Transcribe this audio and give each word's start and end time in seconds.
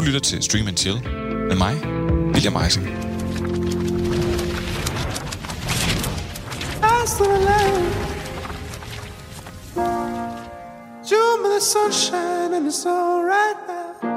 Du 0.00 0.04
lytter 0.04 0.20
til 0.20 0.42
Stream 0.42 0.66
and 0.66 0.76
Chill 0.76 1.02
med 1.48 1.56
mig, 1.56 1.74
William 2.32 2.56
Eising. 2.64 2.86
June 11.10 11.42
the 11.54 11.60
sunshine 11.60 12.54
and 12.56 12.66
it's 12.66 12.86
all 12.86 13.24
right 13.34 13.58
now. 13.68 14.08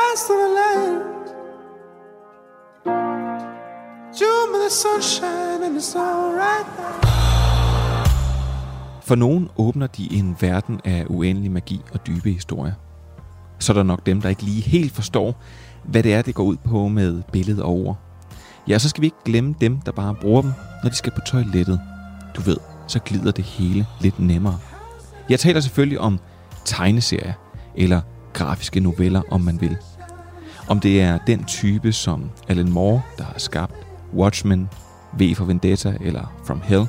Eyes 0.00 0.20
to 0.28 0.34
the 0.42 0.48
land. 0.58 1.02
June 4.18 4.52
the 4.64 4.70
sunshine 4.70 5.62
and 5.66 5.76
it's 5.76 5.96
all 5.96 6.34
right 6.34 6.66
now. 6.78 7.00
For 9.02 9.14
nogen 9.14 9.48
åbner 9.56 9.86
de 9.86 10.08
en 10.12 10.36
verden 10.40 10.80
af 10.84 11.04
uendelig 11.08 11.50
magi 11.50 11.80
og 11.92 12.06
dybe 12.06 12.30
historier. 12.30 12.89
Så 13.60 13.72
er 13.72 13.74
der 13.74 13.82
nok 13.82 14.06
dem, 14.06 14.20
der 14.20 14.28
ikke 14.28 14.42
lige 14.42 14.62
helt 14.62 14.92
forstår, 14.92 15.42
hvad 15.84 16.02
det 16.02 16.14
er, 16.14 16.22
det 16.22 16.34
går 16.34 16.44
ud 16.44 16.56
på 16.56 16.88
med 16.88 17.22
billedet 17.32 17.62
og 17.62 17.70
ord. 17.70 17.98
Ja, 18.68 18.78
så 18.78 18.88
skal 18.88 19.00
vi 19.00 19.06
ikke 19.06 19.24
glemme 19.24 19.54
dem, 19.60 19.80
der 19.80 19.92
bare 19.92 20.14
bruger 20.14 20.42
dem, 20.42 20.52
når 20.82 20.90
de 20.90 20.96
skal 20.96 21.12
på 21.12 21.20
toilettet. 21.20 21.80
Du 22.36 22.40
ved, 22.40 22.56
så 22.86 22.98
glider 22.98 23.30
det 23.30 23.44
hele 23.44 23.86
lidt 24.00 24.20
nemmere. 24.20 24.58
Jeg 25.28 25.40
taler 25.40 25.60
selvfølgelig 25.60 26.00
om 26.00 26.20
tegneserier, 26.64 27.32
eller 27.74 28.00
grafiske 28.32 28.80
noveller, 28.80 29.22
om 29.30 29.40
man 29.40 29.60
vil. 29.60 29.76
Om 30.68 30.80
det 30.80 31.02
er 31.02 31.18
den 31.26 31.44
type 31.44 31.92
som 31.92 32.30
Alan 32.48 32.70
Moore, 32.70 33.02
der 33.18 33.24
har 33.24 33.38
skabt 33.38 33.74
Watchmen, 34.14 34.68
V 35.18 35.34
for 35.34 35.44
Vendetta 35.44 35.96
eller 36.00 36.32
From 36.46 36.60
Hell, 36.64 36.86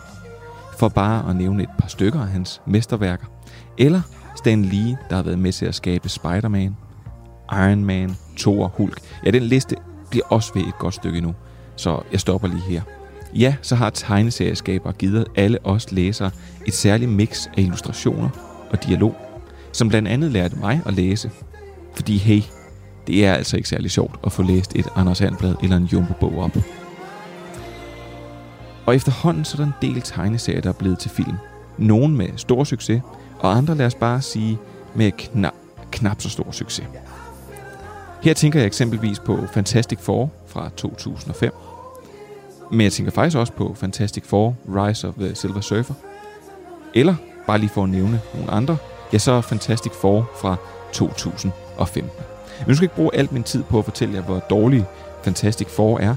for 0.80 0.90
bare 0.90 1.30
at 1.30 1.36
nævne 1.36 1.64
et 1.64 1.70
par 1.80 1.88
stykker 1.88 2.22
af 2.22 2.28
hans 2.28 2.62
mesterværker. 2.66 3.26
Eller 3.78 4.02
Stan 4.36 4.66
Lee, 4.66 4.98
der 5.10 5.16
har 5.16 5.24
været 5.24 5.40
med 5.40 5.52
til 5.52 5.66
at 5.66 5.76
skabe 5.76 6.10
Spider-Man, 6.10 6.76
Iron 7.52 7.86
Man, 7.86 8.16
Thor, 8.38 8.68
Hulk. 8.68 9.02
Ja, 9.26 9.32
den 9.32 9.44
liste 9.44 9.76
bliver 10.10 10.26
også 10.30 10.52
ved 10.54 10.62
et 10.62 10.78
godt 10.80 10.94
stykke 10.94 11.22
nu, 11.22 11.36
så 11.76 12.02
jeg 12.12 12.20
stopper 12.20 12.48
lige 12.48 12.62
her. 12.62 12.82
Ja, 13.36 13.56
så 13.62 13.76
har 13.76 13.90
tegneserieskaber 13.90 14.92
givet 14.92 15.26
alle 15.36 15.58
os 15.66 15.92
læsere 15.92 16.32
et 16.68 16.74
særligt 16.74 17.12
mix 17.12 17.48
af 17.48 17.62
illustrationer 17.62 18.30
og 18.72 18.84
dialog, 18.84 19.16
som 19.72 19.90
blandt 19.90 20.08
andet 20.08 20.32
lærte 20.32 20.56
mig 20.56 20.82
at 20.86 20.94
læse. 20.94 21.32
Fordi 21.96 22.18
hey, 22.18 22.42
det 23.08 23.26
er 23.26 23.34
altså 23.34 23.58
ikke 23.58 23.70
særlig 23.70 23.92
sjovt 23.92 24.20
at 24.26 24.32
få 24.32 24.44
læst 24.44 24.76
et 24.76 24.88
Anders 24.96 25.20
Handblad 25.20 25.56
eller 25.64 25.78
en 25.78 25.84
Jumbo-bog 25.84 26.40
op. 26.40 26.58
Og 28.86 28.96
efterhånden 28.96 29.46
så 29.46 29.58
er 29.58 29.66
der 29.66 29.66
en 29.66 29.90
del 29.92 30.02
tegneserier, 30.02 30.62
der 30.62 30.70
er 30.70 30.74
blevet 30.74 31.00
til 31.00 31.12
film. 31.12 31.36
Nogle 31.78 32.16
med 32.16 32.28
stor 32.36 32.64
succes, 32.64 33.02
og 33.42 33.58
andre 33.58 33.76
lad 33.76 33.86
os 33.86 33.96
bare 33.96 34.22
sige 34.22 34.60
med 34.96 35.12
knap, 35.12 35.54
knap 35.92 36.22
så 36.22 36.30
stor 36.30 36.52
succes. 36.52 36.86
Her 38.22 38.34
tænker 38.34 38.60
jeg 38.60 38.68
eksempelvis 38.68 39.20
på 39.20 39.40
Fantastic 39.54 40.00
Four 40.00 40.30
fra 40.48 40.70
2005. 40.78 41.54
Men 42.72 42.82
jeg 42.82 42.92
tænker 42.92 43.12
faktisk 43.12 43.38
også 43.38 43.54
på 43.54 43.74
Fantastic 43.74 44.24
Four 44.26 44.56
Rise 44.68 45.08
of 45.08 45.14
the 45.14 45.36
Silver 45.36 45.62
Surfer. 45.62 45.94
Eller, 46.94 47.16
bare 47.48 47.58
lige 47.58 47.70
for 47.70 47.84
at 47.84 47.90
nævne 47.90 48.22
nogle 48.34 48.52
andre, 48.52 48.78
ja 49.14 49.18
så 49.18 49.42
Fantastic 49.42 49.92
Four 49.92 50.30
fra 50.36 50.56
2015. 50.94 52.12
Men 52.60 52.68
nu 52.68 52.76
skal 52.76 52.84
jeg 52.84 52.84
ikke 52.84 52.96
bruge 52.96 53.16
alt 53.16 53.32
min 53.32 53.44
tid 53.44 53.64
på 53.64 53.80
at 53.80 53.86
fortælle 53.86 54.16
jer, 54.16 54.22
hvor 54.22 54.40
dårlig 54.40 54.86
Fantastic 55.24 55.68
Four 55.68 56.00
er, 56.00 56.16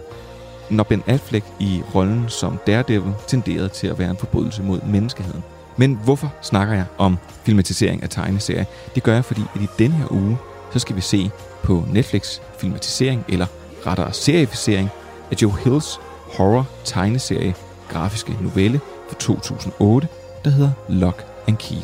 når 0.71 0.85
Ben 0.85 1.03
Affleck 1.07 1.47
i 1.61 1.83
rollen 1.95 2.25
som 2.29 2.59
Daredevil 2.67 3.13
tenderede 3.27 3.69
til 3.69 3.87
at 3.87 3.99
være 3.99 4.11
en 4.11 4.17
forbrydelse 4.17 4.63
mod 4.63 4.81
menneskeheden. 4.81 5.43
Men 5.77 5.99
hvorfor 6.05 6.35
snakker 6.43 6.75
jeg 6.75 6.85
om 6.99 7.19
filmatisering 7.45 8.03
af 8.03 8.09
tegneserier? 8.09 8.65
Det 8.95 9.03
gør 9.03 9.15
jeg, 9.15 9.25
fordi 9.25 9.41
at 9.55 9.61
i 9.61 9.67
denne 9.79 9.95
her 9.95 10.13
uge, 10.13 10.39
så 10.73 10.79
skal 10.79 10.97
vi 10.97 11.01
se 11.01 11.31
på 11.63 11.85
Netflix 11.93 12.39
filmatisering, 12.59 13.25
eller 13.29 13.47
rettere 13.87 14.13
serificering, 14.13 14.89
af 15.31 15.37
Joe 15.43 15.53
Hills 15.65 16.01
horror 16.37 16.67
tegneserie 16.85 17.55
grafiske 17.89 18.37
novelle 18.41 18.81
fra 19.09 19.17
2008, 19.19 20.09
der 20.45 20.51
hedder 20.51 20.71
Lock 20.89 21.27
and 21.49 21.57
Key. 21.57 21.77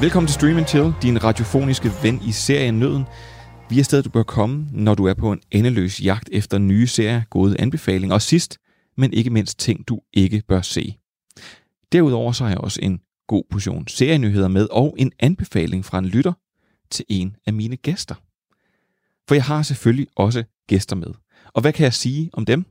Velkommen 0.00 0.26
til 0.26 0.34
Stream 0.34 0.66
Chill, 0.66 0.94
din 1.02 1.24
radiofoniske 1.24 1.92
ven 2.02 2.20
i 2.24 2.32
serien 2.32 2.78
Nøden. 2.78 3.04
Vi 3.70 3.80
er 3.80 3.84
stedet, 3.84 4.04
du 4.04 4.10
bør 4.10 4.22
komme, 4.22 4.66
når 4.72 4.94
du 4.94 5.04
er 5.04 5.14
på 5.14 5.32
en 5.32 5.40
endeløs 5.50 6.00
jagt 6.00 6.28
efter 6.32 6.58
nye 6.58 6.86
serier, 6.86 7.22
gode 7.30 7.60
anbefalinger 7.60 8.14
og 8.14 8.22
sidst, 8.22 8.58
men 9.00 9.12
ikke 9.12 9.30
mindst 9.30 9.58
ting, 9.58 9.88
du 9.88 10.00
ikke 10.12 10.42
bør 10.48 10.62
se. 10.62 10.98
Derudover 11.92 12.32
så 12.32 12.44
har 12.44 12.50
jeg 12.50 12.58
også 12.58 12.80
en 12.82 13.00
god 13.26 13.44
portion 13.50 13.88
serienyheder 13.88 14.48
med 14.48 14.68
og 14.70 14.94
en 14.98 15.12
anbefaling 15.18 15.84
fra 15.84 15.98
en 15.98 16.06
lytter 16.06 16.32
til 16.90 17.04
en 17.08 17.36
af 17.46 17.52
mine 17.52 17.76
gæster. 17.76 18.14
For 19.28 19.34
jeg 19.34 19.44
har 19.44 19.62
selvfølgelig 19.62 20.06
også 20.16 20.44
gæster 20.66 20.96
med. 20.96 21.14
Og 21.54 21.60
hvad 21.60 21.72
kan 21.72 21.84
jeg 21.84 21.94
sige 21.94 22.30
om 22.32 22.44
dem? 22.44 22.64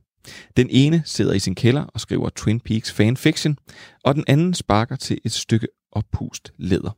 Den 0.56 0.68
ene 0.70 1.02
sidder 1.04 1.32
i 1.32 1.38
sin 1.38 1.54
kælder 1.54 1.82
og 1.82 2.00
skriver 2.00 2.28
Twin 2.28 2.60
Peaks 2.60 2.92
fanfiction, 2.92 3.58
og 4.04 4.14
den 4.14 4.24
anden 4.26 4.54
sparker 4.54 4.96
til 4.96 5.20
et 5.24 5.32
stykke 5.32 5.68
oppust 5.92 6.52
læder. 6.56 6.96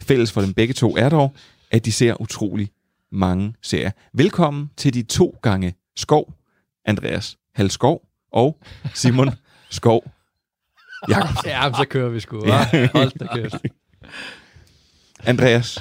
Fælles 0.00 0.32
for 0.32 0.40
dem 0.40 0.54
begge 0.54 0.74
to 0.74 0.96
er 0.96 1.08
dog, 1.08 1.34
at 1.70 1.84
de 1.84 1.92
ser 1.92 2.20
utrolig 2.20 2.70
mange 3.12 3.54
serier. 3.62 3.90
Velkommen 4.12 4.70
til 4.76 4.94
de 4.94 5.02
to 5.02 5.38
gange 5.42 5.74
Skov, 5.96 6.34
Andreas 6.84 7.38
Halskov 7.54 8.09
og 8.32 8.58
Simon 8.94 9.30
Skov 9.70 10.04
Jakob. 11.08 11.36
Ja, 11.46 11.70
så 11.76 11.84
kører 11.90 12.08
vi 12.08 12.20
sgu. 12.20 12.46
Ja. 12.46 12.88
Hold 12.92 13.18
da 13.18 13.26
kæft. 13.34 13.54
Andreas. 15.30 15.78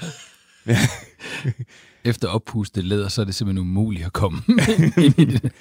Efter 2.04 2.28
oppustet 2.28 2.84
læder, 2.84 3.08
så 3.08 3.22
er 3.22 3.26
det 3.26 3.36
simpelthen 3.36 3.62
umuligt 3.62 4.06
at 4.06 4.14
komme 4.14 4.42
ind 4.98 5.20
i 5.20 5.26
det. 5.26 5.52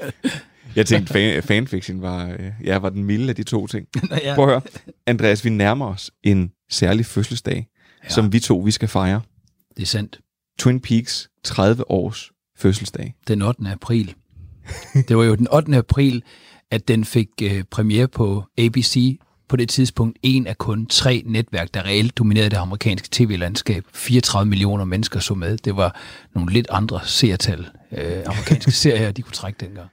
Jeg 0.77 0.87
tænkte, 0.87 1.12
fan, 1.12 1.43
fanfiction 1.43 2.03
var, 2.03 2.28
øh, 2.28 2.53
ja, 2.65 2.78
var 2.78 2.88
den 2.88 3.04
milde 3.04 3.28
af 3.28 3.37
de 3.37 3.43
to 3.43 3.66
ting. 3.66 3.87
ja. 4.10 4.34
Prøv 4.34 4.44
at 4.44 4.50
høre. 4.50 4.60
Andreas, 5.06 5.44
vi 5.44 5.50
nærmer 5.50 5.87
os 5.87 6.10
en 6.22 6.53
særlig 6.71 7.06
fødselsdag, 7.06 7.66
ja. 8.04 8.09
som 8.09 8.32
vi 8.32 8.41
to 8.41 8.59
vi 8.59 8.71
skal 8.71 8.88
fejre. 8.88 9.21
Det 9.77 9.82
er 9.82 9.87
sandt. 9.87 10.21
Twin 10.59 10.81
Peaks 10.81 11.28
30 11.44 11.91
års 11.91 12.31
fødselsdag. 12.56 13.15
Den 13.28 13.43
8. 13.43 13.62
april. 13.71 14.15
Det 15.09 15.16
var 15.16 15.25
jo 15.25 15.34
den 15.34 15.48
8. 15.53 15.77
april, 15.77 16.22
at 16.71 16.89
den 16.89 17.05
fik 17.05 17.29
øh, 17.43 17.65
premiere 17.71 18.09
på 18.09 18.45
ABC 18.59 19.19
på 19.49 19.56
det 19.56 19.69
tidspunkt 19.69 20.19
en 20.23 20.47
af 20.47 20.59
kun 20.59 20.87
tre 20.87 21.23
netværk, 21.27 21.75
der 21.75 21.83
reelt 21.83 22.19
dominerede 22.19 22.51
det 22.51 22.56
amerikanske 22.56 23.09
tv-landskab. 23.11 23.84
34 23.95 24.49
millioner 24.49 24.84
mennesker 24.84 25.21
så 25.21 25.34
med. 25.34 25.57
Det 25.57 25.77
var 25.77 26.01
nogle 26.34 26.53
lidt 26.53 26.67
andre 26.71 27.01
seertal, 27.05 27.67
øh, 27.93 28.23
amerikanske 28.27 28.71
serier, 28.83 29.12
de 29.12 29.23
kunne 29.23 29.33
trække 29.33 29.67
dengang. 29.67 29.89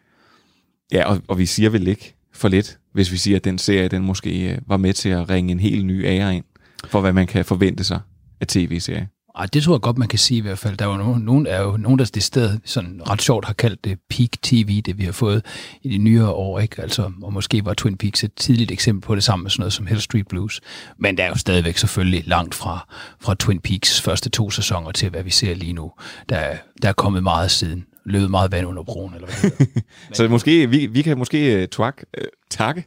Ja, 0.91 1.06
og, 1.06 1.22
og 1.28 1.38
vi 1.38 1.46
siger 1.46 1.69
vel 1.69 1.88
ikke 1.88 2.16
for 2.34 2.47
lidt, 2.47 2.80
hvis 2.94 3.12
vi 3.12 3.18
siger, 3.18 3.38
at 3.38 3.44
den 3.44 3.58
serie, 3.58 3.88
den 3.88 4.03
måske 4.03 4.52
øh, 4.52 4.58
var 4.68 4.78
med 4.78 4.94
til 4.94 5.09
at 5.09 5.30
ringe 5.30 5.52
en 5.52 5.59
helt 5.59 5.85
ny 5.85 6.06
ære 6.06 6.35
ind, 6.35 6.46
for 6.88 7.02
hvad 7.02 7.14
man 7.14 7.28
kan 7.28 7.46
forvente 7.46 7.84
sig 7.84 8.00
af 8.41 8.47
tv-serier. 8.47 9.06
Ej, 9.38 9.46
det 9.46 9.63
tror 9.63 9.73
jeg 9.73 9.81
godt, 9.81 9.97
man 9.97 10.07
kan 10.07 10.19
sige 10.19 10.38
i 10.38 10.41
hvert 10.41 10.59
fald. 10.59 10.78
Der 10.78 10.85
var 10.85 10.97
nogen, 10.97 11.22
nogen, 11.22 11.47
er 11.47 11.62
jo, 11.62 11.78
nogen 11.78 12.00
der 12.00 12.06
det 12.06 12.23
sted 12.23 12.59
sådan 12.66 13.01
ret 13.09 13.22
sjovt 13.22 13.46
har 13.46 13.53
kaldt 13.53 13.84
det 13.84 14.00
peak 14.09 14.29
TV, 14.41 14.81
det 14.81 14.97
vi 14.97 15.03
har 15.06 15.12
fået 15.12 15.46
i 15.81 15.90
de 15.90 15.97
nyere 15.97 16.29
år. 16.29 16.59
Ikke? 16.59 16.81
Altså, 16.81 17.12
og 17.22 17.34
måske 17.34 17.66
var 17.66 17.73
Twin 17.73 17.97
Peaks 17.97 18.23
et 18.23 18.34
tidligt 18.35 18.72
eksempel 18.72 19.07
på 19.07 19.16
det 19.16 19.23
samme 19.23 19.44
med 19.44 19.51
sådan 19.51 19.62
noget 19.62 19.73
som 19.73 19.88
Hill 19.88 20.01
Street 20.01 20.28
Blues. 20.28 20.62
Men 20.97 21.18
der 21.18 21.23
er 21.23 21.28
jo 21.28 21.35
stadigvæk 21.35 21.78
selvfølgelig 21.78 22.28
langt 22.28 22.56
fra, 22.56 22.88
fra 23.22 23.35
Twin 23.40 23.59
Peaks 23.59 24.01
første 24.01 24.29
to 24.29 24.50
sæsoner 24.50 24.91
til, 24.91 25.09
hvad 25.09 25.23
vi 25.23 25.29
ser 25.29 25.56
lige 25.56 25.73
nu. 25.73 25.91
Der, 26.29 26.41
der 26.81 26.90
er 26.90 26.94
kommet 26.94 27.23
meget 27.23 27.52
siden. 27.52 27.85
Løbet 28.06 28.31
meget 28.31 28.52
vand 28.52 28.67
under 28.67 28.84
broen, 28.84 29.13
eller 29.13 29.28
hvad 29.28 29.52
det 29.57 29.84
Så 30.17 30.28
måske, 30.28 30.69
vi, 30.69 30.85
vi 30.85 31.02
kan 31.02 31.17
måske 31.17 31.62
uh, 31.62 31.67
twak, 31.67 32.03
uh, 32.17 32.23
takke 32.50 32.85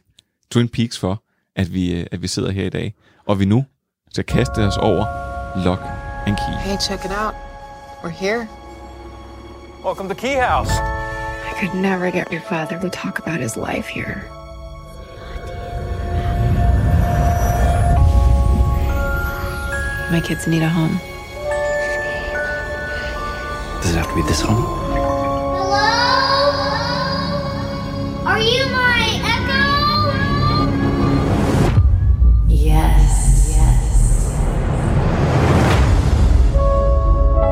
Twin 0.51 0.69
Peaks 0.69 0.99
for, 0.99 1.23
at 1.55 1.73
vi, 1.73 1.99
uh, 1.99 2.05
at 2.11 2.21
vi 2.21 2.27
sidder 2.27 2.51
her 2.51 2.65
i 2.65 2.69
dag, 2.69 2.93
og 3.25 3.39
vi 3.39 3.45
nu 3.45 3.65
skal 4.11 4.23
kaste 4.23 4.59
os 4.59 4.77
over 4.77 5.05
Lock 5.65 5.98
and 6.25 6.37
Key. 6.37 6.51
Hey, 6.53 6.77
check 6.77 7.05
it 7.05 7.11
out. 7.11 7.35
We're 8.03 8.09
here. 8.09 8.47
Welcome 9.83 10.07
to 10.09 10.15
Key 10.15 10.33
House. 10.35 10.71
I 10.71 11.53
could 11.59 11.73
never 11.73 12.11
get 12.11 12.31
your 12.31 12.41
father 12.41 12.79
to 12.79 12.89
talk 12.89 13.19
about 13.19 13.39
his 13.39 13.55
life 13.57 13.87
here. 13.87 14.25
My 20.11 20.21
kids 20.23 20.47
need 20.47 20.63
a 20.63 20.69
home. 20.69 20.99
Does 23.81 23.93
it 23.93 23.97
have 23.97 24.09
to 24.09 24.15
be 24.15 24.21
this 24.23 24.41
home? 24.41 24.63
Hello? 24.63 25.77
Are 28.25 28.39
you 28.39 28.65
my 28.71 29.21
echo? 29.23 29.63
Yes, 32.47 32.57
yes. 32.65 33.28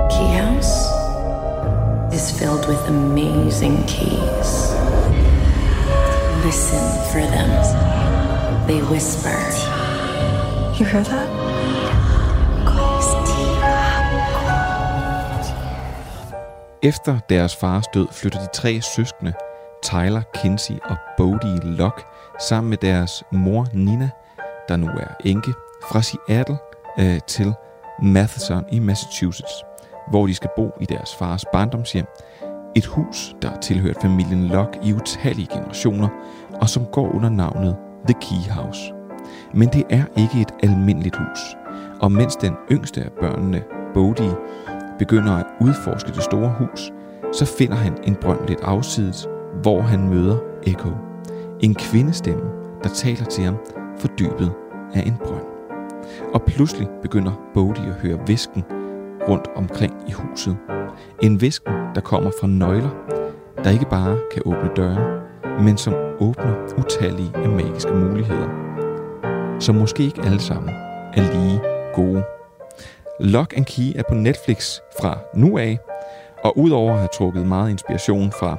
Keyhouse 0.09 0.75
is 2.13 2.31
filled 2.39 2.65
with 2.67 2.81
amazing 2.87 3.77
keys. 3.85 4.49
Listen 6.45 6.85
for 7.11 7.21
them. 7.35 7.49
They 8.67 8.81
whisper. 8.91 9.37
You 10.79 10.85
hear 10.85 11.03
that? 11.03 11.47
Efter 16.83 17.19
deres 17.29 17.55
fars 17.55 17.87
død 17.93 18.07
flytter 18.11 18.39
de 18.39 18.47
tre 18.53 18.81
søskende, 18.81 19.33
Tyler, 19.83 20.21
Kinsey 20.33 20.75
og 20.83 20.97
Bodie 21.17 21.59
Locke, 21.63 22.03
sammen 22.39 22.69
med 22.69 22.77
deres 22.77 23.23
mor 23.31 23.67
Nina, 23.73 24.09
der 24.67 24.75
nu 24.75 24.87
er 24.87 25.07
enke, 25.25 25.53
fra 25.91 26.01
Seattle 26.01 26.57
øh, 26.99 27.19
til 27.27 27.53
Matheson 28.01 28.65
i 28.71 28.79
Massachusetts 28.79 29.53
hvor 30.09 30.27
de 30.27 30.35
skal 30.35 30.49
bo 30.55 30.71
i 30.81 30.85
deres 30.85 31.15
fars 31.15 31.45
barndomshjem. 31.53 32.05
Et 32.75 32.85
hus, 32.85 33.35
der 33.41 33.49
har 33.49 33.57
tilhørt 33.57 33.97
familien 34.01 34.47
Locke 34.47 34.79
i 34.83 34.93
utallige 34.93 35.47
generationer, 35.53 36.07
og 36.61 36.69
som 36.69 36.85
går 36.85 37.15
under 37.15 37.29
navnet 37.29 37.75
The 38.07 38.15
Key 38.21 38.51
House. 38.51 38.93
Men 39.53 39.67
det 39.67 39.83
er 39.89 40.03
ikke 40.17 40.41
et 40.41 40.53
almindeligt 40.63 41.15
hus, 41.15 41.57
og 42.01 42.11
mens 42.11 42.35
den 42.35 42.53
yngste 42.71 43.01
af 43.03 43.11
børnene, 43.11 43.63
Bodie, 43.93 44.35
begynder 44.99 45.33
at 45.33 45.45
udforske 45.61 46.11
det 46.11 46.23
store 46.23 46.53
hus, 46.59 46.91
så 47.33 47.45
finder 47.45 47.75
han 47.75 47.97
en 48.03 48.15
brønd 48.15 48.47
lidt 48.47 48.59
afsides, 48.61 49.27
hvor 49.61 49.81
han 49.81 50.09
møder 50.09 50.37
Echo. 50.63 50.89
En 51.59 51.75
kvindestemme, 51.75 52.43
der 52.83 52.89
taler 52.89 53.25
til 53.25 53.43
ham 53.43 53.57
fordybet 53.99 54.51
af 54.93 55.03
en 55.05 55.17
brønd. 55.25 55.45
Og 56.33 56.41
pludselig 56.41 56.87
begynder 57.01 57.31
Bodhi 57.53 57.87
at 57.87 57.93
høre 57.93 58.19
visken 58.27 58.63
rundt 59.27 59.47
omkring 59.55 59.93
i 60.07 60.11
huset. 60.11 60.57
En 61.23 61.41
visken, 61.41 61.73
der 61.95 62.01
kommer 62.01 62.31
fra 62.39 62.47
nøgler, 62.47 62.89
der 63.63 63.69
ikke 63.69 63.89
bare 63.89 64.19
kan 64.33 64.41
åbne 64.45 64.69
døre, 64.75 65.21
men 65.63 65.77
som 65.77 65.93
åbner 66.19 66.73
utallige 66.77 67.31
af 67.35 67.49
magiske 67.49 67.93
muligheder. 67.93 68.49
Som 69.59 69.75
måske 69.75 70.03
ikke 70.03 70.21
alle 70.21 70.39
sammen 70.39 70.69
er 71.13 71.33
lige 71.33 71.61
gode. 71.93 72.23
Lock 73.19 73.57
and 73.57 73.65
Key 73.65 73.91
er 73.95 74.03
på 74.09 74.13
Netflix 74.13 74.77
fra 75.01 75.19
nu 75.35 75.57
af, 75.57 75.79
og 76.43 76.57
udover 76.57 76.91
at 76.91 76.97
have 76.97 77.09
trukket 77.13 77.47
meget 77.47 77.69
inspiration 77.69 78.31
fra 78.31 78.57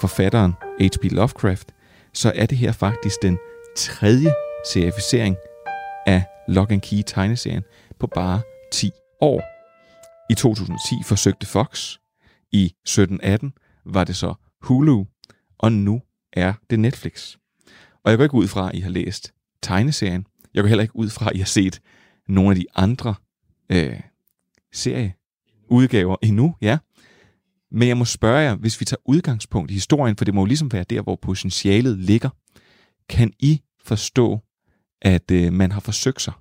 forfatteren 0.00 0.54
H.P. 0.80 1.04
Lovecraft, 1.12 1.68
så 2.14 2.32
er 2.34 2.46
det 2.46 2.58
her 2.58 2.72
faktisk 2.72 3.22
den 3.22 3.38
tredje 3.76 4.32
serificering 4.72 5.36
af 6.06 6.24
Lock 6.48 6.72
and 6.72 6.80
Key 6.80 7.02
tegneserien 7.06 7.64
på 8.00 8.06
bare 8.06 8.40
10 8.72 8.92
år. 9.20 9.51
I 10.30 10.34
2010 10.34 11.02
forsøgte 11.04 11.46
Fox, 11.46 11.96
i 12.52 12.64
1718 12.64 13.52
var 13.86 14.04
det 14.04 14.16
så 14.16 14.34
Hulu, 14.62 15.04
og 15.58 15.72
nu 15.72 16.00
er 16.32 16.52
det 16.70 16.80
Netflix. 16.80 17.36
Og 18.04 18.10
jeg 18.10 18.18
går 18.18 18.24
ikke 18.24 18.34
ud 18.34 18.48
fra, 18.48 18.68
at 18.68 18.74
I 18.74 18.80
har 18.80 18.90
læst 18.90 19.32
tegneserien. 19.62 20.26
Jeg 20.54 20.62
går 20.62 20.68
heller 20.68 20.82
ikke 20.82 20.96
ud 20.96 21.10
fra, 21.10 21.30
at 21.30 21.36
I 21.36 21.38
har 21.38 21.46
set 21.46 21.80
nogle 22.28 22.50
af 22.50 22.56
de 22.56 22.66
andre 22.74 23.14
øh, 23.72 24.00
serieudgaver 24.72 26.16
endnu, 26.22 26.54
ja. 26.62 26.78
Men 27.70 27.88
jeg 27.88 27.96
må 27.96 28.04
spørge 28.04 28.38
jer, 28.38 28.54
hvis 28.54 28.80
vi 28.80 28.84
tager 28.84 29.00
udgangspunkt 29.04 29.70
i 29.70 29.74
historien, 29.74 30.16
for 30.16 30.24
det 30.24 30.34
må 30.34 30.40
jo 30.40 30.44
ligesom 30.44 30.72
være 30.72 30.84
der, 30.90 31.02
hvor 31.02 31.18
potentialet 31.22 31.98
ligger. 31.98 32.30
Kan 33.08 33.32
I 33.38 33.62
forstå, 33.84 34.40
at 35.02 35.30
øh, 35.30 35.52
man 35.52 35.72
har 35.72 35.80
forsøgt 35.80 36.22
sig 36.22 36.32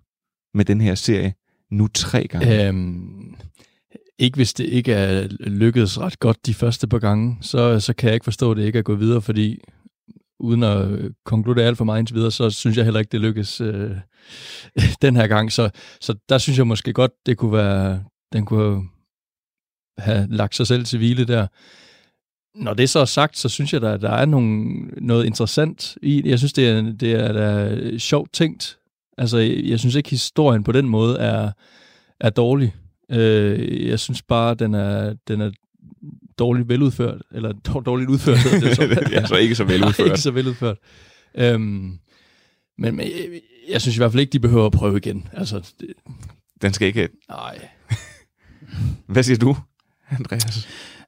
med 0.54 0.66
den 0.66 0.82
her 0.82 0.96
serie 0.96 1.34
nu 1.72 1.88
tre 1.88 2.28
gange? 2.28 2.68
Øhm, 2.68 3.36
ikke 4.20 4.36
hvis 4.36 4.54
det 4.54 4.66
ikke 4.66 4.94
er 4.94 5.28
lykkedes 5.40 6.00
ret 6.00 6.20
godt 6.20 6.46
de 6.46 6.54
første 6.54 6.88
par 6.88 7.00
gange, 7.00 7.38
så, 7.42 7.80
så 7.80 7.94
kan 7.94 8.08
jeg 8.08 8.14
ikke 8.14 8.24
forstå, 8.24 8.52
at 8.52 8.58
det 8.58 8.66
ikke 8.66 8.80
er 8.80 8.84
gået 8.84 9.00
videre, 9.00 9.22
fordi 9.22 9.60
uden 10.40 10.64
at 10.64 10.88
konkludere 11.26 11.66
alt 11.66 11.78
for 11.78 11.86
meget 11.86 12.00
indtil 12.00 12.16
videre, 12.16 12.32
så 12.32 12.50
synes 12.50 12.78
jeg 12.78 12.86
heller 12.86 13.00
ikke, 13.00 13.12
det 13.12 13.22
lykkes 13.22 13.62
øh, 13.62 13.92
den 15.02 15.16
her 15.16 15.28
gang. 15.28 15.52
Så, 15.52 15.70
så 16.02 16.16
der 16.30 16.38
synes 16.38 16.58
jeg 16.58 16.68
måske 16.68 16.94
godt, 16.94 17.12
det 17.26 17.38
kunne 17.38 17.54
være, 17.54 18.04
den 18.34 18.46
kunne 18.46 18.90
have 19.98 20.28
lagt 20.30 20.56
sig 20.56 20.68
selv 20.68 20.86
til 20.86 20.98
hvile 20.98 21.26
der. 21.26 21.48
Når 22.56 22.74
det 22.74 22.90
så 22.90 23.00
er 23.00 23.06
sagt, 23.06 23.38
så 23.38 23.50
synes 23.50 23.74
jeg, 23.74 23.84
at 23.84 24.02
der 24.02 24.10
er 24.10 24.26
nogle, 24.26 24.76
noget 24.86 25.26
interessant 25.26 25.98
i 26.02 26.30
Jeg 26.30 26.38
synes, 26.38 26.54
det 26.54 26.70
er, 26.70 26.82
det 26.82 27.14
er, 27.14 27.32
det 27.32 27.94
er 27.94 27.98
sjovt 27.98 28.34
tænkt. 28.34 28.78
Altså, 29.18 29.38
jeg 29.38 29.80
synes 29.80 29.96
ikke, 29.96 30.10
historien 30.10 30.64
på 30.64 30.72
den 30.72 30.90
måde 30.90 31.18
er, 31.18 31.52
er 32.20 32.30
dårlig. 32.30 32.76
Øh, 33.12 33.88
jeg 33.88 34.00
synes 34.00 34.22
bare, 34.22 34.56
den 34.56 34.74
er, 34.74 35.14
den 35.28 35.42
er 35.42 35.52
dårligt 36.40 36.70
veludført, 36.70 37.22
eller 37.32 37.54
dårligt 37.86 38.10
udført. 38.10 38.38
Det, 38.38 38.76
så. 38.76 38.82
det 39.10 39.18
er 39.18 39.26
så 39.26 39.36
ikke 39.36 39.56
så 39.56 39.64
veludført. 39.74 40.00
Nej, 40.00 40.06
ikke 40.06 40.22
så 40.22 40.32
veludført. 40.32 40.78
Øhm, 41.36 42.00
men, 42.78 42.96
men 42.96 43.00
jeg, 43.00 43.42
jeg 43.70 43.82
synes 43.82 43.96
i 43.96 44.00
hvert 44.00 44.12
fald 44.12 44.22
ikke, 44.22 44.32
de 44.32 44.40
behøver 44.40 44.66
at 44.66 44.72
prøve 44.72 44.98
igen. 44.98 45.28
Altså, 45.34 45.74
det, 45.80 45.88
Den 46.62 46.74
skal 46.74 46.88
ikke... 46.88 47.10
nej. 47.30 47.68
Hvad 49.08 49.24
siger 49.24 49.38
du, 49.38 49.58
Andreas? 50.10 50.68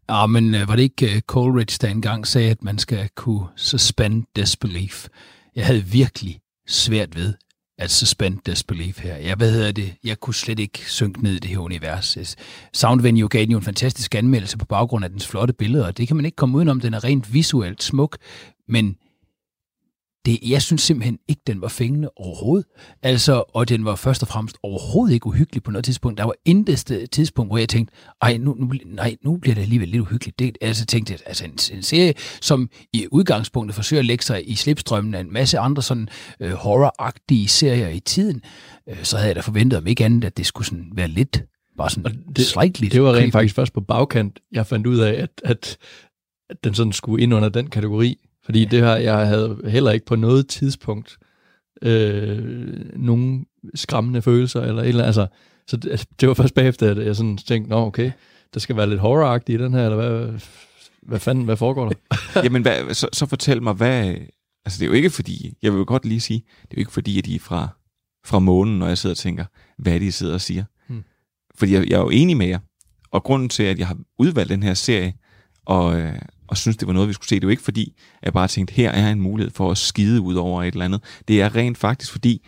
Ja, 0.09 0.25
men 0.25 0.56
øh, 0.56 0.67
var 0.67 0.75
det 0.75 0.83
ikke 0.83 1.06
uh, 1.15 1.19
Coleridge, 1.19 1.77
der 1.81 1.88
engang 1.88 2.27
sagde, 2.27 2.51
at 2.51 2.63
man 2.63 2.77
skal 2.77 3.09
kunne 3.15 3.47
suspend 3.56 4.23
disbelief? 4.35 5.07
Jeg 5.56 5.65
havde 5.65 5.83
virkelig 5.83 6.39
svært 6.67 7.15
ved 7.15 7.33
at 7.77 7.91
suspend 7.91 8.37
disbelief 8.45 8.99
her. 8.99 9.15
Jeg, 9.15 9.35
hvad 9.35 9.51
hedder 9.51 9.71
det? 9.71 9.93
Jeg 10.03 10.19
kunne 10.19 10.35
slet 10.35 10.59
ikke 10.59 10.79
synke 10.91 11.23
ned 11.23 11.33
i 11.33 11.39
det 11.39 11.49
her 11.49 11.57
univers. 11.57 12.37
Soundvenue 12.73 13.27
gav 13.27 13.41
den 13.41 13.51
jo 13.51 13.57
en 13.57 13.63
fantastisk 13.63 14.15
anmeldelse 14.15 14.57
på 14.57 14.65
baggrund 14.65 15.05
af 15.05 15.11
dens 15.11 15.27
flotte 15.27 15.53
billeder, 15.53 15.85
og 15.85 15.97
det 15.97 16.07
kan 16.07 16.15
man 16.15 16.25
ikke 16.25 16.35
komme 16.35 16.57
udenom. 16.57 16.79
Den 16.79 16.93
er 16.93 17.03
rent 17.03 17.33
visuelt 17.33 17.83
smuk, 17.83 18.17
men 18.67 18.95
det, 20.25 20.39
jeg 20.47 20.61
synes 20.61 20.81
simpelthen 20.81 21.19
ikke, 21.27 21.41
den 21.47 21.61
var 21.61 21.67
fængende 21.67 22.09
overhovedet. 22.15 22.67
Altså, 23.01 23.43
og 23.53 23.69
den 23.69 23.85
var 23.85 23.95
først 23.95 24.21
og 24.21 24.27
fremmest 24.27 24.57
overhovedet 24.63 25.13
ikke 25.13 25.27
uhyggelig 25.27 25.63
på 25.63 25.71
noget 25.71 25.85
tidspunkt. 25.85 26.17
Der 26.17 26.23
var 26.23 26.33
intet 26.45 27.09
tidspunkt, 27.11 27.49
hvor 27.49 27.57
jeg 27.57 27.69
tænkte, 27.69 27.95
ej, 28.21 28.37
nu, 28.37 28.55
nu, 28.59 28.73
nej, 28.85 29.15
nu 29.23 29.37
bliver 29.37 29.55
det 29.55 29.61
alligevel 29.61 29.89
lidt 29.89 30.01
uhyggeligt. 30.01 30.39
Det, 30.39 30.57
altså 30.61 30.85
tænkte 30.85 31.13
jeg, 31.13 31.19
altså 31.25 31.45
en, 31.45 31.77
en 31.77 31.83
serie, 31.83 32.13
som 32.41 32.69
i 32.93 33.07
udgangspunktet 33.11 33.75
forsøger 33.75 33.99
at 34.01 34.05
lægge 34.05 34.23
sig 34.23 34.49
i 34.49 34.55
slipstrømmen 34.55 35.13
af 35.13 35.19
en 35.19 35.33
masse 35.33 35.59
andre 35.59 35.81
sådan 35.81 36.09
øh, 36.39 36.51
horroragtige 36.51 37.47
serier 37.47 37.89
i 37.89 37.99
tiden, 37.99 38.41
øh, 38.89 39.03
så 39.03 39.17
havde 39.17 39.27
jeg 39.27 39.35
da 39.35 39.41
forventet 39.41 39.77
om 39.77 39.87
ikke 39.87 40.05
andet, 40.05 40.23
at 40.23 40.37
det 40.37 40.45
skulle 40.45 40.67
sådan 40.67 40.91
være 40.95 41.07
lidt, 41.07 41.43
bare 41.77 41.89
sådan 41.89 42.23
det, 42.35 42.45
slightly 42.45 42.87
Det 42.87 43.03
var 43.03 43.13
rent 43.13 43.31
faktisk 43.31 43.55
først 43.55 43.73
på 43.73 43.81
bagkant, 43.81 44.39
jeg 44.51 44.67
fandt 44.67 44.87
ud 44.87 44.99
af, 44.99 45.11
at, 45.13 45.29
at, 45.43 45.77
at 46.49 46.63
den 46.63 46.73
sådan 46.73 46.93
skulle 46.93 47.23
ind 47.23 47.33
under 47.33 47.49
den 47.49 47.69
kategori. 47.69 48.17
Fordi 48.45 48.66
det 48.66 48.80
her, 48.80 48.95
jeg 48.95 49.28
havde 49.28 49.57
heller 49.66 49.92
ikke 49.92 50.06
på 50.06 50.16
noget 50.16 50.48
tidspunkt 50.48 51.18
øh, 51.81 52.75
nogen 52.95 53.45
skræmmende 53.75 54.22
følelser, 54.22 54.62
eller 54.62 54.81
et 54.81 54.90
eller. 54.90 55.04
Altså, 55.04 55.28
så 55.68 55.78
det, 55.78 56.06
det 56.19 56.28
var 56.28 56.33
først 56.33 56.54
bagefter, 56.54 56.92
at 56.92 57.06
jeg 57.06 57.16
sådan 57.16 57.38
tænkte, 57.38 57.69
nå 57.69 57.85
okay, 57.85 58.12
der 58.54 58.59
skal 58.59 58.78
være 58.78 58.90
lidt 58.90 59.00
horroragtigt 59.00 59.62
i 59.62 59.64
den 59.64 59.73
her, 59.73 59.83
eller 59.83 59.95
hvad, 59.95 60.40
hvad 61.02 61.19
fanden, 61.19 61.45
hvad 61.45 61.57
foregår 61.57 61.90
der? 61.90 61.95
Jamen, 62.44 62.62
hvad, 62.62 62.94
så, 62.94 63.07
så 63.14 63.26
fortæl 63.26 63.64
mig, 63.64 63.73
hvad... 63.73 64.16
Altså, 64.66 64.80
det 64.80 64.81
er 64.81 64.88
jo 64.88 64.94
ikke 64.94 65.09
fordi... 65.09 65.54
Jeg 65.62 65.73
vil 65.73 65.85
godt 65.85 66.06
lige 66.06 66.21
sige, 66.21 66.44
det 66.62 66.71
er 66.71 66.78
jo 66.78 66.80
ikke 66.80 66.92
fordi, 66.92 67.18
at 67.18 67.26
de 67.26 67.35
er 67.35 67.40
fra, 67.40 67.68
fra 68.26 68.40
månen, 68.40 68.80
når 68.80 68.88
jeg 68.88 68.97
sidder 68.97 69.14
og 69.14 69.18
tænker, 69.18 69.45
hvad 69.78 70.02
I 70.02 70.12
sidder 70.12 70.33
og 70.33 70.42
siger? 70.42 70.64
Hmm. 70.88 71.04
Fordi 71.56 71.73
jeg, 71.73 71.90
jeg 71.90 71.95
er 71.95 72.02
jo 72.02 72.09
enig 72.09 72.38
med 72.38 72.47
jer. 72.47 72.59
Og 73.12 73.23
grunden 73.23 73.50
til, 73.50 73.64
at 73.64 73.80
jeg 73.80 73.88
har 73.88 73.97
udvalgt 74.19 74.50
den 74.50 74.64
her 74.64 74.73
serie, 74.73 75.14
og, 75.65 75.99
øh, 75.99 76.19
og 76.47 76.57
synes, 76.57 76.77
det 76.77 76.87
var 76.87 76.93
noget, 76.93 77.09
vi 77.09 77.13
skulle 77.13 77.27
se, 77.27 77.35
det 77.35 77.43
er 77.43 77.47
jo 77.47 77.51
ikke 77.51 77.63
fordi, 77.63 77.93
jeg 78.23 78.33
bare 78.33 78.47
tænkte, 78.47 78.73
her 78.73 78.91
er 78.91 79.11
en 79.11 79.21
mulighed 79.21 79.51
for 79.51 79.71
at 79.71 79.77
skide 79.77 80.21
ud 80.21 80.35
over 80.35 80.63
et 80.63 80.71
eller 80.71 80.85
andet. 80.85 81.03
Det 81.27 81.41
er 81.41 81.55
rent 81.55 81.77
faktisk 81.77 82.11
fordi, 82.11 82.47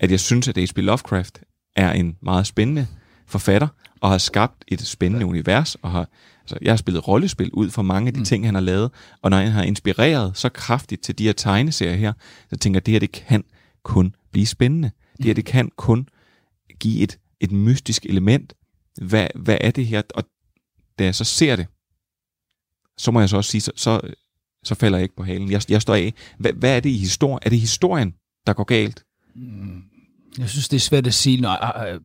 at 0.00 0.10
jeg 0.10 0.20
synes, 0.20 0.48
at 0.48 0.56
H.P. 0.56 0.78
Lovecraft 0.78 1.40
er 1.76 1.92
en 1.92 2.16
meget 2.22 2.46
spændende 2.46 2.86
forfatter, 3.26 3.68
og 4.00 4.10
har 4.10 4.18
skabt 4.18 4.64
et 4.68 4.86
spændende 4.86 5.26
univers, 5.26 5.74
og 5.74 5.90
har, 5.90 6.08
altså, 6.40 6.58
jeg 6.62 6.72
har 6.72 6.76
spillet 6.76 7.08
rollespil 7.08 7.50
ud 7.52 7.70
fra 7.70 7.82
mange 7.82 8.06
af 8.06 8.14
de 8.14 8.18
mm. 8.18 8.24
ting, 8.24 8.44
han 8.44 8.54
har 8.54 8.62
lavet, 8.62 8.90
og 9.22 9.30
når 9.30 9.36
han 9.36 9.52
har 9.52 9.62
inspireret 9.62 10.36
så 10.36 10.48
kraftigt 10.48 11.02
til 11.02 11.18
de 11.18 11.24
her 11.24 11.32
tegneserier 11.32 11.96
her, 11.96 12.12
så 12.50 12.56
tænker 12.56 12.76
jeg, 12.76 12.82
at 12.82 12.86
det 12.86 12.92
her, 12.92 12.98
det 12.98 13.12
kan 13.12 13.44
kun 13.82 14.14
blive 14.32 14.46
spændende. 14.46 14.90
Det 15.16 15.24
her, 15.24 15.34
det 15.34 15.44
kan 15.44 15.70
kun 15.76 16.08
give 16.80 17.02
et, 17.02 17.18
et 17.40 17.52
mystisk 17.52 18.06
element. 18.06 18.54
Hvad, 19.02 19.26
hvad 19.34 19.58
er 19.60 19.70
det 19.70 19.86
her? 19.86 20.02
Og 20.14 20.24
da 20.98 21.04
jeg 21.04 21.14
så 21.14 21.24
ser 21.24 21.56
det, 21.56 21.66
så 22.98 23.10
må 23.10 23.20
jeg 23.20 23.28
så 23.28 23.36
også 23.36 23.50
sige, 23.50 23.60
så, 23.60 23.72
så, 23.76 24.00
så 24.64 24.74
falder 24.74 24.98
jeg 24.98 25.02
ikke 25.02 25.16
på 25.16 25.22
halen. 25.22 25.50
Jeg, 25.50 25.70
jeg 25.70 25.82
står 25.82 25.94
af. 25.94 26.14
Hvad, 26.38 26.52
hvad 26.52 26.76
er 26.76 26.80
det 26.80 26.90
i 26.90 26.96
historien? 26.96 27.38
Er 27.42 27.50
det 27.50 27.60
historien, 27.60 28.14
der 28.46 28.52
går 28.52 28.64
galt? 28.64 29.04
Mm. 29.34 29.82
Jeg 30.38 30.48
synes, 30.48 30.68
det 30.68 30.76
er 30.76 30.80
svært 30.80 31.06
at 31.06 31.14
sige. 31.14 31.40
Nej, 31.40 31.98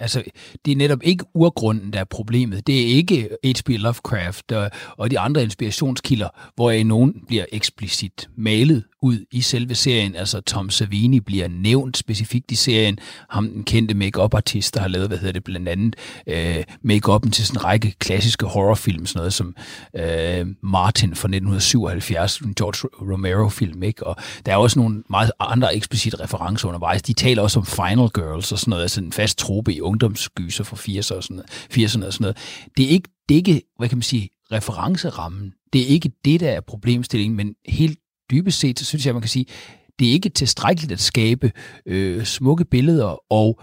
altså, 0.00 0.22
det 0.64 0.72
er 0.72 0.76
netop 0.76 0.98
ikke 1.02 1.24
urgrunden, 1.34 1.92
der 1.92 2.00
er 2.00 2.04
problemet. 2.04 2.66
Det 2.66 2.82
er 2.82 2.86
ikke 2.86 3.28
H.P. 3.44 3.68
Lovecraft 3.68 4.52
og, 4.52 4.70
og 4.96 5.10
de 5.10 5.18
andre 5.18 5.42
inspirationskilder, 5.42 6.28
hvor 6.54 6.84
nogen 6.84 7.14
bliver 7.26 7.44
eksplicit 7.52 8.28
malet 8.36 8.84
ud 9.02 9.24
i 9.30 9.40
selve 9.40 9.74
serien. 9.74 10.16
Altså 10.16 10.40
Tom 10.40 10.70
Savini 10.70 11.20
bliver 11.20 11.48
nævnt 11.48 11.96
specifikt 11.96 12.50
i 12.50 12.54
serien. 12.54 12.98
Ham, 13.30 13.50
den 13.50 13.64
kendte 13.64 13.94
make 13.94 14.22
artist 14.22 14.74
der 14.74 14.80
har 14.80 14.88
lavet, 14.88 15.08
hvad 15.08 15.18
hedder 15.18 15.32
det, 15.32 15.44
blandt 15.44 15.68
andet 15.68 15.96
øh, 16.26 16.64
make-up'en 16.84 17.30
til 17.30 17.46
sådan 17.46 17.60
en 17.60 17.64
række 17.64 17.94
klassiske 17.98 18.46
horrorfilm, 18.46 19.06
sådan 19.06 19.18
noget 19.18 19.32
som 19.32 19.56
øh, 19.96 20.46
Martin 20.62 21.08
fra 21.08 21.28
1977, 21.28 22.38
en 22.38 22.54
George 22.54 22.88
Romero-film, 23.12 23.82
ikke? 23.82 24.06
Og 24.06 24.16
der 24.46 24.52
er 24.52 24.56
også 24.56 24.78
nogle 24.78 25.02
meget 25.10 25.30
andre 25.40 25.76
eksplicite 25.76 26.20
referencer 26.20 26.68
undervejs. 26.68 27.02
De 27.02 27.12
taler 27.12 27.42
også 27.42 27.58
om 27.58 27.66
Final 27.66 28.08
Girls 28.14 28.52
og 28.52 28.58
sådan 28.58 28.70
noget, 28.70 28.82
altså 28.82 29.00
en 29.00 29.12
fast 29.12 29.38
trope 29.38 29.74
i 29.74 29.80
ungdomsgyser 29.86 30.64
fra 30.64 30.76
80'erne 30.76 31.16
og 31.16 31.22
sådan 31.22 31.36
noget. 31.36 31.50
80'erne 31.50 32.06
og 32.06 32.12
sådan 32.12 32.24
noget. 32.24 32.36
Det 32.76 32.84
er 32.84 32.88
ikke 32.88 33.08
det 33.28 33.34
er 33.34 33.38
ikke, 33.38 33.62
hvad 33.78 33.88
kan 33.88 33.98
man 33.98 34.02
sige, 34.02 34.28
referencerammen. 34.52 35.52
Det 35.72 35.80
er 35.80 35.86
ikke 35.86 36.10
det, 36.24 36.40
der 36.40 36.50
er 36.50 36.60
problemstillingen, 36.60 37.36
men 37.36 37.54
helt 37.68 37.98
dybest 38.30 38.58
set, 38.58 38.78
så 38.78 38.84
synes 38.84 39.06
jeg, 39.06 39.14
man 39.14 39.22
kan 39.22 39.28
sige, 39.28 39.46
det 39.98 40.08
er 40.08 40.12
ikke 40.12 40.28
tilstrækkeligt 40.28 40.92
at 40.92 41.00
skabe 41.00 41.52
øh, 41.86 42.24
smukke 42.24 42.64
billeder 42.64 43.32
og 43.32 43.60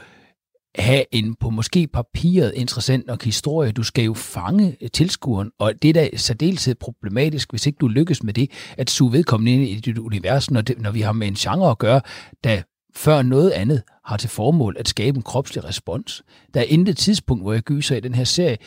have 0.75 1.05
en 1.11 1.35
på 1.35 1.49
måske 1.49 1.87
papiret 1.87 2.53
interessant 2.55 3.07
nok 3.07 3.23
historie. 3.23 3.71
Du 3.71 3.83
skal 3.83 4.05
jo 4.05 4.13
fange 4.13 4.77
øh, 4.81 4.89
tilskueren, 4.89 5.51
og 5.59 5.81
det 5.81 5.89
er 5.89 5.93
da 5.93 6.09
særdeles 6.17 6.69
problematisk, 6.79 7.51
hvis 7.51 7.67
ikke 7.67 7.77
du 7.77 7.87
lykkes 7.87 8.23
med 8.23 8.33
det, 8.33 8.51
at 8.77 8.89
suge 8.89 9.11
vedkommende 9.11 9.53
ind 9.53 9.63
i 9.63 9.79
dit 9.79 9.97
univers, 9.97 10.51
når, 10.51 10.61
det, 10.61 10.81
når 10.81 10.91
vi 10.91 11.01
har 11.01 11.11
med 11.11 11.27
en 11.27 11.35
genre 11.35 11.71
at 11.71 11.77
gøre, 11.77 12.01
der 12.43 12.61
før 12.95 13.21
noget 13.21 13.51
andet 13.51 13.81
har 14.05 14.17
til 14.17 14.29
formål 14.29 14.75
at 14.79 14.87
skabe 14.87 15.17
en 15.17 15.23
kropslig 15.23 15.63
respons. 15.63 16.23
Der 16.53 16.59
er 16.59 16.65
intet 16.65 16.97
tidspunkt, 16.97 17.43
hvor 17.43 17.53
jeg 17.53 17.61
gyser 17.61 17.95
i 17.95 17.99
den 17.99 18.15
her 18.15 18.23
serie, 18.23 18.57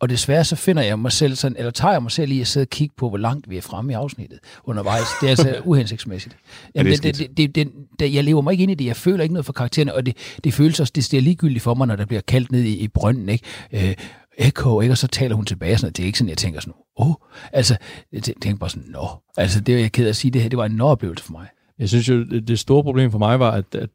og 0.00 0.08
desværre 0.08 0.44
så 0.44 0.56
finder 0.56 0.82
jeg 0.82 0.98
mig 0.98 1.12
selv 1.12 1.36
sådan, 1.36 1.56
eller 1.58 1.70
tager 1.70 1.92
jeg 1.92 2.02
mig 2.02 2.10
selv 2.10 2.32
i 2.32 2.40
at 2.40 2.46
sidde 2.46 2.64
og 2.64 2.70
kigge 2.70 2.94
på, 2.96 3.08
hvor 3.08 3.18
langt 3.18 3.50
vi 3.50 3.56
er 3.56 3.60
fremme 3.60 3.92
i 3.92 3.94
afsnittet 3.94 4.38
undervejs. 4.64 5.06
Det 5.20 5.26
er 5.26 5.30
altså 5.30 5.60
uhensigtsmæssigt. 5.64 6.36
Jamen, 6.74 6.92
det, 6.92 7.02
det, 7.18 7.36
det, 7.36 7.54
det, 7.54 7.72
det, 7.98 8.14
jeg 8.14 8.24
lever 8.24 8.40
mig 8.42 8.52
ikke 8.52 8.62
ind 8.62 8.70
i 8.70 8.74
det. 8.74 8.84
Jeg 8.84 8.96
føler 8.96 9.22
ikke 9.22 9.32
noget 9.32 9.46
for 9.46 9.52
karaktererne, 9.52 9.94
og 9.94 10.06
det, 10.06 10.16
det 10.44 10.54
føles 10.54 10.80
også, 10.80 10.92
det 10.96 11.14
er 11.14 11.20
ligegyldigt 11.20 11.62
for 11.62 11.74
mig, 11.74 11.86
når 11.86 11.96
der 11.96 12.04
bliver 12.04 12.20
kaldt 12.20 12.52
ned 12.52 12.62
i, 12.62 12.76
i 12.76 12.88
brønden, 12.88 13.28
ikke? 13.28 13.44
Øh, 13.72 13.94
Echo, 14.38 14.80
ikke? 14.80 14.92
Og 14.92 14.98
så 14.98 15.06
taler 15.06 15.36
hun 15.36 15.44
tilbage, 15.44 15.78
sådan, 15.78 15.92
det 15.92 16.02
er 16.02 16.06
ikke 16.06 16.18
sådan, 16.18 16.28
jeg 16.28 16.38
tænker 16.38 16.60
sådan, 16.60 16.74
åh, 16.98 17.08
oh. 17.08 17.14
altså, 17.52 17.76
jeg 18.12 18.22
tænker 18.22 18.56
bare 18.56 18.70
sådan, 18.70 18.88
nå. 18.88 19.08
Altså, 19.36 19.60
det 19.60 19.74
er 19.74 19.78
jeg 19.78 19.92
ked 19.92 20.04
af 20.04 20.08
at 20.08 20.16
sige, 20.16 20.30
det 20.30 20.42
her, 20.42 20.48
det 20.48 20.56
var 20.56 20.66
en 20.66 20.72
nå-oplevelse 20.72 21.24
for 21.24 21.32
mig. 21.32 21.46
Jeg 21.78 21.88
synes 21.88 22.08
jo, 22.08 22.24
det 22.24 22.58
store 22.58 22.82
problem 22.82 23.10
for 23.10 23.18
mig 23.18 23.40
var, 23.40 23.50
at, 23.50 23.74
at 23.74 23.90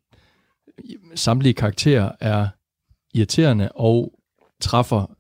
samtlige 1.16 1.54
karakterer 1.54 2.12
er 2.20 2.48
irriterende 3.14 3.70
og 3.76 4.14
træffer 4.62 5.16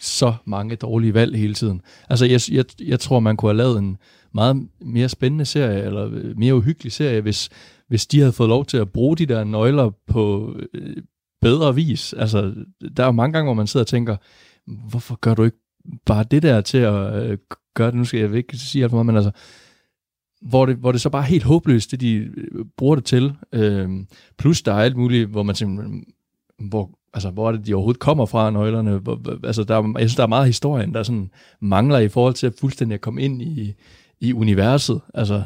så 0.00 0.34
mange 0.44 0.76
dårlige 0.76 1.14
valg 1.14 1.36
hele 1.36 1.54
tiden. 1.54 1.82
Altså, 2.08 2.26
jeg, 2.26 2.40
jeg, 2.50 2.64
jeg 2.80 3.00
tror, 3.00 3.20
man 3.20 3.36
kunne 3.36 3.48
have 3.48 3.56
lavet 3.56 3.78
en 3.78 3.96
meget 4.34 4.68
mere 4.80 5.08
spændende 5.08 5.44
serie, 5.44 5.82
eller 5.82 6.10
øh, 6.12 6.38
mere 6.38 6.54
uhyggelig 6.54 6.92
serie, 6.92 7.20
hvis, 7.20 7.50
hvis 7.88 8.06
de 8.06 8.18
havde 8.18 8.32
fået 8.32 8.48
lov 8.48 8.64
til 8.64 8.76
at 8.76 8.92
bruge 8.92 9.16
de 9.16 9.26
der 9.26 9.44
nøgler 9.44 9.90
på 10.06 10.54
øh, 10.74 10.96
bedre 11.42 11.74
vis. 11.74 12.12
Altså, 12.12 12.54
der 12.96 13.02
er 13.02 13.06
jo 13.06 13.12
mange 13.12 13.32
gange, 13.32 13.46
hvor 13.46 13.54
man 13.54 13.66
sidder 13.66 13.84
og 13.84 13.88
tænker, 13.88 14.16
hvorfor 14.88 15.18
gør 15.20 15.34
du 15.34 15.44
ikke 15.44 15.58
bare 16.06 16.24
det 16.30 16.42
der 16.42 16.60
til 16.60 16.78
at 16.78 17.24
øh, 17.24 17.38
gøre 17.74 17.90
det? 17.90 17.94
Nu 17.94 18.04
skal 18.04 18.20
jeg 18.20 18.34
ikke 18.34 18.56
sige 18.56 18.82
alt 18.84 18.90
for 18.90 18.96
meget, 18.96 19.06
men 19.06 19.16
altså, 19.16 19.30
hvor 20.44 20.66
det, 20.66 20.76
hvor 20.76 20.92
det 20.92 21.00
så 21.00 21.10
bare 21.10 21.22
er 21.22 21.26
helt 21.26 21.44
håbløst, 21.44 21.90
det 21.90 22.00
de 22.00 22.14
øh, 22.14 22.64
bruger 22.76 22.94
det 22.94 23.04
til. 23.04 23.32
Øh, 23.52 23.88
plus 24.38 24.62
der 24.62 24.72
er 24.72 24.82
alt 24.82 24.96
muligt, 24.96 25.28
hvor 25.28 25.42
man 25.42 25.54
simpelthen, 25.54 26.04
hvor 26.58 26.90
altså, 27.14 27.30
hvor 27.30 27.48
er 27.48 27.52
det, 27.52 27.66
de 27.66 27.74
overhovedet 27.74 28.00
kommer 28.00 28.26
fra, 28.26 28.50
nøglerne. 28.50 28.98
Hvor, 28.98 29.46
altså, 29.46 29.64
der 29.64 29.76
er, 29.76 29.92
jeg 29.98 30.08
synes, 30.08 30.16
der 30.16 30.22
er 30.22 30.26
meget 30.26 30.46
historien, 30.46 30.94
der 30.94 31.02
sådan 31.02 31.30
mangler 31.60 31.98
i 31.98 32.08
forhold 32.08 32.34
til 32.34 32.46
at 32.46 32.54
fuldstændig 32.60 32.94
at 32.94 33.00
komme 33.00 33.22
ind 33.22 33.42
i, 33.42 33.74
i 34.20 34.32
universet. 34.32 35.00
Altså, 35.14 35.42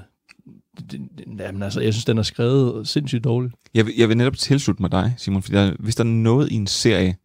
det, 0.90 1.00
jamen, 1.38 1.62
altså, 1.62 1.80
jeg 1.80 1.94
synes, 1.94 2.04
den 2.04 2.18
er 2.18 2.22
skrevet 2.22 2.88
sindssygt 2.88 3.24
dårligt. 3.24 3.54
Jeg 3.74 3.86
vil, 3.86 3.94
jeg 3.98 4.08
vil 4.08 4.16
netop 4.16 4.36
tilslutte 4.36 4.82
mig 4.82 4.92
dig, 4.92 5.14
Simon, 5.16 5.42
fordi 5.42 5.56
der, 5.56 5.72
hvis 5.78 5.96
der 5.96 6.04
er 6.04 6.08
noget 6.08 6.52
i 6.52 6.54
en 6.54 6.66
serie, 6.66 7.16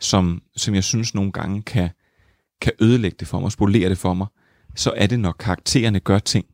som, 0.00 0.42
som 0.56 0.74
jeg 0.74 0.84
synes 0.84 1.14
nogle 1.14 1.32
gange 1.32 1.62
kan, 1.62 1.88
kan 2.60 2.72
ødelægge 2.80 3.16
det 3.20 3.28
for 3.28 3.40
mig, 3.40 3.52
spolere 3.52 3.88
det 3.88 3.98
for 3.98 4.14
mig, 4.14 4.26
så 4.76 4.92
er 4.96 5.06
det, 5.06 5.20
når 5.20 5.32
karaktererne 5.32 6.00
gør 6.00 6.18
ting, 6.18 6.46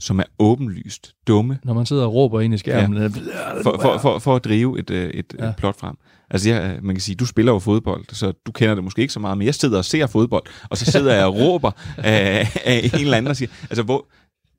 som 0.00 0.18
er 0.18 0.24
åbenlyst 0.38 1.14
dumme. 1.26 1.58
Når 1.64 1.74
man 1.74 1.86
sidder 1.86 2.04
og 2.04 2.14
råber 2.14 2.40
ind 2.40 2.54
i 2.54 2.58
skærmen. 2.58 3.02
Ja. 3.02 3.06
For, 3.06 3.78
for, 3.82 3.98
for, 3.98 4.18
for 4.18 4.36
at 4.36 4.44
drive 4.44 4.78
et, 4.78 4.90
øh, 4.90 5.10
et, 5.10 5.34
ja. 5.38 5.48
et 5.48 5.56
plot 5.56 5.78
frem. 5.78 5.96
Altså, 6.30 6.50
jeg, 6.50 6.78
man 6.82 6.94
kan 6.94 7.00
sige, 7.00 7.16
du 7.16 7.26
spiller 7.26 7.52
jo 7.52 7.58
fodbold, 7.58 8.04
så 8.12 8.32
du 8.46 8.52
kender 8.52 8.74
det 8.74 8.84
måske 8.84 9.02
ikke 9.02 9.12
så 9.12 9.20
meget, 9.20 9.38
men 9.38 9.44
jeg 9.44 9.54
sidder 9.54 9.78
og 9.78 9.84
ser 9.84 10.06
fodbold, 10.06 10.42
og 10.70 10.76
så 10.76 10.84
sidder 10.84 11.14
jeg 11.14 11.26
og 11.26 11.34
råber 11.34 11.70
af, 11.96 12.60
af 12.64 12.90
en 12.94 13.00
eller 13.00 13.16
anden, 13.16 13.30
og 13.30 13.36
siger, 13.36 13.48
altså, 13.62 13.82
hvor 13.82 14.06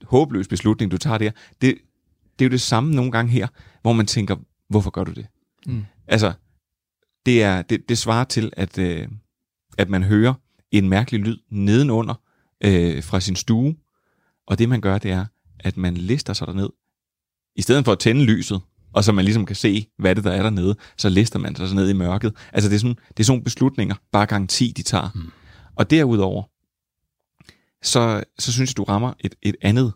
håbløs 0.04 0.48
beslutning 0.48 0.92
du 0.92 0.98
tager 0.98 1.18
der. 1.18 1.32
Det, 1.62 1.76
det 2.40 2.46
er 2.46 2.50
jo 2.50 2.52
det 2.52 2.62
samme 2.62 2.96
nogle 2.96 3.12
gange 3.12 3.32
her, 3.32 3.48
hvor 3.82 3.94
man 3.94 4.06
tænker, 4.06 4.36
hvorfor 4.70 4.90
gør 4.90 5.04
du 5.04 5.12
det? 5.12 5.28
Mm. 5.66 5.86
Altså, 6.08 6.34
det, 7.26 7.44
er, 7.44 7.62
det, 7.62 7.90
det 7.90 7.98
svarer 7.98 8.24
til, 8.24 8.52
at, 8.54 8.78
øh, 8.78 9.08
at 9.78 9.90
man 9.90 10.04
hører 10.04 10.34
en 10.72 10.90
mærkelig 10.90 11.20
lyd 11.20 11.38
nedenunder 11.50 12.14
øh, 12.64 13.04
fra 13.04 13.20
sin 13.20 13.36
stue, 13.36 13.76
og 14.48 14.60
det 14.60 14.70
man 14.70 14.82
gør, 14.82 14.98
det 14.98 15.12
er, 15.12 15.26
at 15.60 15.78
man 15.78 15.98
lister 15.98 16.34
sig 16.34 16.48
derned, 16.48 16.70
i 17.56 17.62
stedet 17.62 17.86
for 17.86 17.92
at 17.92 18.00
tænde 18.00 18.24
lyset, 18.24 18.62
og 18.94 19.04
så 19.04 19.12
man 19.12 19.26
ligesom 19.26 19.46
kan 19.46 19.56
se, 19.56 19.88
hvad 19.98 20.16
det 20.16 20.24
der 20.24 20.32
er 20.32 20.44
dernede, 20.44 20.76
så 20.98 21.10
lister 21.10 21.40
man 21.40 21.56
sig 21.56 21.70
så 21.70 21.76
ned 21.76 21.90
i 21.90 21.94
mørket. 21.94 22.36
Altså 22.54 22.70
det 22.70 22.76
er 22.76 22.80
sådan, 22.80 22.96
det 23.08 23.20
er 23.20 23.24
sådan 23.24 23.44
beslutninger, 23.44 23.96
bare 24.12 24.26
garanti 24.26 24.74
de 24.78 24.84
tager. 24.84 25.10
Mm. 25.16 25.32
Og 25.76 25.90
derudover, 25.90 26.44
så, 27.84 28.24
så 28.40 28.52
synes 28.52 28.70
jeg, 28.70 28.78
du 28.78 28.84
rammer 28.84 29.14
et, 29.20 29.36
et 29.42 29.56
andet 29.62 29.94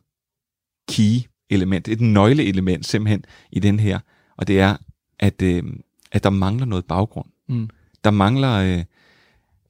key-element, 0.92 1.88
et 1.88 2.02
nøgleelement 2.02 2.86
simpelthen 2.86 3.24
i 3.52 3.60
den 3.60 3.80
her, 3.80 4.00
og 4.38 4.48
det 4.48 4.60
er, 4.60 4.78
at, 5.20 5.42
øh, 5.42 5.64
at 6.12 6.24
der 6.24 6.30
mangler 6.30 6.66
noget 6.66 6.86
baggrund. 6.86 7.28
Mm. 7.50 7.70
Der 8.04 8.12
mangler... 8.12 8.52
Øh, 8.52 8.84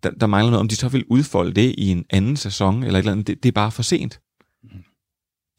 der, 0.04 0.12
der 0.12 0.28
mangler 0.28 0.52
noget, 0.52 0.60
om 0.60 0.68
de 0.68 0.76
så 0.76 0.90
vil 0.90 1.06
udfolde 1.10 1.54
det 1.54 1.76
i 1.78 1.88
en 1.88 2.06
anden 2.10 2.38
sæson, 2.38 2.84
eller 2.84 3.00
et 3.00 3.02
eller 3.02 3.12
andet, 3.12 3.28
det, 3.28 3.44
det 3.44 3.50
er 3.50 3.54
bare 3.54 3.72
for 3.72 3.84
sent. 3.84 4.20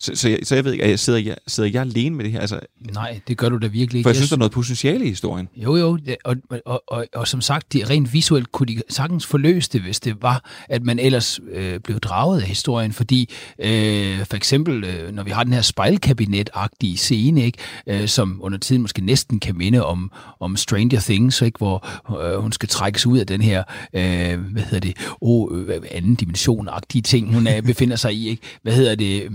Så, 0.00 0.14
så, 0.14 0.28
jeg, 0.28 0.38
så 0.42 0.54
jeg 0.54 0.64
ved 0.64 0.72
ikke, 0.72 0.88
jeg 0.88 0.98
sidder, 0.98 1.18
jeg, 1.18 1.36
sidder 1.46 1.70
jeg 1.72 1.82
alene 1.82 2.16
med 2.16 2.24
det 2.24 2.32
her? 2.32 2.40
Altså, 2.40 2.60
Nej, 2.92 3.20
det 3.28 3.38
gør 3.38 3.48
du 3.48 3.58
da 3.58 3.66
virkelig 3.66 3.98
ikke. 3.98 4.06
For 4.06 4.10
jeg 4.10 4.16
synes, 4.16 4.30
der 4.30 4.36
er 4.36 4.38
noget 4.38 4.52
potentiale 4.52 5.04
i 5.04 5.08
historien. 5.08 5.48
Jo, 5.56 5.76
jo, 5.76 5.98
og, 6.24 6.36
og, 6.50 6.58
og, 6.66 6.82
og, 6.86 7.06
og 7.14 7.28
som 7.28 7.40
sagt, 7.40 7.72
de, 7.72 7.84
rent 7.84 8.12
visuelt 8.12 8.52
kunne 8.52 8.66
de 8.66 8.82
sagtens 8.88 9.26
forløse 9.26 9.70
det, 9.72 9.80
hvis 9.80 10.00
det 10.00 10.22
var, 10.22 10.50
at 10.68 10.82
man 10.82 10.98
ellers 10.98 11.40
øh, 11.52 11.80
blev 11.80 12.00
draget 12.00 12.40
af 12.40 12.46
historien. 12.46 12.92
Fordi 12.92 13.30
øh, 13.58 14.24
for 14.24 14.36
eksempel, 14.36 14.84
øh, 14.84 15.14
når 15.14 15.22
vi 15.22 15.30
har 15.30 15.44
den 15.44 15.52
her 15.52 15.62
spejlkabinet-agtige 15.62 16.96
scene, 16.96 17.44
ikke, 17.44 17.58
øh, 17.86 18.08
som 18.08 18.40
under 18.42 18.58
tiden 18.58 18.82
måske 18.82 19.04
næsten 19.04 19.40
kan 19.40 19.56
minde 19.56 19.84
om, 19.84 20.12
om 20.40 20.56
Stranger 20.56 21.00
Things, 21.00 21.42
ikke, 21.42 21.58
hvor 21.58 21.86
øh, 22.22 22.40
hun 22.40 22.52
skal 22.52 22.68
trækkes 22.68 23.06
ud 23.06 23.18
af 23.18 23.26
den 23.26 23.40
her, 23.40 23.64
øh, 23.92 24.40
hvad 24.40 24.62
hedder 24.62 24.80
det, 24.80 24.96
oh, 25.20 25.60
øh, 25.68 25.82
anden 25.90 26.14
dimension-agtige 26.14 27.02
ting, 27.02 27.34
hun 27.34 27.46
er, 27.46 27.60
befinder 27.62 27.96
sig 27.96 28.14
i. 28.14 28.28
Ikke? 28.28 28.42
Hvad 28.62 28.72
hedder 28.72 28.94
det? 28.94 29.28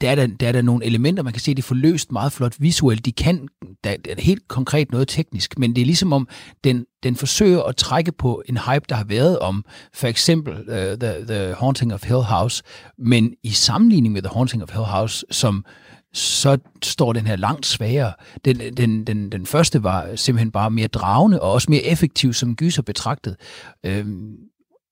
Der 0.00 0.10
er 0.10 0.14
der, 0.14 0.26
der 0.26 0.48
er 0.48 0.52
der 0.52 0.62
nogle 0.62 0.84
elementer, 0.84 1.22
man 1.22 1.32
kan 1.32 1.40
se, 1.40 1.54
det 1.54 1.62
er 1.62 1.66
forløst 1.66 2.12
meget 2.12 2.32
flot 2.32 2.54
visuelt. 2.58 3.04
De 3.04 3.12
kan, 3.12 3.48
der, 3.84 3.96
der 3.96 4.10
er 4.10 4.20
helt 4.20 4.48
konkret 4.48 4.92
noget 4.92 5.08
teknisk, 5.08 5.58
men 5.58 5.76
det 5.76 5.82
er 5.82 5.86
ligesom 5.86 6.12
om, 6.12 6.28
den, 6.64 6.84
den 7.02 7.16
forsøger 7.16 7.62
at 7.62 7.76
trække 7.76 8.12
på 8.12 8.42
en 8.46 8.56
hype, 8.56 8.84
der 8.88 8.94
har 8.94 9.04
været 9.04 9.38
om 9.38 9.64
for 9.94 10.06
eksempel 10.06 10.54
uh, 10.54 10.98
the, 10.98 11.26
the 11.26 11.54
Haunting 11.54 11.94
of 11.94 12.04
Hill 12.04 12.22
House, 12.22 12.62
men 12.98 13.34
i 13.42 13.50
sammenligning 13.50 14.12
med 14.12 14.22
The 14.22 14.34
Haunting 14.34 14.62
of 14.62 14.72
Hill 14.72 14.84
House, 14.84 15.26
som 15.30 15.64
så 16.14 16.58
står 16.82 17.12
den 17.12 17.26
her 17.26 17.36
langt 17.36 17.66
svagere. 17.66 18.12
Den, 18.44 18.76
den, 18.76 19.06
den, 19.06 19.32
den 19.32 19.46
første 19.46 19.82
var 19.82 20.16
simpelthen 20.16 20.50
bare 20.50 20.70
mere 20.70 20.88
dragende, 20.88 21.42
og 21.42 21.52
også 21.52 21.70
mere 21.70 21.82
effektiv 21.82 22.32
som 22.32 22.56
gyser 22.56 22.82
betragtet. 22.82 23.36
Øhm, 23.86 24.36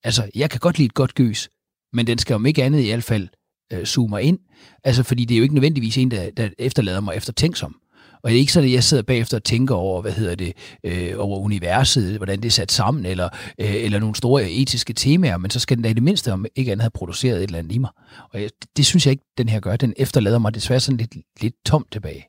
altså, 0.03 0.29
jeg 0.35 0.49
kan 0.49 0.59
godt 0.59 0.77
lide 0.77 0.85
et 0.85 0.93
godt 0.93 1.15
gys, 1.15 1.49
men 1.93 2.07
den 2.07 2.17
skal 2.17 2.35
om 2.35 2.45
ikke 2.45 2.63
andet 2.63 2.79
i 2.79 2.87
hvert 2.87 3.03
fald 3.03 3.27
øh, 3.71 3.85
zoomer 3.85 4.17
ind. 4.17 4.39
Altså, 4.83 5.03
fordi 5.03 5.25
det 5.25 5.35
er 5.35 5.39
jo 5.39 5.43
ikke 5.43 5.55
nødvendigvis 5.55 5.97
en, 5.97 6.11
der, 6.11 6.31
der 6.37 6.49
efterlader 6.59 6.99
mig 6.99 7.15
eftertænksom. 7.15 7.75
Og 8.23 8.29
det 8.29 8.35
er 8.35 8.39
ikke 8.39 8.53
sådan, 8.53 8.69
at 8.69 8.73
jeg 8.73 8.83
sidder 8.83 9.03
bagefter 9.03 9.37
og 9.37 9.43
tænker 9.43 9.75
over, 9.75 10.01
hvad 10.01 10.11
hedder 10.11 10.35
det, 10.35 10.53
øh, 10.83 11.13
over 11.17 11.39
universet, 11.39 12.17
hvordan 12.17 12.39
det 12.39 12.45
er 12.45 12.51
sat 12.51 12.71
sammen, 12.71 13.05
eller, 13.05 13.29
øh, 13.59 13.75
eller 13.75 13.99
nogle 13.99 14.15
store 14.15 14.51
etiske 14.51 14.93
temaer, 14.93 15.37
men 15.37 15.51
så 15.51 15.59
skal 15.59 15.77
den 15.77 15.83
da 15.83 15.89
i 15.89 15.93
det 15.93 16.03
mindste, 16.03 16.33
om 16.33 16.45
ikke 16.55 16.71
andet, 16.71 16.83
have 16.83 16.91
produceret 16.91 17.37
et 17.37 17.43
eller 17.43 17.59
andet 17.59 17.71
i 17.71 17.77
mig. 17.77 17.89
Og 18.33 18.41
jeg, 18.41 18.49
det, 18.61 18.77
det 18.77 18.85
synes 18.85 19.05
jeg 19.05 19.11
ikke, 19.11 19.23
den 19.37 19.49
her 19.49 19.59
gør. 19.59 19.75
Den 19.75 19.93
efterlader 19.97 20.39
mig 20.39 20.53
desværre 20.53 20.79
sådan 20.79 20.97
lidt, 20.97 21.15
lidt 21.41 21.55
tomt 21.65 21.91
tilbage. 21.91 22.27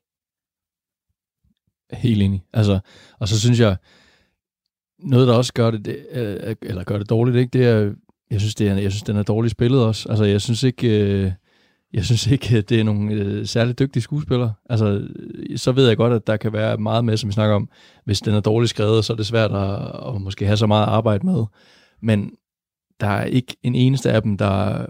Helt 1.93 2.23
enig. 2.23 2.45
Altså, 2.53 2.81
og 3.21 3.29
så 3.29 3.41
synes 3.41 3.61
jeg, 3.61 3.77
noget, 4.99 5.29
der 5.29 5.35
også 5.35 5.53
gør 5.53 5.71
det, 5.71 5.85
det 5.85 6.07
øh, 6.11 6.57
eller 6.63 6.85
gør 6.85 6.99
det 6.99 7.11
dårligt, 7.11 7.37
ikke, 7.37 7.59
det 7.59 7.67
er, 7.67 7.93
jeg 8.33 8.41
synes, 8.41 8.55
det 8.55 8.69
er, 8.69 8.75
jeg 8.75 8.93
synes, 8.93 9.03
den 9.03 9.17
er 9.17 9.23
dårligt 9.23 9.53
spillet 9.53 9.85
også. 9.85 10.09
Altså, 10.09 10.25
jeg 10.25 10.41
synes 10.41 10.63
ikke, 10.63 10.89
øh, 11.01 11.33
jeg 11.93 12.05
synes 12.05 12.27
ikke, 12.27 12.61
det 12.61 12.81
er 12.81 12.85
nogle 12.85 13.13
øh, 13.13 13.47
særligt 13.47 13.79
dygtige 13.79 14.03
skuespillere. 14.03 14.53
Altså, 14.71 15.09
så 15.57 15.73
ved 15.73 15.89
jeg 15.89 15.97
godt, 15.97 16.13
at 16.13 16.27
der 16.27 16.37
kan 16.37 16.53
være 16.53 16.77
meget 16.77 17.05
med, 17.05 17.17
som 17.17 17.29
vi 17.29 17.33
snakker 17.33 17.57
om. 17.57 17.69
Hvis 18.05 18.21
den 18.21 18.35
er 18.35 18.41
dårligt 18.41 18.71
skrevet, 18.71 19.05
så 19.05 19.13
er 19.13 19.17
det 19.17 19.27
svært 19.27 19.51
at, 19.51 20.15
at 20.15 20.21
måske 20.21 20.47
have 20.47 20.57
så 20.57 20.67
meget 20.67 20.87
arbejde 20.87 21.27
med. 21.27 21.45
Men 22.01 22.31
der 23.01 23.07
er 23.07 23.25
ikke 23.25 23.57
en 23.63 23.75
eneste 23.75 24.13
af 24.13 24.23
dem, 24.23 24.39
der 24.39 24.87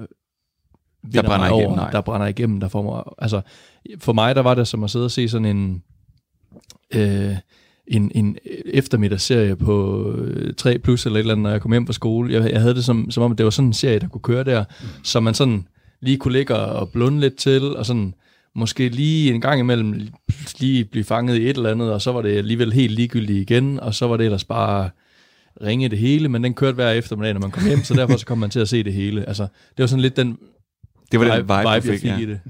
der 1.13 1.23
brænder 1.23 1.51
over, 1.51 1.61
igennem, 1.61 1.77
nej. 1.77 1.91
der 1.91 2.01
brænder 2.01 2.27
igennem, 2.27 2.61
der 2.61 2.69
får 2.69 2.83
mig, 2.83 3.03
altså, 3.19 3.41
for 3.99 4.13
mig, 4.13 4.35
der 4.35 4.43
var 4.43 4.55
det 4.55 4.69
som 4.69 4.85
at 4.85 4.91
sidde 4.91 5.05
og 5.05 5.11
se 5.11 5.29
sådan 5.29 5.57
en, 5.57 5.83
øh, 6.95 7.37
en, 7.93 8.13
en 8.15 8.37
eftermiddagsserie 8.67 9.57
på 9.57 10.07
3 10.57 10.75
øh, 10.75 10.79
plus 10.79 11.07
eller 11.07 11.17
et 11.17 11.21
eller 11.21 11.35
andet, 11.35 11.43
når 11.43 11.51
jeg 11.51 11.61
kom 11.61 11.73
hjem 11.73 11.87
fra 11.87 11.93
skole. 11.93 12.33
Jeg, 12.33 12.51
jeg 12.51 12.61
havde 12.61 12.75
det 12.75 12.85
som, 12.85 13.11
som 13.11 13.23
om, 13.23 13.37
det 13.37 13.45
var 13.45 13.51
sådan 13.51 13.67
en 13.67 13.73
serie, 13.73 13.99
der 13.99 14.09
kunne 14.09 14.21
køre 14.21 14.45
der, 14.45 14.65
mm. 14.81 14.87
så 15.03 15.21
man 15.21 15.35
sådan 15.35 15.67
lige 16.01 16.17
kunne 16.17 16.33
ligge 16.33 16.57
og 16.57 16.89
blunde 16.89 17.21
lidt 17.21 17.37
til, 17.37 17.77
og 17.77 17.87
sådan 17.87 18.15
måske 18.55 18.89
lige 18.89 19.35
en 19.35 19.41
gang 19.41 19.61
imellem 19.61 20.09
lige 20.59 20.85
blive 20.85 21.05
fanget 21.05 21.37
i 21.37 21.51
et 21.51 21.57
eller 21.57 21.71
andet, 21.71 21.93
og 21.93 22.03
så 22.03 22.13
var 22.13 22.23
det 22.23 22.37
alligevel 22.37 22.73
helt 22.73 22.93
ligegyldigt 22.93 23.51
igen, 23.51 23.81
og 23.81 23.95
så 23.95 24.07
var 24.07 24.17
det 24.17 24.25
ellers 24.25 24.45
bare 24.45 24.91
ringe 25.63 25.89
det 25.89 25.99
hele, 25.99 26.29
men 26.29 26.45
den 26.45 26.55
kørte 26.55 26.75
hver 26.75 26.91
eftermiddag, 26.91 27.35
når 27.35 27.41
man 27.41 27.51
kom 27.51 27.67
hjem, 27.67 27.85
så 27.85 27.95
derfor 27.95 28.17
så 28.17 28.27
kom 28.27 28.39
man 28.39 28.51
til 28.51 28.61
at 28.61 28.69
se 28.69 28.85
det 28.85 28.93
hele. 28.93 29.29
Altså, 29.29 29.43
det 29.43 29.79
var 29.79 29.87
sådan 29.87 30.01
lidt 30.01 30.17
den 30.17 30.39
Det 31.13 31.21
var 31.21 31.27
den 31.27 31.37
vibe, 31.37 31.53
vibe, 31.53 31.75
vibe, 31.75 31.87
du 31.87 31.93
jeg 31.93 32.01
fik 32.01 32.05
ja. 32.05 32.19
i 32.19 32.27
det. 32.27 32.41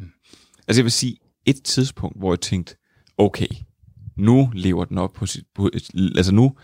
Altså 0.69 0.81
jeg 0.81 0.85
vil 0.85 0.93
sige, 0.93 1.17
et 1.47 1.63
tidspunkt, 1.63 2.19
hvor 2.19 2.33
jeg 2.33 2.41
tænkte, 2.41 2.77
okay, 3.19 3.47
nu 4.23 4.51
lever 4.55 4.85
den 4.85 4.99
op 4.99 5.13
på 5.13 5.27
sit... 5.27 5.45
På, 5.55 5.71
altså 6.17 6.33
nu, 6.33 6.57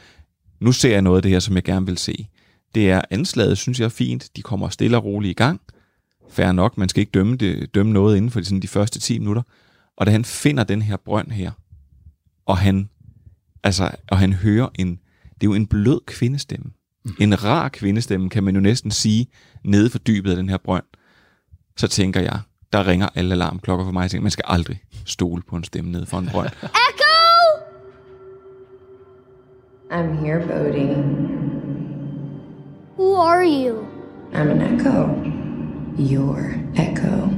nu 0.61 0.73
ser 0.73 0.91
jeg 0.91 1.03
noget 1.03 1.19
af 1.19 1.23
det 1.23 1.31
her, 1.31 1.41
som 1.41 1.55
jeg 1.55 1.65
gerne 1.65 1.87
vil 1.87 1.99
se. 1.99 2.29
Det 2.75 2.91
er 2.91 3.03
anslaget, 3.11 3.59
synes 3.59 3.81
jeg 3.81 3.85
er 3.85 3.88
fint. 3.88 4.31
De 4.37 4.43
kommer 4.43 4.69
stille 4.69 4.97
og 4.97 5.05
roligt 5.05 5.31
i 5.31 5.35
gang. 5.35 5.61
Færre 6.31 6.55
nok, 6.55 6.79
man 6.79 6.88
skal 6.88 7.00
ikke 7.00 7.11
dømme, 7.11 7.37
det, 7.37 7.75
dømme 7.75 7.93
noget 7.93 8.17
inden 8.17 8.31
for 8.31 8.41
de, 8.41 8.47
sådan 8.47 8.62
de 8.62 8.69
første 8.69 9.00
10 9.00 9.19
minutter. 9.19 9.43
Og 9.97 10.07
da 10.07 10.11
han 10.11 10.25
finder 10.25 10.65
den 10.65 10.83
her 10.83 10.97
brønd 10.97 11.31
her, 11.31 11.50
og 12.47 12.59
han, 12.59 12.88
altså, 13.62 13.91
og 14.09 14.19
han 14.19 14.33
hører 14.33 14.69
en, 14.75 14.91
det 15.35 15.43
er 15.43 15.50
jo 15.50 15.55
en 15.55 15.67
blød 15.67 16.00
kvindestemme. 16.07 16.71
Mm. 17.05 17.15
En 17.21 17.45
rar 17.45 17.69
kvindestemme, 17.69 18.31
kan 18.31 18.45
man 18.45 18.55
jo 18.55 18.61
næsten 18.61 18.91
sige, 18.91 19.27
nede 19.65 19.91
for 19.91 19.99
dybet 19.99 20.31
af 20.31 20.37
den 20.37 20.49
her 20.49 20.57
brønd. 20.57 20.85
Så 21.77 21.88
tænker 21.88 22.21
jeg, 22.21 22.41
der 22.73 22.87
ringer 22.87 23.09
alle 23.15 23.33
alarmklokker 23.33 23.85
for 23.85 23.93
mig. 23.93 24.03
Jeg 24.03 24.11
tænker, 24.11 24.23
man 24.23 24.31
skal 24.31 24.45
aldrig 24.47 24.81
stole 25.05 25.43
på 25.49 25.57
en 25.57 25.65
stemme 25.65 25.91
nede 25.91 26.07
for 26.07 26.19
en 26.19 26.29
brønd. 26.33 26.50
I'm 29.90 30.18
here, 30.18 30.40
Bodhi. 30.47 30.95
Who 32.97 33.14
are 33.16 33.45
you? 33.45 33.87
I'm 34.33 34.50
an 34.50 34.61
echo. 34.61 35.09
Your 35.99 36.38
echo. 36.76 37.28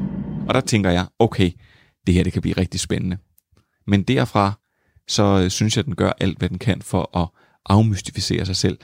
Og 0.49 0.55
der 0.55 0.61
tænker 0.61 0.91
jeg, 0.91 1.07
okay, 1.19 1.51
det 2.07 2.15
her 2.15 2.25
det 2.25 2.33
kan 2.33 2.43
blive 2.43 2.57
rigtig 2.57 2.81
spændende. 2.81 3.19
Men 3.87 4.03
derfra, 4.03 4.53
så 5.09 5.41
øh, 5.45 5.51
synes 5.51 5.77
jeg, 5.77 5.85
den 5.85 5.95
gør 5.95 6.13
alt, 6.21 6.39
hvad 6.39 6.49
den 6.49 6.59
kan 6.59 6.83
for 6.83 7.19
at 7.19 7.29
afmystificere 7.67 8.47
sig 8.47 8.57
selv. 8.57 8.79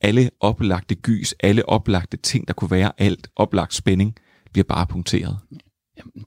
Alle 0.00 0.30
oplagte 0.40 0.94
gys, 0.94 1.34
alle 1.40 1.68
oplagte 1.68 2.16
ting, 2.16 2.48
der 2.48 2.54
kunne 2.54 2.70
være 2.70 2.92
alt 2.98 3.28
oplagt 3.36 3.74
spænding, 3.74 4.16
bliver 4.52 4.64
bare 4.64 4.86
punkteret. 4.86 5.38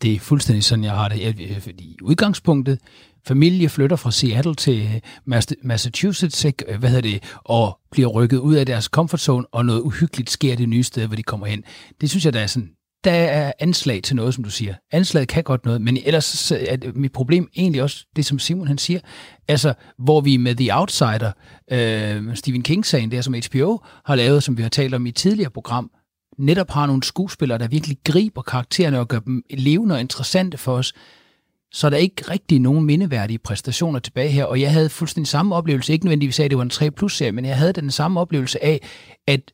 Det 0.02 0.14
er 0.14 0.20
fuldstændig 0.20 0.64
sådan, 0.64 0.84
jeg 0.84 0.94
har 0.94 1.08
det. 1.08 1.40
Jeg, 1.40 1.62
fordi 1.62 1.84
i 1.84 1.98
udgangspunktet, 2.02 2.80
familie 3.28 3.70
flytter 3.70 3.96
fra 3.96 4.12
Seattle 4.12 4.56
til 4.56 5.02
Massachusetts, 5.64 6.46
ikke? 6.46 6.66
Øh, 6.68 6.80
hvad 6.80 6.90
hedder 6.90 7.10
det, 7.10 7.24
og 7.36 7.80
bliver 7.92 8.08
rykket 8.08 8.38
ud 8.38 8.56
af 8.56 8.66
deres 8.66 8.86
comfort 8.86 9.20
zone, 9.20 9.46
og 9.52 9.66
noget 9.66 9.82
uhyggeligt 9.82 10.30
sker 10.30 10.56
det 10.56 10.70
nye 10.70 10.84
sted, 10.84 11.08
hvor 11.08 11.16
de 11.16 11.24
kommer 11.24 11.48
hen. 11.48 11.64
Det 12.02 12.10
synes 12.10 12.26
jeg, 12.26 12.34
der 12.34 12.40
er 12.40 12.48
sådan, 12.48 12.70
der 13.04 13.12
er 13.12 13.52
anslag 13.60 14.04
til 14.04 14.16
noget, 14.16 14.34
som 14.34 14.44
du 14.44 14.50
siger. 14.50 14.74
Anslaget 14.92 15.28
kan 15.28 15.44
godt 15.44 15.66
noget, 15.66 15.82
men 15.82 15.98
ellers 16.06 16.52
er 16.52 16.92
mit 16.96 17.12
problem 17.12 17.50
egentlig 17.56 17.84
også 17.84 18.06
det, 18.16 18.26
som 18.26 18.40
Simon 18.40 18.68
han 18.68 18.78
siger. 18.78 19.00
Altså, 19.48 19.74
hvor 19.98 20.22
vi 20.22 20.38
med 20.38 20.56
The 20.56 20.76
Outsider, 20.76 21.32
øh, 21.72 22.36
Stephen 22.36 22.62
King-sagen, 22.64 23.12
der 23.12 23.22
som 23.22 23.34
HBO 23.34 23.78
har 24.06 24.16
lavet, 24.16 24.44
som 24.44 24.58
vi 24.58 24.62
har 24.62 24.70
talt 24.70 24.94
om 24.94 25.06
i 25.06 25.10
et 25.10 25.16
tidligere 25.16 25.52
program, 25.52 25.92
netop 26.38 26.70
har 26.70 26.86
nogle 26.86 27.04
skuespillere, 27.04 27.58
der 27.58 27.68
virkelig 27.68 27.98
griber 28.04 28.42
karaktererne 28.42 29.00
og 29.00 29.08
gør 29.08 29.20
dem 29.20 29.44
levende 29.50 29.96
og 29.96 30.02
interessante 30.02 30.58
for 30.58 30.74
os, 30.74 30.94
så 31.72 31.88
er 31.88 31.90
der 31.90 31.98
ikke 31.98 32.32
rigtig 32.32 32.60
nogen 32.60 32.86
mindeværdige 32.86 33.40
præstationer 33.40 34.00
tilbage 34.00 34.30
her. 34.30 34.46
Og 34.46 34.62
jeg 34.62 34.74
havde 34.74 34.90
fuldstændig 34.90 35.28
samme 35.28 35.56
oplevelse, 35.56 35.94
ikke 35.94 36.06
nødvendigvis 36.06 36.40
af, 36.40 36.44
at 36.44 36.52
det 36.52 36.58
var 36.58 36.64
en 36.64 36.70
3 36.70 36.92
plus 36.92 37.18
serie, 37.18 37.32
men 37.32 37.46
jeg 37.46 37.58
havde 37.58 37.74
den 37.74 37.92
samme 37.92 38.20
oplevelse 38.20 38.64
af, 38.64 38.88
at 39.28 39.52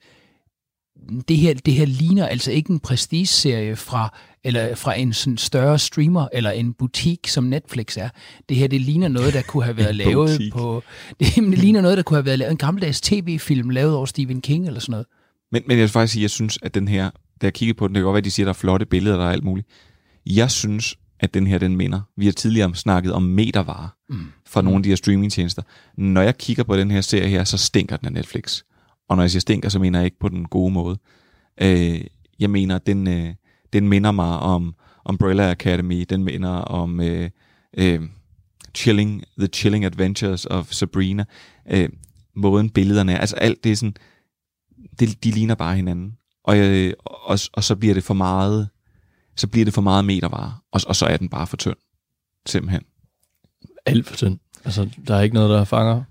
det 1.27 1.37
her, 1.37 1.53
det 1.53 1.73
her 1.73 1.85
ligner 1.85 2.27
altså 2.27 2.51
ikke 2.51 2.71
en 2.71 2.79
prestige-serie 2.79 3.75
fra, 3.75 4.17
eller 4.43 4.75
fra 4.75 4.99
en 4.99 5.13
sådan 5.13 5.37
større 5.37 5.79
streamer 5.79 6.27
eller 6.33 6.51
en 6.51 6.73
butik, 6.73 7.27
som 7.27 7.43
Netflix 7.43 7.97
er. 7.97 8.09
Det 8.49 8.57
her, 8.57 8.67
det 8.67 8.81
ligner 8.81 9.07
noget, 9.07 9.33
der 9.33 9.41
kunne 9.41 9.63
have 9.63 9.77
været 9.83 9.95
lavet 9.95 10.29
butik. 10.29 10.53
på... 10.53 10.83
Det, 11.19 11.35
det 11.35 11.57
ligner 11.57 11.81
noget, 11.81 11.97
der 11.97 12.03
kunne 12.03 12.17
have 12.17 12.25
været 12.25 12.39
lavet 12.39 12.51
en 12.51 12.57
gammeldags 12.57 13.01
tv-film 13.01 13.69
lavet 13.69 13.95
over 13.95 14.05
Stephen 14.05 14.41
King 14.41 14.67
eller 14.67 14.79
sådan 14.79 14.91
noget. 14.91 15.05
Men, 15.51 15.63
men 15.67 15.77
jeg 15.77 15.81
vil 15.81 15.89
faktisk 15.89 16.13
sige, 16.13 16.21
jeg 16.21 16.29
synes, 16.29 16.59
at 16.61 16.73
den 16.73 16.87
her, 16.87 17.09
da 17.41 17.45
jeg 17.45 17.53
kiggede 17.53 17.77
på 17.77 17.87
den, 17.87 17.95
det 17.95 17.99
kan 17.99 18.03
godt 18.03 18.13
være, 18.13 18.17
at 18.17 18.25
de 18.25 18.31
siger, 18.31 18.45
at 18.45 18.47
der 18.47 18.53
er 18.53 18.57
flotte 18.59 18.85
billeder, 18.85 19.17
der 19.17 19.25
er 19.25 19.31
alt 19.31 19.43
muligt. 19.43 19.67
Jeg 20.25 20.51
synes, 20.51 20.95
at 21.25 21.33
den 21.33 21.47
her, 21.47 21.57
den 21.57 21.75
minder. 21.75 22.01
Vi 22.17 22.25
har 22.25 22.31
tidligere 22.31 22.75
snakket 22.75 23.13
om 23.13 23.23
metervarer 23.23 23.87
mm. 24.09 24.25
fra 24.45 24.61
nogle 24.61 24.77
af 24.77 24.83
de 24.83 24.89
her 24.89 24.95
streamingtjenester. 24.95 25.61
Når 25.97 26.21
jeg 26.21 26.37
kigger 26.37 26.63
på 26.63 26.77
den 26.77 26.91
her 26.91 27.01
serie 27.01 27.29
her, 27.29 27.43
så 27.43 27.57
stinker 27.57 27.97
den 27.97 28.05
af 28.05 28.13
Netflix. 28.13 28.63
Og 29.09 29.15
når 29.15 29.23
jeg 29.23 29.31
siger 29.31 29.41
stinker, 29.41 29.69
så 29.69 29.79
mener 29.79 29.99
jeg 29.99 30.05
ikke 30.05 30.19
på 30.19 30.29
den 30.29 30.45
gode 30.45 30.73
måde. 30.73 30.97
Øh, 31.61 32.01
jeg 32.39 32.49
mener, 32.49 32.77
den, 32.77 33.07
øh, 33.07 33.33
den 33.73 33.89
minder 33.89 34.11
mig 34.11 34.39
om 34.39 34.75
Umbrella 35.09 35.51
Academy, 35.51 36.05
den 36.09 36.23
minder 36.23 36.49
om 36.49 37.01
øh, 37.01 37.29
øh, 37.77 38.01
Chilling, 38.75 39.23
The 39.37 39.47
Chilling 39.47 39.85
Adventures 39.85 40.45
of 40.45 40.71
Sabrina. 40.71 41.25
Øh, 41.71 41.89
måden 42.35 42.69
billederne 42.69 43.13
er, 43.13 43.17
altså 43.17 43.35
alt 43.35 43.63
det 43.63 43.71
er 43.71 43.75
sådan, 43.75 43.95
det, 44.99 45.23
de 45.23 45.31
ligner 45.31 45.55
bare 45.55 45.75
hinanden. 45.75 46.17
Og, 46.43 46.57
øh, 46.57 46.93
og, 47.05 47.39
og 47.53 47.63
så 47.63 47.75
bliver 47.75 47.93
det 47.93 48.03
for 48.03 48.13
meget, 48.13 48.69
så 49.35 49.47
bliver 49.47 49.65
det 49.65 49.73
for 49.73 49.81
meget 49.81 50.05
metervare, 50.05 50.57
og, 50.71 50.81
og 50.87 50.95
så 50.95 51.05
er 51.05 51.17
den 51.17 51.29
bare 51.29 51.47
for 51.47 51.57
tynd. 51.57 51.75
Simpelthen. 52.45 52.81
Alt 53.85 54.07
for 54.07 54.15
tynd. 54.15 54.39
Altså, 54.65 54.89
der 55.07 55.15
er 55.15 55.21
ikke 55.21 55.33
noget, 55.33 55.49
der 55.49 55.63
fanger. 55.63 56.03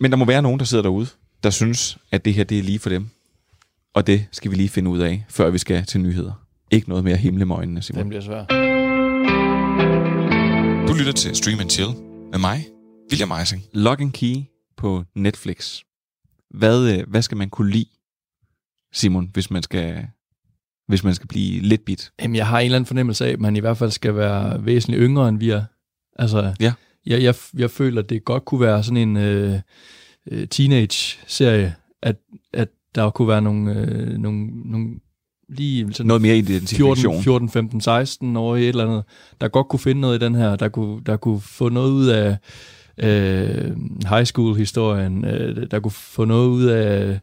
Men 0.00 0.10
der 0.10 0.16
må 0.16 0.24
være 0.24 0.42
nogen, 0.42 0.58
der 0.58 0.64
sidder 0.64 0.82
derude, 0.82 1.06
der 1.42 1.50
synes, 1.50 1.98
at 2.12 2.24
det 2.24 2.34
her 2.34 2.44
det 2.44 2.58
er 2.58 2.62
lige 2.62 2.78
for 2.78 2.90
dem. 2.90 3.08
Og 3.94 4.06
det 4.06 4.26
skal 4.32 4.50
vi 4.50 4.56
lige 4.56 4.68
finde 4.68 4.90
ud 4.90 4.98
af, 4.98 5.24
før 5.28 5.50
vi 5.50 5.58
skal 5.58 5.84
til 5.84 6.00
nyheder. 6.00 6.32
Ikke 6.70 6.88
noget 6.88 7.04
mere 7.04 7.16
himle 7.16 7.44
med 7.44 7.56
øjnene, 7.56 7.82
Simon. 7.82 8.00
Den 8.00 8.08
bliver 8.08 8.22
svær. 8.22 8.44
Du 10.86 10.94
lytter 10.94 11.12
til 11.12 11.36
Stream 11.36 11.60
and 11.60 11.70
Chill 11.70 11.90
med 12.30 12.38
mig, 12.38 12.66
William 13.10 13.30
Eising. 13.40 13.62
Lock 13.72 14.00
and 14.00 14.12
Key 14.12 14.36
på 14.76 15.04
Netflix. 15.14 15.80
Hvad, 16.50 16.98
øh, 16.98 17.08
hvad 17.08 17.22
skal 17.22 17.36
man 17.36 17.50
kunne 17.50 17.70
lide, 17.70 17.88
Simon, 18.92 19.30
hvis 19.32 19.50
man 19.50 19.62
skal, 19.62 20.06
hvis 20.88 21.04
man 21.04 21.14
skal 21.14 21.28
blive 21.28 21.60
lidt 21.62 21.84
bit? 21.84 22.10
Jamen, 22.22 22.36
jeg 22.36 22.46
har 22.46 22.58
en 22.58 22.64
eller 22.64 22.76
anden 22.76 22.86
fornemmelse 22.86 23.26
af, 23.26 23.30
at 23.32 23.40
man 23.40 23.56
i 23.56 23.60
hvert 23.60 23.76
fald 23.76 23.90
skal 23.90 24.14
være 24.14 24.64
væsentligt 24.66 25.02
yngre, 25.02 25.28
end 25.28 25.38
vi 25.38 25.50
er. 25.50 25.62
Altså, 26.18 26.54
Ja. 26.60 26.72
jeg, 27.06 27.22
jeg, 27.22 27.34
jeg 27.56 27.70
føler, 27.70 28.02
at 28.02 28.10
det 28.10 28.24
godt 28.24 28.44
kunne 28.44 28.60
være 28.60 28.82
sådan 28.82 28.96
en 28.96 29.16
øh, 29.16 29.58
øh, 30.30 30.48
teenage-serie, 30.48 31.74
at, 32.02 32.16
at 32.52 32.68
der 32.94 33.10
kunne 33.10 33.28
være 33.28 33.42
nogle, 33.42 33.74
øh, 33.74 34.18
nogle, 34.18 34.46
nogle 34.70 34.88
lige 35.48 35.92
sådan 35.92 36.06
Noget 36.06 36.22
mere 36.22 36.34
14, 36.36 36.54
identifikation. 36.54 37.22
14, 37.22 37.48
15, 37.48 37.80
16 37.80 38.36
år 38.36 38.56
et 38.56 38.68
eller 38.68 38.84
andet, 38.84 39.02
der 39.40 39.48
godt 39.48 39.68
kunne 39.68 39.80
finde 39.80 40.00
noget 40.00 40.22
i 40.22 40.24
den 40.24 40.34
her, 40.34 40.56
der 40.56 40.68
kunne, 40.68 41.00
der 41.06 41.16
kunne 41.16 41.40
få 41.40 41.68
noget 41.68 41.90
ud 41.90 42.06
af 42.06 42.36
øh, 42.98 43.76
high 44.08 44.24
school-historien, 44.24 45.24
øh, 45.24 45.66
der 45.70 45.80
kunne 45.80 45.90
få 45.92 46.24
noget 46.24 46.48
ud 46.48 46.64
af 46.64 47.20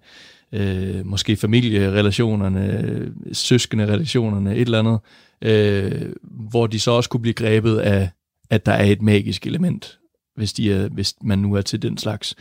øh, 0.55 1.05
måske 1.05 1.35
familierelationerne, 1.35 3.13
søskende 3.33 3.85
relationerne, 3.85 4.55
et 4.55 4.61
eller 4.61 4.79
andet, 4.79 4.99
øh, 5.41 6.13
hvor 6.49 6.67
de 6.67 6.79
så 6.79 6.91
også 6.91 7.09
kunne 7.09 7.21
blive 7.21 7.33
grebet 7.33 7.77
af, 7.77 8.09
at 8.49 8.65
der 8.65 8.71
er 8.71 8.85
et 8.85 9.01
magisk 9.01 9.47
element, 9.47 9.99
hvis, 10.35 10.53
de 10.53 10.73
er, 10.73 10.89
hvis 10.89 11.13
man 11.21 11.39
nu 11.39 11.53
er 11.53 11.61
til 11.61 11.81
den 11.81 11.97
slags. 11.97 12.35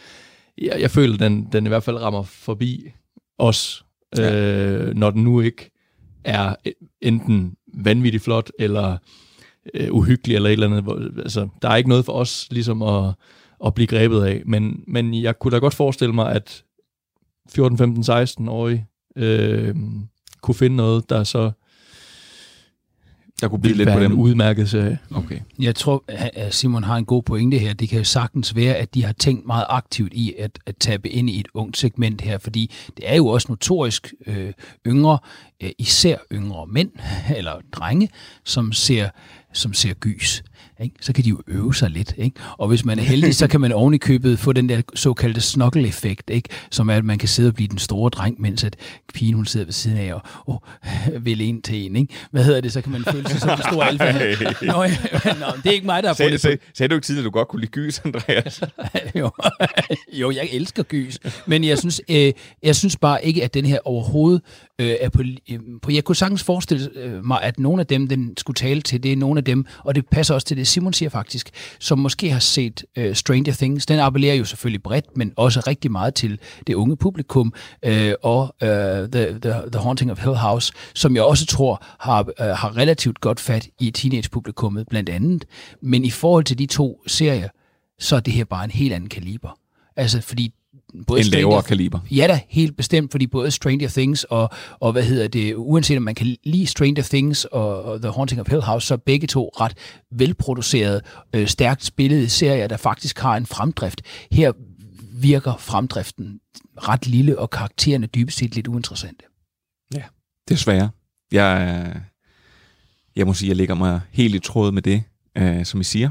Jeg, 0.59 0.77
jeg 0.81 0.91
føler, 0.91 1.17
den, 1.17 1.49
den 1.53 1.67
i 1.67 1.69
hvert 1.69 1.83
fald 1.83 1.97
rammer 1.97 2.23
forbi 2.23 2.93
os, 3.39 3.85
øh, 4.19 4.95
når 4.95 5.11
den 5.11 5.25
nu 5.25 5.41
ikke 5.41 5.71
er 6.25 6.55
enten 7.01 7.57
vanvittigt 7.75 8.25
flot, 8.25 8.51
eller 8.59 8.97
øh, 9.75 9.95
uhyggelig, 9.95 10.37
eller 10.37 10.49
et 10.49 10.53
eller 10.53 10.67
andet. 10.67 10.83
Hvor, 10.83 11.21
altså, 11.23 11.49
der 11.63 11.69
er 11.69 11.77
ikke 11.77 11.89
noget 11.89 12.05
for 12.05 12.13
os 12.13 12.49
ligesom 12.51 12.83
at, 12.83 13.15
at 13.67 13.75
blive 13.75 13.87
grebet 13.87 14.25
af, 14.25 14.43
men, 14.47 14.85
men 14.87 15.23
jeg 15.23 15.39
kunne 15.39 15.53
da 15.53 15.59
godt 15.59 15.75
forestille 15.75 16.15
mig, 16.15 16.33
at 16.33 16.65
14, 17.51 17.79
15, 17.79 18.03
16-årige 18.49 18.87
øh, 19.17 19.75
kunne 20.43 20.55
finde 20.55 20.77
noget, 20.77 21.11
der 21.11 21.25
så 21.25 21.51
Der 23.41 23.49
kunne 23.49 23.61
blive 23.61 23.77
lidt 23.77 23.89
på 23.89 23.95
være 23.95 24.05
en 24.05 24.11
dem. 24.11 24.19
udmærket 24.21 24.71
serie. 24.71 24.99
Okay. 25.15 25.41
Jeg 25.59 25.75
tror, 25.75 26.05
at 26.09 26.55
Simon 26.55 26.85
har 26.85 26.97
en 26.97 27.05
god 27.05 27.23
pointe 27.23 27.59
her. 27.59 27.75
Det 27.75 27.89
kan 27.89 27.99
jo 27.99 28.05
sagtens 28.05 28.57
være, 28.57 28.75
at 28.75 28.95
de 28.95 29.05
har 29.05 29.13
tænkt 29.13 29.47
meget 29.47 29.65
aktivt 29.69 30.13
i 30.13 30.35
at, 30.39 30.59
at 30.67 30.77
tabe 30.77 31.09
ind 31.09 31.31
i 31.31 31.41
et 31.41 31.49
ungt 31.55 31.77
segment 31.77 32.21
her, 32.21 32.39
fordi 32.39 32.71
det 32.97 33.11
er 33.11 33.17
jo 33.17 33.27
også 33.27 33.47
notorisk 33.49 34.15
øh, 34.27 34.53
yngre, 34.87 35.19
øh, 35.63 35.71
især 35.79 36.17
yngre 36.33 36.67
mænd 36.67 36.91
eller 37.37 37.53
drenge, 37.73 38.09
som 38.45 38.73
ser, 38.73 39.09
som 39.55 39.73
ser 39.73 39.95
gys. 39.95 40.43
Ikke? 40.81 40.95
Så 41.01 41.13
kan 41.13 41.25
de 41.25 41.29
jo 41.29 41.41
øve 41.47 41.75
sig 41.75 41.91
lidt. 41.91 42.15
Ikke? 42.17 42.41
Og 42.59 42.69
hvis 42.69 42.85
man 42.85 42.99
er 42.99 43.03
heldig, 43.03 43.35
så 43.35 43.47
kan 43.47 43.61
man 43.61 43.73
oven 43.73 43.95
i 43.95 43.99
købet 43.99 44.39
få 44.39 44.53
den 44.53 44.69
der 44.69 44.83
såkaldte 44.95 45.41
snokkel-effekt, 45.41 46.31
ikke? 46.31 46.49
som 46.71 46.89
er, 46.89 46.95
at 46.95 47.05
man 47.05 47.19
kan 47.19 47.29
sidde 47.29 47.49
og 47.49 47.55
blive 47.55 47.69
den 47.69 47.79
store 47.79 48.11
dreng, 48.11 48.41
mens 48.41 48.65
at 48.65 48.77
pigen 49.15 49.35
hun 49.35 49.47
sidder 49.47 49.67
ved 49.67 49.73
siden 49.73 49.99
af 49.99 50.15
og 50.15 50.23
oh, 50.47 50.57
vil 51.25 51.41
en 51.41 51.63
til 51.63 51.87
en. 51.87 51.97
Ikke? 51.97 52.15
Hvad 52.31 52.45
hedder 52.45 52.61
det? 52.61 52.73
Så 52.73 52.81
kan 52.81 52.93
man 52.93 53.05
føle 53.05 53.29
sig 53.29 53.41
som 53.41 53.51
en 53.51 53.59
stor 53.71 53.83
alfa. 53.83 54.13
Nå, 54.13 54.83
ja, 54.83 54.91
nå, 55.41 55.47
det 55.63 55.67
er 55.67 55.73
ikke 55.73 55.87
mig, 55.87 56.03
der 56.03 56.09
har 56.09 56.15
fundet 56.15 56.41
sagde, 56.41 56.59
sagde 56.75 56.89
du 56.89 56.95
ikke 56.95 57.07
tidligere, 57.07 57.23
at 57.23 57.33
du 57.33 57.39
godt 57.39 57.49
kunne 57.49 57.61
lide 57.61 57.71
gys, 57.71 58.01
Andreas? 58.05 58.61
jo. 59.21 59.31
jo, 60.13 60.31
jeg 60.31 60.49
elsker 60.53 60.83
gys. 60.83 61.19
Men 61.47 61.65
jeg 61.65 61.79
synes, 61.79 62.01
øh, 62.11 62.33
jeg 62.63 62.77
synes 62.77 62.97
bare 62.97 63.25
ikke, 63.25 63.45
at 63.45 63.55
den 63.55 63.67
her 63.67 63.79
overhovedet 63.85 64.43
øh, 64.79 64.97
er 65.01 65.09
på, 65.09 65.23
øh, 65.51 65.59
på... 65.83 65.91
Jeg 65.91 66.05
kunne 66.05 66.17
sagtens 66.17 66.43
forestille 66.43 66.91
øh, 66.95 67.25
mig, 67.25 67.43
at 67.43 67.59
nogle 67.59 67.81
af 67.81 67.87
dem, 67.87 68.09
den 68.09 68.37
skulle 68.37 68.55
tale 68.55 68.83
til, 68.83 69.03
det 69.03 69.13
er 69.13 69.17
nogle 69.17 69.39
af 69.39 69.45
dem, 69.45 69.67
og 69.79 69.95
det 69.95 70.07
passer 70.07 70.35
også 70.35 70.47
til 70.47 70.57
det, 70.57 70.67
Simon 70.67 70.93
siger 70.93 71.09
faktisk, 71.09 71.51
som 71.81 71.99
måske 71.99 72.31
har 72.31 72.39
set 72.39 72.85
øh, 72.97 73.15
Stranger 73.15 73.53
Things. 73.53 73.87
Den 73.87 73.99
appellerer 73.99 74.35
jo 74.35 74.45
selvfølgelig 74.45 74.83
bredt, 74.83 75.17
men 75.17 75.33
også 75.37 75.61
rigtig 75.67 75.93
meget 75.93 76.15
til 76.15 76.39
det 76.67 76.75
unge 76.75 76.97
publikum, 76.97 77.55
øh, 77.85 78.15
og 78.23 78.55
øh, 78.63 78.69
the, 78.69 79.39
the, 79.43 79.55
the 79.73 79.81
Haunting 79.81 80.11
of 80.11 80.25
Hill 80.25 80.37
House, 80.37 80.73
som 80.95 81.15
jeg 81.15 81.23
også 81.23 81.47
tror 81.47 81.85
har, 82.01 82.21
øh, 82.21 82.47
har 82.47 82.77
relativt 82.77 83.21
godt 83.21 83.41
fat 83.41 83.69
i 83.81 83.91
teenage-publikummet 83.91 84.87
blandt 84.89 85.09
andet. 85.09 85.45
Men 85.83 86.05
i 86.05 86.11
forhold 86.11 86.45
til 86.45 86.59
de 86.59 86.67
to 86.67 87.03
serier, 87.07 87.49
så 87.99 88.17
er 88.17 88.21
det 88.21 88.33
her 88.33 88.45
bare 88.45 88.65
en 88.65 88.71
helt 88.71 88.93
anden 88.93 89.09
kaliber. 89.09 89.59
Altså, 89.97 90.21
fordi 90.21 90.55
både 91.07 91.21
en 91.21 91.27
lavere 91.27 91.63
kaliber. 91.63 92.01
Ja 92.11 92.27
da, 92.27 92.41
helt 92.49 92.77
bestemt, 92.77 93.11
fordi 93.11 93.27
både 93.27 93.51
Stranger 93.51 93.89
Things 93.89 94.25
og, 94.25 94.51
og 94.81 94.93
hvad 94.93 95.03
hedder 95.03 95.29
det, 95.29 95.55
uanset 95.57 95.97
om 95.97 96.03
man 96.03 96.15
kan 96.15 96.37
lide 96.45 96.67
Stranger 96.67 97.03
Things 97.03 97.45
og, 97.45 97.83
og 97.83 98.03
The 98.03 98.11
Haunting 98.11 98.41
of 98.41 98.49
Hill 98.49 98.63
House, 98.63 98.87
så 98.87 98.95
er 98.95 98.99
begge 98.99 99.27
to 99.27 99.51
ret 99.61 99.75
velproducerede, 100.11 101.01
øh, 101.35 101.47
stærkt 101.47 101.85
spillede 101.85 102.29
serier, 102.29 102.67
der 102.67 102.77
faktisk 102.77 103.19
har 103.19 103.37
en 103.37 103.47
fremdrift. 103.47 104.03
Her 104.33 104.53
virker 105.13 105.57
fremdriften 105.57 106.41
ret 106.77 107.07
lille, 107.07 107.39
og 107.39 107.51
karaktererne 107.51 108.07
dybest 108.07 108.39
set 108.39 108.55
lidt 108.55 108.67
uinteressante. 108.67 109.25
Ja, 109.95 110.03
desværre. 110.49 110.91
Jeg, 111.33 112.01
jeg 113.17 113.27
må 113.27 113.35
sige, 113.35 113.49
jeg 113.49 113.57
lægger 113.57 113.75
mig 113.75 114.01
helt 114.11 114.35
i 114.35 114.39
tråd 114.39 114.73
med 114.73 114.83
det, 114.83 115.03
øh, 115.37 115.65
som 115.65 115.81
I 115.81 115.85
siger, 115.85 116.11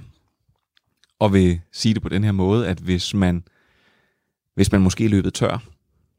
og 1.20 1.34
vil 1.34 1.60
sige 1.72 1.94
det 1.94 2.02
på 2.02 2.10
den 2.10 2.24
her 2.24 2.32
måde, 2.32 2.68
at 2.68 2.78
hvis 2.78 3.14
man 3.14 3.44
hvis 4.56 4.72
man 4.72 4.82
måske 4.82 5.08
løbet 5.08 5.34
tør. 5.34 5.64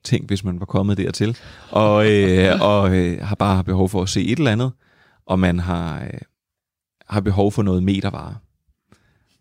Tænk, 0.04 0.26
hvis 0.26 0.44
man 0.44 0.60
var 0.60 0.66
kommet 0.66 0.98
dertil, 0.98 1.36
og, 1.70 2.12
øh, 2.12 2.60
og 2.60 2.96
øh, 2.96 3.20
har 3.22 3.34
bare 3.34 3.64
behov 3.64 3.88
for 3.88 4.02
at 4.02 4.08
se 4.08 4.24
et 4.24 4.38
eller 4.38 4.52
andet, 4.52 4.72
og 5.26 5.38
man 5.38 5.58
har, 5.58 6.04
øh, 6.04 6.20
har 7.08 7.20
behov 7.20 7.52
for 7.52 7.62
noget 7.62 7.82
metervare. 7.82 8.36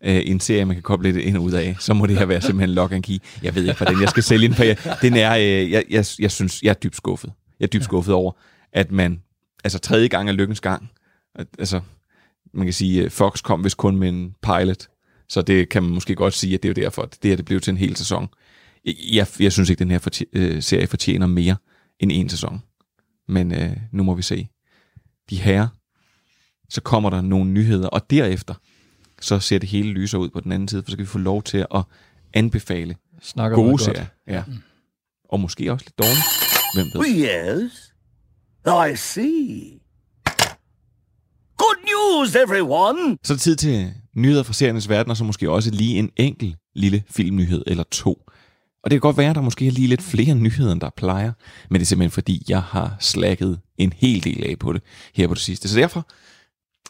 Øh, 0.04 0.22
en 0.24 0.40
serie, 0.40 0.64
man 0.64 0.76
kan 0.76 0.82
koble 0.82 1.12
lidt 1.12 1.26
ind 1.26 1.36
og 1.36 1.42
ud 1.42 1.52
af, 1.52 1.76
så 1.80 1.94
må 1.94 2.06
det 2.06 2.18
her 2.18 2.26
være 2.26 2.40
simpelthen 2.40 2.74
lock 2.74 2.92
and 2.92 3.02
key. 3.02 3.18
Jeg 3.42 3.54
ved 3.54 3.62
ikke, 3.62 3.76
hvordan 3.76 4.00
jeg 4.00 4.08
skal 4.08 4.22
sælge 4.22 4.48
den, 4.48 4.54
for 4.54 4.64
jeg, 4.64 4.76
den 5.02 5.16
er, 5.16 5.36
øh, 5.36 5.70
jeg, 5.70 5.84
jeg, 5.90 6.04
jeg 6.18 6.30
synes, 6.30 6.62
jeg 6.62 6.70
er 6.70 6.74
dybt 6.74 6.96
skuffet. 6.96 7.32
Jeg 7.60 7.66
er 7.66 7.70
dybt 7.70 7.84
skuffet 7.84 8.14
over, 8.14 8.32
at 8.72 8.92
man, 8.92 9.22
altså 9.64 9.78
tredje 9.78 10.08
gang 10.08 10.28
er 10.28 10.32
lykkens 10.32 10.60
gang, 10.60 10.90
altså, 11.58 11.80
man 12.54 12.66
kan 12.66 12.72
sige, 12.72 13.02
øh, 13.02 13.10
Fox 13.10 13.42
kom 13.42 13.64
vist 13.64 13.76
kun 13.76 13.96
med 13.96 14.08
en 14.08 14.34
pilot, 14.42 14.88
så 15.28 15.42
det 15.42 15.68
kan 15.68 15.82
man 15.82 15.92
måske 15.92 16.14
godt 16.14 16.34
sige, 16.34 16.54
at 16.54 16.62
det 16.62 16.68
er 16.68 16.72
jo 16.80 16.84
derfor, 16.86 17.02
at 17.02 17.18
det 17.22 17.30
her 17.30 17.36
det 17.36 17.44
blev 17.44 17.60
til 17.60 17.70
en 17.70 17.76
hel 17.76 17.96
sæson 17.96 18.28
jeg, 19.12 19.26
jeg 19.40 19.52
synes 19.52 19.70
ikke, 19.70 19.78
den 19.80 19.90
her 19.90 19.98
fortje, 19.98 20.26
øh, 20.32 20.62
serie 20.62 20.86
fortjener 20.86 21.26
mere 21.26 21.56
end 22.00 22.12
en 22.12 22.28
sæson. 22.28 22.62
Men 23.28 23.52
øh, 23.52 23.76
nu 23.92 24.02
må 24.02 24.14
vi 24.14 24.22
se. 24.22 24.48
De 25.30 25.36
her, 25.36 25.68
så 26.68 26.80
kommer 26.80 27.10
der 27.10 27.20
nogle 27.20 27.50
nyheder, 27.50 27.88
og 27.88 28.10
derefter, 28.10 28.54
så 29.20 29.38
ser 29.38 29.58
det 29.58 29.68
hele 29.68 29.88
lyser 29.88 30.18
ud 30.18 30.30
på 30.30 30.40
den 30.40 30.52
anden 30.52 30.68
side, 30.68 30.82
for 30.82 30.90
så 30.90 30.96
kan 30.96 31.02
vi 31.02 31.08
få 31.08 31.18
lov 31.18 31.42
til 31.42 31.66
at 31.74 31.82
anbefale 32.34 32.96
Snakker 33.22 33.56
gode 33.56 33.82
serier. 33.82 34.06
Ja. 34.28 34.42
Mm. 34.46 34.54
Og 35.28 35.40
måske 35.40 35.72
også 35.72 35.84
lidt 35.86 35.98
dårligt. 35.98 36.24
Hvem 36.74 36.86
ved? 36.86 37.00
Oh, 37.00 37.06
yes. 37.06 37.94
I 38.92 38.96
see. 38.96 39.80
Good 41.56 41.76
news, 41.84 42.34
everyone! 42.34 43.18
Så 43.24 43.32
er 43.32 43.34
det 43.34 43.42
tid 43.42 43.56
til 43.56 43.94
nyheder 44.16 44.42
fra 44.42 44.52
seriernes 44.52 44.88
verden, 44.88 45.10
og 45.10 45.16
så 45.16 45.24
måske 45.24 45.50
også 45.50 45.70
lige 45.70 45.98
en 45.98 46.10
enkel 46.16 46.56
lille 46.74 47.04
filmnyhed 47.10 47.64
eller 47.66 47.84
to. 47.90 48.30
Og 48.84 48.90
det 48.90 48.96
kan 48.96 49.00
godt 49.00 49.16
være, 49.16 49.30
at 49.30 49.36
der 49.36 49.42
måske 49.42 49.66
er 49.66 49.70
lige 49.70 49.88
lidt 49.88 50.02
flere 50.02 50.34
nyheder, 50.34 50.72
end 50.72 50.80
der 50.80 50.90
plejer, 50.96 51.32
men 51.70 51.74
det 51.74 51.84
er 51.84 51.86
simpelthen 51.86 52.10
fordi, 52.10 52.44
jeg 52.48 52.62
har 52.62 52.96
slækket 53.00 53.60
en 53.78 53.92
hel 53.96 54.24
del 54.24 54.44
af 54.44 54.58
på 54.58 54.72
det 54.72 54.82
her 55.14 55.28
på 55.28 55.34
det 55.34 55.42
sidste. 55.42 55.68
Så 55.68 55.76
derfor, 55.76 56.08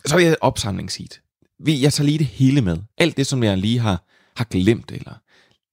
så 0.06 0.14
er 0.14 0.18
jeg 0.18 0.30
et 0.30 0.36
opsamlingsheat. 0.40 1.20
Jeg 1.66 1.92
tager 1.92 2.06
lige 2.06 2.18
det 2.18 2.26
hele 2.26 2.60
med. 2.60 2.78
Alt 2.98 3.16
det, 3.16 3.26
som 3.26 3.42
jeg 3.42 3.58
lige 3.58 3.78
har, 3.78 4.04
har 4.36 4.44
glemt, 4.44 4.90
eller 4.90 5.12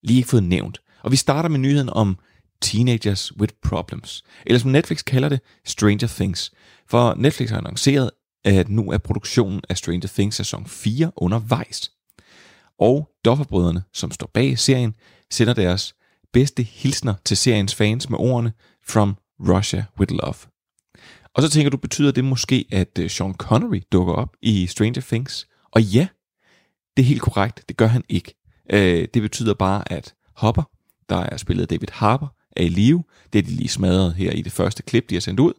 lige 0.04 0.18
ikke 0.18 0.30
fået 0.30 0.44
nævnt. 0.44 0.82
Og 1.04 1.12
vi 1.12 1.16
starter 1.16 1.50
med 1.50 1.60
nyheden 1.60 1.90
om 1.90 2.18
Teenagers 2.62 3.38
with 3.38 3.54
Problems, 3.64 4.24
eller 4.46 4.60
som 4.60 4.72
Netflix 4.72 5.04
kalder 5.04 5.30
det, 5.30 5.40
Stranger 5.66 6.08
Things. 6.08 6.52
For 6.90 7.16
Netflix 7.18 7.50
har 7.50 7.58
annonceret, 7.58 8.12
at 8.46 8.70
nu 8.70 8.92
er 8.92 8.98
produktionen 8.98 9.62
af 9.70 9.78
Stranger 9.78 10.08
Things 10.08 10.36
sæson 10.36 10.66
4 10.68 11.12
undervejs. 11.16 11.92
Og 12.80 13.10
Dofferbrødrene, 13.26 13.84
som 13.94 14.12
står 14.12 14.32
bag 14.34 14.60
serien, 14.60 14.94
sender 15.32 15.54
deres 15.54 15.94
bedste 16.34 16.64
hilsner 16.64 17.14
til 17.26 17.38
seriens 17.38 17.76
fans 17.76 18.10
med 18.10 18.20
ordene 18.20 18.54
From 18.88 19.16
Russia 19.40 19.86
with 20.00 20.14
Love. 20.14 20.36
Og 21.34 21.42
så 21.44 21.50
tænker 21.50 21.70
du, 21.70 21.78
betyder 21.78 22.12
det 22.12 22.26
måske, 22.26 22.66
at 22.72 23.00
øh, 23.00 23.10
Sean 23.10 23.34
Connery 23.34 23.82
dukker 23.92 24.14
op 24.14 24.36
i 24.42 24.68
Stranger 24.68 25.02
Things? 25.02 25.48
Og 25.72 25.82
ja, 25.82 26.08
det 26.98 27.04
er 27.04 27.08
helt 27.08 27.22
korrekt, 27.22 27.64
det 27.70 27.78
gør 27.78 27.88
han 27.88 28.04
ikke. 28.10 28.36
Øh, 28.72 29.08
det 29.14 29.22
betyder 29.22 29.54
bare, 29.54 29.92
at 29.92 30.14
Hopper, 30.36 30.64
der 31.10 31.18
er 31.18 31.38
spillet 31.38 31.70
David 31.70 31.88
Harper, 31.92 32.28
er 32.56 32.64
i 32.64 32.70
live. 32.70 33.04
Det 33.34 33.40
er 33.40 33.44
de 33.44 33.52
lige 33.52 33.70
smadret 33.70 34.14
her 34.14 34.32
i 34.32 34.42
det 34.42 34.52
første 34.52 34.84
klip, 34.84 35.10
de 35.10 35.16
har 35.16 35.20
sendt 35.20 35.40
ud. 35.40 35.54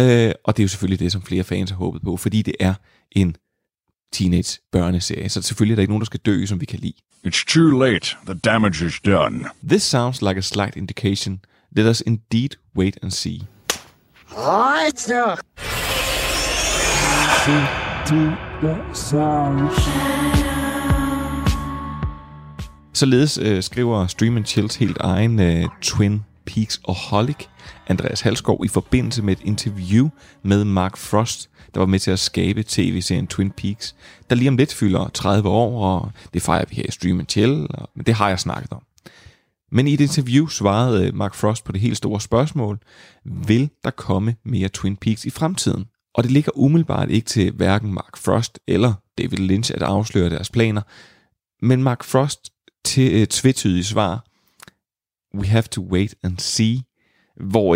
Øh, 0.00 0.32
og 0.44 0.56
det 0.56 0.62
er 0.62 0.64
jo 0.64 0.68
selvfølgelig 0.68 1.00
det, 1.00 1.12
som 1.12 1.22
flere 1.22 1.44
fans 1.44 1.70
har 1.70 1.76
håbet 1.76 2.02
på, 2.02 2.16
fordi 2.16 2.42
det 2.42 2.54
er 2.60 2.74
en 3.12 3.36
teenage 4.12 4.58
børneserie. 4.72 5.28
Så 5.28 5.42
selvfølgelig 5.42 5.72
er 5.72 5.76
der 5.76 5.82
ikke 5.82 5.92
nogen, 5.92 6.00
der 6.00 6.06
skal 6.06 6.20
dø, 6.20 6.46
som 6.46 6.60
vi 6.60 6.66
kan 6.66 6.78
lide. 6.78 6.94
It's 7.28 7.44
too 7.44 7.78
late. 7.78 8.16
The 8.24 8.34
damage 8.34 8.80
is 8.82 8.98
done. 9.00 9.50
This 9.68 9.84
sounds 9.84 10.22
like 10.22 10.38
a 10.38 10.42
slight 10.42 10.76
indication. 10.78 11.40
Let 11.76 11.84
us 11.84 12.00
indeed 12.00 12.56
wait 12.74 12.98
and 13.02 13.12
see. 13.12 13.42
Således 22.92 23.38
øh, 23.38 23.62
skriver 23.62 24.06
Stream 24.06 24.44
Chills 24.44 24.76
helt 24.76 24.96
egen 25.00 25.40
øh, 25.40 25.68
Twin 25.82 26.24
Peaks 26.46 26.80
og 26.84 26.94
Holic, 26.94 27.46
Andreas 27.86 28.20
Halskov, 28.20 28.64
i 28.64 28.68
forbindelse 28.68 29.22
med 29.22 29.32
et 29.32 29.42
interview 29.44 30.08
med 30.42 30.64
Mark 30.64 30.96
Frost, 30.96 31.50
der 31.74 31.80
var 31.80 31.86
med 31.86 31.98
til 31.98 32.10
at 32.10 32.18
skabe 32.18 32.62
tv-serien 32.62 33.26
Twin 33.26 33.50
Peaks, 33.50 33.94
der 34.30 34.36
lige 34.36 34.48
om 34.48 34.56
lidt 34.56 34.74
fylder 34.74 35.08
30 35.08 35.48
år, 35.48 35.84
og 35.84 36.10
det 36.34 36.42
fejrer 36.42 36.64
vi 36.68 36.74
her 36.74 36.84
i 36.88 36.90
Stream 36.90 37.26
Chill, 37.28 37.66
og, 37.70 37.90
men 37.94 38.06
det 38.06 38.14
har 38.14 38.28
jeg 38.28 38.40
snakket 38.40 38.72
om. 38.72 38.82
Men 39.72 39.86
i 39.86 39.94
et 39.94 40.00
interview 40.00 40.46
svarede 40.46 41.06
øh, 41.06 41.14
Mark 41.14 41.34
Frost 41.34 41.64
på 41.64 41.72
det 41.72 41.80
helt 41.80 41.96
store 41.96 42.20
spørgsmål, 42.20 42.78
vil 43.24 43.70
der 43.84 43.90
komme 43.90 44.36
mere 44.44 44.68
Twin 44.68 44.96
Peaks 44.96 45.24
i 45.24 45.30
fremtiden? 45.30 45.84
Og 46.14 46.24
det 46.24 46.32
ligger 46.32 46.50
umiddelbart 46.54 47.10
ikke 47.10 47.26
til 47.26 47.52
hverken 47.52 47.94
Mark 47.94 48.16
Frost 48.16 48.58
eller 48.66 48.94
David 49.18 49.38
Lynch 49.38 49.72
at 49.74 49.82
afsløre 49.82 50.30
deres 50.30 50.50
planer, 50.50 50.82
men 51.62 51.82
Mark 51.82 52.04
Frost 52.04 52.50
til 52.84 53.14
et 53.14 53.20
øh, 53.20 53.26
tvetydigt 53.26 53.86
svar, 53.86 54.24
we 55.34 55.46
have 55.46 55.62
to 55.62 55.82
wait 55.82 56.14
and 56.22 56.38
see, 56.38 56.82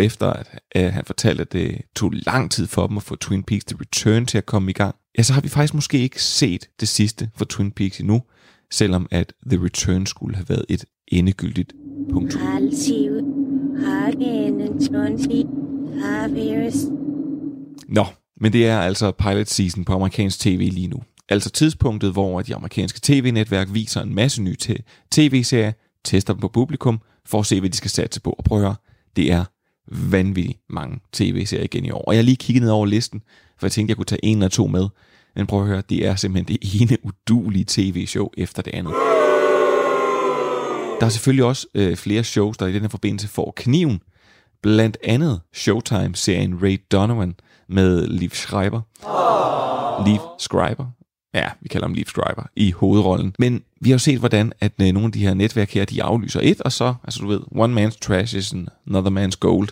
efter 0.01 0.27
at, 0.27 0.59
at 0.71 0.93
han 0.93 1.05
fortalte, 1.05 1.41
at 1.41 1.53
det 1.53 1.81
tog 1.95 2.11
lang 2.13 2.51
tid 2.51 2.67
for 2.67 2.87
dem 2.87 2.97
at 2.97 3.03
få 3.03 3.15
Twin 3.15 3.43
Peaks 3.43 3.65
The 3.65 3.77
Return 3.79 4.25
til 4.25 4.37
at 4.37 4.45
komme 4.45 4.71
i 4.71 4.73
gang, 4.73 4.95
ja, 5.17 5.23
så 5.23 5.33
har 5.33 5.41
vi 5.41 5.49
faktisk 5.49 5.73
måske 5.73 5.99
ikke 5.99 6.23
set 6.23 6.69
det 6.79 6.87
sidste 6.87 7.29
for 7.35 7.45
Twin 7.45 7.71
Peaks 7.71 7.99
endnu, 7.99 8.21
selvom 8.71 9.07
at 9.11 9.33
The 9.49 9.63
Return 9.63 10.05
skulle 10.05 10.35
have 10.35 10.49
været 10.49 10.65
et 10.69 10.85
endegyldigt 11.07 11.73
punkt. 12.11 12.33
Nå, 17.87 18.05
men 18.41 18.53
det 18.53 18.67
er 18.67 18.79
altså 18.79 19.11
pilot 19.11 19.47
season 19.47 19.85
på 19.85 19.93
amerikansk 19.93 20.39
tv 20.39 20.69
lige 20.73 20.87
nu. 20.87 20.97
Altså 21.29 21.49
tidspunktet, 21.49 22.11
hvor 22.11 22.41
de 22.41 22.55
amerikanske 22.55 22.99
tv-netværk 23.03 23.67
viser 23.73 24.01
en 24.01 24.15
masse 24.15 24.41
nye 24.41 24.55
tv-serier, 25.11 25.71
tester 26.03 26.33
dem 26.33 26.41
på 26.41 26.47
publikum, 26.47 27.01
for 27.25 27.39
at 27.39 27.45
se, 27.45 27.59
hvad 27.59 27.69
de 27.69 27.77
skal 27.77 27.91
satse 27.91 28.21
på. 28.21 28.29
Og 28.29 28.43
prøv 28.43 28.57
at 28.57 28.63
høre, 28.63 28.75
det 29.15 29.31
er 29.31 29.45
vanvittigt 29.91 30.59
mange 30.69 30.99
tv-serier 31.11 31.63
igen 31.63 31.85
i 31.85 31.91
år. 31.91 32.03
Og 32.07 32.13
jeg 32.13 32.19
har 32.19 32.23
lige 32.23 32.35
kigget 32.35 32.63
ned 32.63 32.71
over 32.71 32.85
listen, 32.85 33.21
for 33.59 33.67
jeg 33.67 33.71
tænkte, 33.71 33.91
jeg 33.91 33.97
kunne 33.97 34.05
tage 34.05 34.25
en 34.25 34.37
eller 34.37 34.49
to 34.49 34.67
med. 34.67 34.87
Men 35.35 35.47
prøv 35.47 35.61
at 35.61 35.67
høre, 35.67 35.83
det 35.89 36.05
er 36.05 36.15
simpelthen 36.15 36.57
det 36.57 36.81
ene 36.81 36.97
udulige 37.03 37.65
tv-show 37.67 38.29
efter 38.37 38.61
det 38.61 38.73
andet. 38.73 38.93
Der 40.99 41.05
er 41.05 41.09
selvfølgelig 41.09 41.45
også 41.45 41.67
øh, 41.75 41.95
flere 41.95 42.23
shows, 42.23 42.57
der 42.57 42.67
i 42.67 42.73
den 42.73 42.81
her 42.81 42.89
forbindelse 42.89 43.27
får 43.27 43.53
kniven. 43.55 43.99
Blandt 44.61 44.97
andet 45.03 45.41
Showtime-serien 45.53 46.63
Ray 46.63 46.81
Donovan 46.91 47.35
med 47.69 48.07
Liv 48.07 48.29
Schreiber. 48.29 48.81
Oh. 49.03 50.05
Liv 50.07 50.19
Schreiber. 50.39 50.85
Ja, 51.33 51.49
vi 51.61 51.67
kalder 51.67 51.87
ham 51.87 51.93
Leaf 51.93 52.07
Schreiber 52.07 52.43
i 52.55 52.71
hovedrollen. 52.71 53.35
Men 53.39 53.63
vi 53.81 53.89
har 53.89 53.93
jo 53.93 53.99
set, 53.99 54.19
hvordan 54.19 54.53
at 54.59 54.71
øh, 54.81 54.87
nogle 54.87 55.05
af 55.05 55.11
de 55.11 55.19
her 55.19 55.33
netværk 55.33 55.71
her, 55.71 55.85
de 55.85 56.03
aflyser 56.03 56.39
et, 56.43 56.61
og 56.61 56.71
så, 56.71 56.93
altså 57.03 57.19
du 57.19 57.27
ved, 57.27 57.39
one 57.51 57.85
man's 57.85 57.97
trash 58.01 58.35
is 58.35 58.53
another 58.87 59.11
man's 59.11 59.37
gold. 59.39 59.69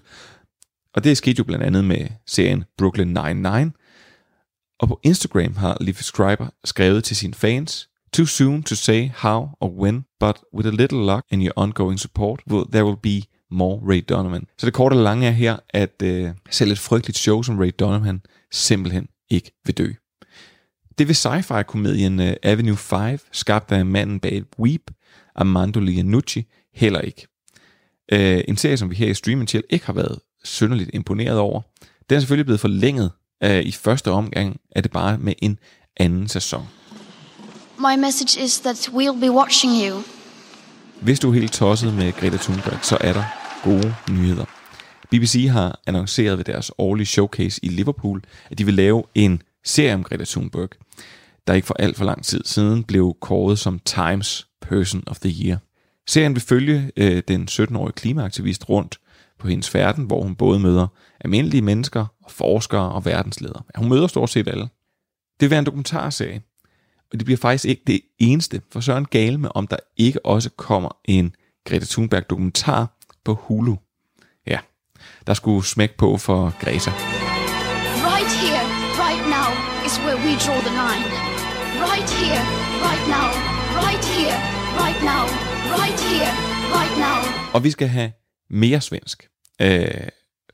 Og 0.95 1.03
det 1.03 1.17
skete 1.17 1.37
jo 1.37 1.43
blandt 1.43 1.65
andet 1.65 1.85
med 1.85 2.07
serien 2.27 2.63
Brooklyn 2.77 3.17
Nine-Nine. 3.17 3.71
Og 4.79 4.87
på 4.87 4.99
Instagram 5.03 5.55
har 5.55 5.77
Leaf 5.81 6.01
Schreiber 6.01 6.47
skrevet 6.63 7.03
til 7.03 7.15
sine 7.15 7.33
fans, 7.33 7.87
Too 8.13 8.25
soon 8.25 8.63
to 8.63 8.75
say 8.75 9.09
how 9.15 9.49
or 9.59 9.69
when, 9.69 10.05
but 10.19 10.43
with 10.53 10.67
a 10.67 10.71
little 10.71 11.05
luck 11.05 11.25
and 11.31 11.41
your 11.41 11.53
ongoing 11.55 11.99
support, 11.99 12.41
will, 12.49 12.65
there 12.71 12.85
will 12.85 12.97
be 13.03 13.27
more 13.51 13.79
Ray 13.89 14.03
Donovan. 14.09 14.47
Så 14.57 14.65
det 14.65 14.73
korte 14.73 14.93
og 14.93 15.03
lange 15.03 15.27
er 15.27 15.31
her, 15.31 15.57
at 15.69 16.01
øh, 16.03 16.29
selv 16.49 16.71
et 16.71 16.79
frygteligt 16.79 17.17
show 17.17 17.41
som 17.41 17.59
Ray 17.59 17.71
Donovan 17.79 18.21
simpelthen 18.51 19.07
ikke 19.29 19.51
vil 19.65 19.77
dø. 19.77 19.91
Det 20.97 21.07
vil 21.07 21.15
sci-fi-komedien 21.15 22.19
uh, 22.19 22.27
Avenue 22.43 22.77
5, 22.77 23.19
skabt 23.31 23.71
af 23.71 23.85
manden 23.85 24.19
bag 24.19 24.43
Weep, 24.59 24.91
Armando 25.35 25.79
Lianucci, 25.79 26.45
heller 26.73 26.99
ikke. 27.01 27.27
Uh, 28.13 28.41
en 28.47 28.57
serie, 28.57 28.77
som 28.77 28.89
vi 28.89 28.95
her 28.95 29.07
i 29.07 29.13
Stream 29.13 29.47
Chill 29.47 29.63
ikke 29.69 29.85
har 29.85 29.93
været 29.93 30.19
synderligt 30.43 30.89
imponeret 30.93 31.37
over. 31.37 31.61
Den 32.09 32.15
er 32.15 32.19
selvfølgelig 32.19 32.45
blevet 32.45 32.59
forlænget. 32.59 33.11
Uh, 33.45 33.49
I 33.51 33.71
første 33.71 34.11
omgang 34.11 34.59
er 34.71 34.81
det 34.81 34.91
bare 34.91 35.17
med 35.17 35.33
en 35.41 35.59
anden 35.97 36.27
sæson. 36.27 36.67
My 37.79 37.99
message 37.99 38.43
is 38.43 38.59
that 38.59 38.89
we'll 38.89 39.19
be 39.19 39.31
watching 39.31 39.73
you. 39.87 40.01
Hvis 41.01 41.19
du 41.19 41.29
er 41.29 41.33
helt 41.33 41.53
tosset 41.53 41.93
med 41.93 42.13
Greta 42.13 42.37
Thunberg, 42.37 42.85
så 42.85 42.97
er 43.01 43.13
der 43.13 43.23
gode 43.63 43.95
nyheder. 44.09 44.45
BBC 45.11 45.47
har 45.51 45.79
annonceret 45.87 46.37
ved 46.37 46.45
deres 46.45 46.71
årlige 46.77 47.05
showcase 47.05 47.65
i 47.65 47.67
Liverpool, 47.67 48.21
at 48.49 48.57
de 48.57 48.65
vil 48.65 48.73
lave 48.73 49.03
en 49.15 49.41
serie 49.63 49.93
om 49.93 50.03
Greta 50.03 50.23
Thunberg, 50.27 50.69
der 51.47 51.53
ikke 51.53 51.67
for 51.67 51.75
alt 51.79 51.97
for 51.97 52.05
lang 52.05 52.23
tid 52.23 52.41
siden 52.45 52.83
blev 52.83 53.17
kåret 53.21 53.59
som 53.59 53.79
Times 53.79 54.47
Person 54.61 55.03
of 55.07 55.19
the 55.19 55.45
Year. 55.45 55.57
Serien 56.07 56.35
vil 56.35 56.41
følge 56.41 56.91
øh, 56.97 57.23
den 57.27 57.47
17-årige 57.51 57.93
klimaaktivist 57.93 58.69
rundt 58.69 58.99
på 59.39 59.47
hendes 59.47 59.69
færden, 59.69 60.03
hvor 60.03 60.21
hun 60.21 60.35
både 60.35 60.59
møder 60.59 60.87
almindelige 61.19 61.61
mennesker, 61.61 62.05
og 62.23 62.31
forskere 62.31 62.91
og 62.91 63.05
verdensledere. 63.05 63.63
Hun 63.75 63.89
møder 63.89 64.07
stort 64.07 64.29
set 64.29 64.47
alle. 64.47 64.63
Det 64.63 64.69
vil 65.39 65.49
være 65.49 65.59
en 65.59 65.65
dokumentarserie, 65.65 66.41
og 67.11 67.19
det 67.19 67.25
bliver 67.25 67.37
faktisk 67.37 67.65
ikke 67.65 67.83
det 67.87 68.01
eneste, 68.19 68.61
for 68.71 68.79
Søren 68.79 69.05
gale 69.05 69.37
med, 69.37 69.49
om 69.55 69.67
der 69.67 69.77
ikke 69.97 70.25
også 70.25 70.49
kommer 70.49 70.89
en 71.05 71.35
Greta 71.65 71.85
Thunberg 71.85 72.29
dokumentar 72.29 72.97
på 73.23 73.33
Hulu. 73.33 73.75
Ja, 74.47 74.59
der 75.27 75.33
skulle 75.33 75.65
smæk 75.65 75.97
på 75.97 76.17
for 76.17 76.53
Greta. 76.59 76.91
Right 76.91 78.31
here, 78.41 78.60
is 79.91 79.97
where 80.05 80.19
we 80.25 80.31
draw 80.45 80.59
the 80.67 80.73
line. 80.83 81.05
Right 81.87 82.09
here, 82.19 82.43
right 82.87 83.05
now. 83.17 83.27
Right 83.85 84.03
here, 84.13 84.37
right 84.83 85.01
now. 85.11 85.23
Right 85.79 85.99
here, 86.09 86.31
right 86.77 86.95
now. 87.07 87.19
Og 87.53 87.63
vi 87.63 87.71
skal 87.71 87.87
have 87.87 88.11
mere 88.49 88.81
svensk, 88.81 89.29
øh, 89.61 89.87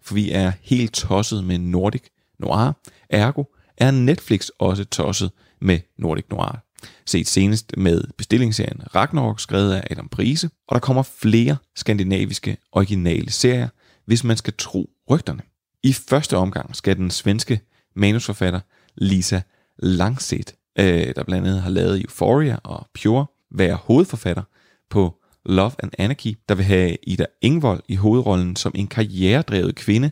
for 0.01 0.13
vi 0.13 0.31
er 0.31 0.51
helt 0.61 0.93
tosset 0.93 1.43
med 1.43 1.57
Nordic 1.57 2.03
Noir. 2.39 2.71
Ergo 3.09 3.43
er 3.77 3.91
Netflix 3.91 4.47
også 4.59 4.85
tosset 4.85 5.31
med 5.61 5.79
Nordic 5.97 6.25
Noir. 6.29 6.63
Set 7.05 7.27
senest 7.27 7.77
med 7.77 8.03
bestillingsserien 8.17 8.95
Ragnarok, 8.95 9.39
skrevet 9.39 9.73
af 9.73 9.87
Adam 9.91 10.09
Prise, 10.09 10.49
og 10.67 10.75
der 10.75 10.79
kommer 10.79 11.03
flere 11.03 11.57
skandinaviske 11.75 12.57
originale 12.71 13.31
serier, 13.31 13.69
hvis 14.05 14.23
man 14.23 14.37
skal 14.37 14.53
tro 14.57 14.89
rygterne. 15.09 15.41
I 15.83 15.93
første 15.93 16.37
omgang 16.37 16.75
skal 16.75 16.95
den 16.97 17.11
svenske 17.11 17.59
manusforfatter 17.95 18.59
Lisa 18.97 19.41
Langset, 19.77 20.55
øh, 20.79 21.15
der 21.15 21.23
blandt 21.23 21.47
andet 21.47 21.61
har 21.61 21.69
lavet 21.69 22.01
Euphoria 22.01 22.57
og 22.63 22.87
Pure, 22.93 23.25
være 23.51 23.75
hovedforfatter 23.75 24.43
på 24.89 25.15
Love 25.45 25.71
and 25.83 25.91
Anarchy, 25.97 26.37
der 26.49 26.55
vil 26.55 26.65
have 26.65 26.97
Ida 27.03 27.25
Ingvold 27.41 27.83
i 27.87 27.95
hovedrollen 27.95 28.55
som 28.55 28.71
en 28.75 28.87
karrieredrevet 28.87 29.75
kvinde 29.75 30.11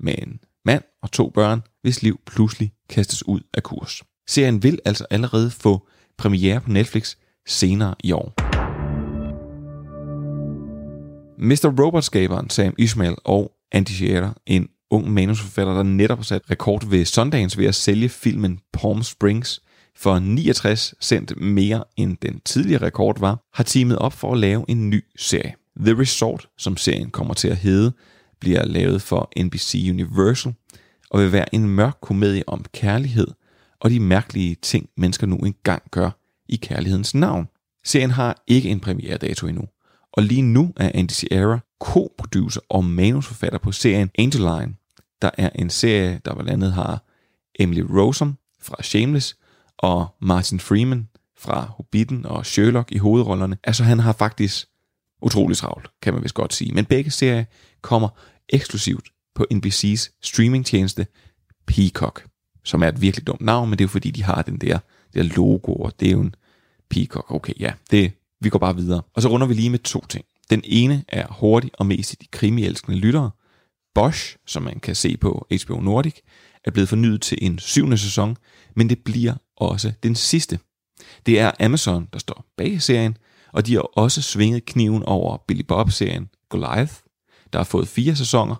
med 0.00 0.14
en 0.18 0.40
mand 0.64 0.82
og 1.02 1.12
to 1.12 1.30
børn, 1.30 1.62
hvis 1.82 2.02
liv 2.02 2.20
pludselig 2.26 2.72
kastes 2.88 3.26
ud 3.28 3.40
af 3.54 3.62
kurs. 3.62 4.02
Serien 4.28 4.62
vil 4.62 4.78
altså 4.84 5.06
allerede 5.10 5.50
få 5.50 5.88
premiere 6.18 6.60
på 6.60 6.70
Netflix 6.70 7.16
senere 7.46 7.94
i 8.04 8.12
år. 8.12 8.32
Mr. 11.38 11.84
Robot-skaberen 11.84 12.50
Sam 12.50 12.74
Ismail 12.78 13.14
og 13.24 13.52
Andy 13.72 13.90
Scherer, 13.90 14.32
en 14.46 14.68
ung 14.90 15.10
manusforfatter, 15.10 15.74
der 15.74 15.82
netop 15.82 16.18
har 16.18 16.24
sat 16.24 16.50
rekord 16.50 16.88
ved 16.88 17.04
Sundance 17.04 17.58
ved 17.58 17.66
at 17.66 17.74
sælge 17.74 18.08
filmen 18.08 18.60
Palm 18.72 19.02
Springs 19.02 19.62
for 19.96 20.18
69 20.18 20.94
cent 21.00 21.40
mere 21.40 21.84
end 21.96 22.16
den 22.22 22.40
tidligere 22.44 22.82
rekord 22.82 23.20
var, 23.20 23.46
har 23.54 23.64
teamet 23.64 23.98
op 23.98 24.12
for 24.12 24.32
at 24.32 24.38
lave 24.38 24.64
en 24.68 24.90
ny 24.90 25.04
serie. 25.16 25.54
The 25.80 26.00
Resort, 26.00 26.48
som 26.58 26.76
serien 26.76 27.10
kommer 27.10 27.34
til 27.34 27.48
at 27.48 27.56
hedde, 27.56 27.92
bliver 28.40 28.64
lavet 28.64 29.02
for 29.02 29.30
NBC 29.42 29.86
Universal 29.90 30.54
og 31.10 31.20
vil 31.20 31.32
være 31.32 31.54
en 31.54 31.68
mørk 31.68 31.96
komedie 32.02 32.42
om 32.46 32.64
kærlighed 32.72 33.26
og 33.80 33.90
de 33.90 34.00
mærkelige 34.00 34.56
ting, 34.62 34.88
mennesker 34.96 35.26
nu 35.26 35.36
engang 35.36 35.82
gør 35.90 36.10
i 36.48 36.56
kærlighedens 36.56 37.14
navn. 37.14 37.48
Serien 37.84 38.10
har 38.10 38.42
ikke 38.46 38.68
en 38.68 38.80
premieredato 38.80 39.46
endnu, 39.46 39.64
og 40.12 40.22
lige 40.22 40.42
nu 40.42 40.72
er 40.76 40.90
Andy 40.94 41.12
Sierra 41.12 41.58
co-producer 41.84 42.60
og 42.68 42.84
manusforfatter 42.84 43.58
på 43.58 43.72
serien 43.72 44.10
Angel 44.18 44.40
Line, 44.40 44.74
der 45.22 45.30
er 45.38 45.50
en 45.54 45.70
serie, 45.70 46.20
der 46.24 46.34
blandt 46.34 46.50
andet 46.50 46.72
har 46.72 47.02
Emily 47.58 47.80
Rossum 47.80 48.38
fra 48.62 48.82
Shameless 48.82 49.36
og 49.78 50.06
Martin 50.20 50.60
Freeman 50.60 51.08
fra 51.38 51.60
Hobbiten 51.76 52.26
og 52.26 52.46
Sherlock 52.46 52.92
i 52.92 52.98
hovedrollerne. 52.98 53.58
Altså 53.64 53.84
han 53.84 53.98
har 53.98 54.12
faktisk 54.12 54.66
utrolig 55.22 55.56
travlt, 55.56 55.90
kan 56.02 56.14
man 56.14 56.22
vist 56.22 56.34
godt 56.34 56.54
sige. 56.54 56.72
Men 56.72 56.84
begge 56.84 57.10
serier 57.10 57.44
kommer 57.82 58.08
eksklusivt 58.48 59.08
på 59.34 59.46
NBC's 59.54 60.18
streamingtjeneste 60.22 61.06
Peacock, 61.66 62.26
som 62.64 62.82
er 62.82 62.88
et 62.88 63.00
virkelig 63.00 63.26
dumt 63.26 63.40
navn, 63.40 63.70
men 63.70 63.78
det 63.78 63.84
er 63.84 63.86
jo 63.86 63.92
fordi, 63.92 64.10
de 64.10 64.22
har 64.22 64.42
den 64.42 64.58
der, 64.58 64.78
der 65.14 65.22
logo, 65.22 65.72
og 65.72 66.00
det 66.00 66.08
er 66.08 66.12
jo 66.12 66.20
en 66.20 66.34
Peacock. 66.90 67.30
Okay, 67.30 67.52
ja, 67.60 67.72
det, 67.90 68.12
vi 68.40 68.48
går 68.48 68.58
bare 68.58 68.76
videre. 68.76 69.02
Og 69.14 69.22
så 69.22 69.28
runder 69.28 69.46
vi 69.46 69.54
lige 69.54 69.70
med 69.70 69.78
to 69.78 70.06
ting. 70.06 70.24
Den 70.50 70.62
ene 70.64 71.04
er 71.08 71.26
hurtig 71.32 71.70
og 71.74 71.86
mest 71.86 72.12
i 72.12 72.16
de 72.16 72.26
krimielskende 72.26 72.98
lyttere. 72.98 73.30
Bosch, 73.94 74.36
som 74.46 74.62
man 74.62 74.80
kan 74.80 74.94
se 74.94 75.16
på 75.16 75.46
HBO 75.64 75.80
Nordic, 75.80 76.14
er 76.64 76.70
blevet 76.70 76.88
fornyet 76.88 77.22
til 77.22 77.38
en 77.40 77.58
syvende 77.58 77.98
sæson, 77.98 78.36
men 78.74 78.88
det 78.88 79.04
bliver 79.04 79.34
også 79.56 79.92
den 80.02 80.14
sidste. 80.14 80.58
Det 81.26 81.40
er 81.40 81.50
Amazon, 81.60 82.08
der 82.12 82.18
står 82.18 82.44
bag 82.56 82.82
serien, 82.82 83.16
og 83.52 83.66
de 83.66 83.74
har 83.74 83.80
også 83.80 84.22
svinget 84.22 84.64
kniven 84.64 85.02
over 85.02 85.36
Billy 85.48 85.62
Bob-serien 85.68 86.28
Goliath, 86.48 86.94
der 87.52 87.58
har 87.58 87.64
fået 87.64 87.88
fire 87.88 88.16
sæsoner, 88.16 88.56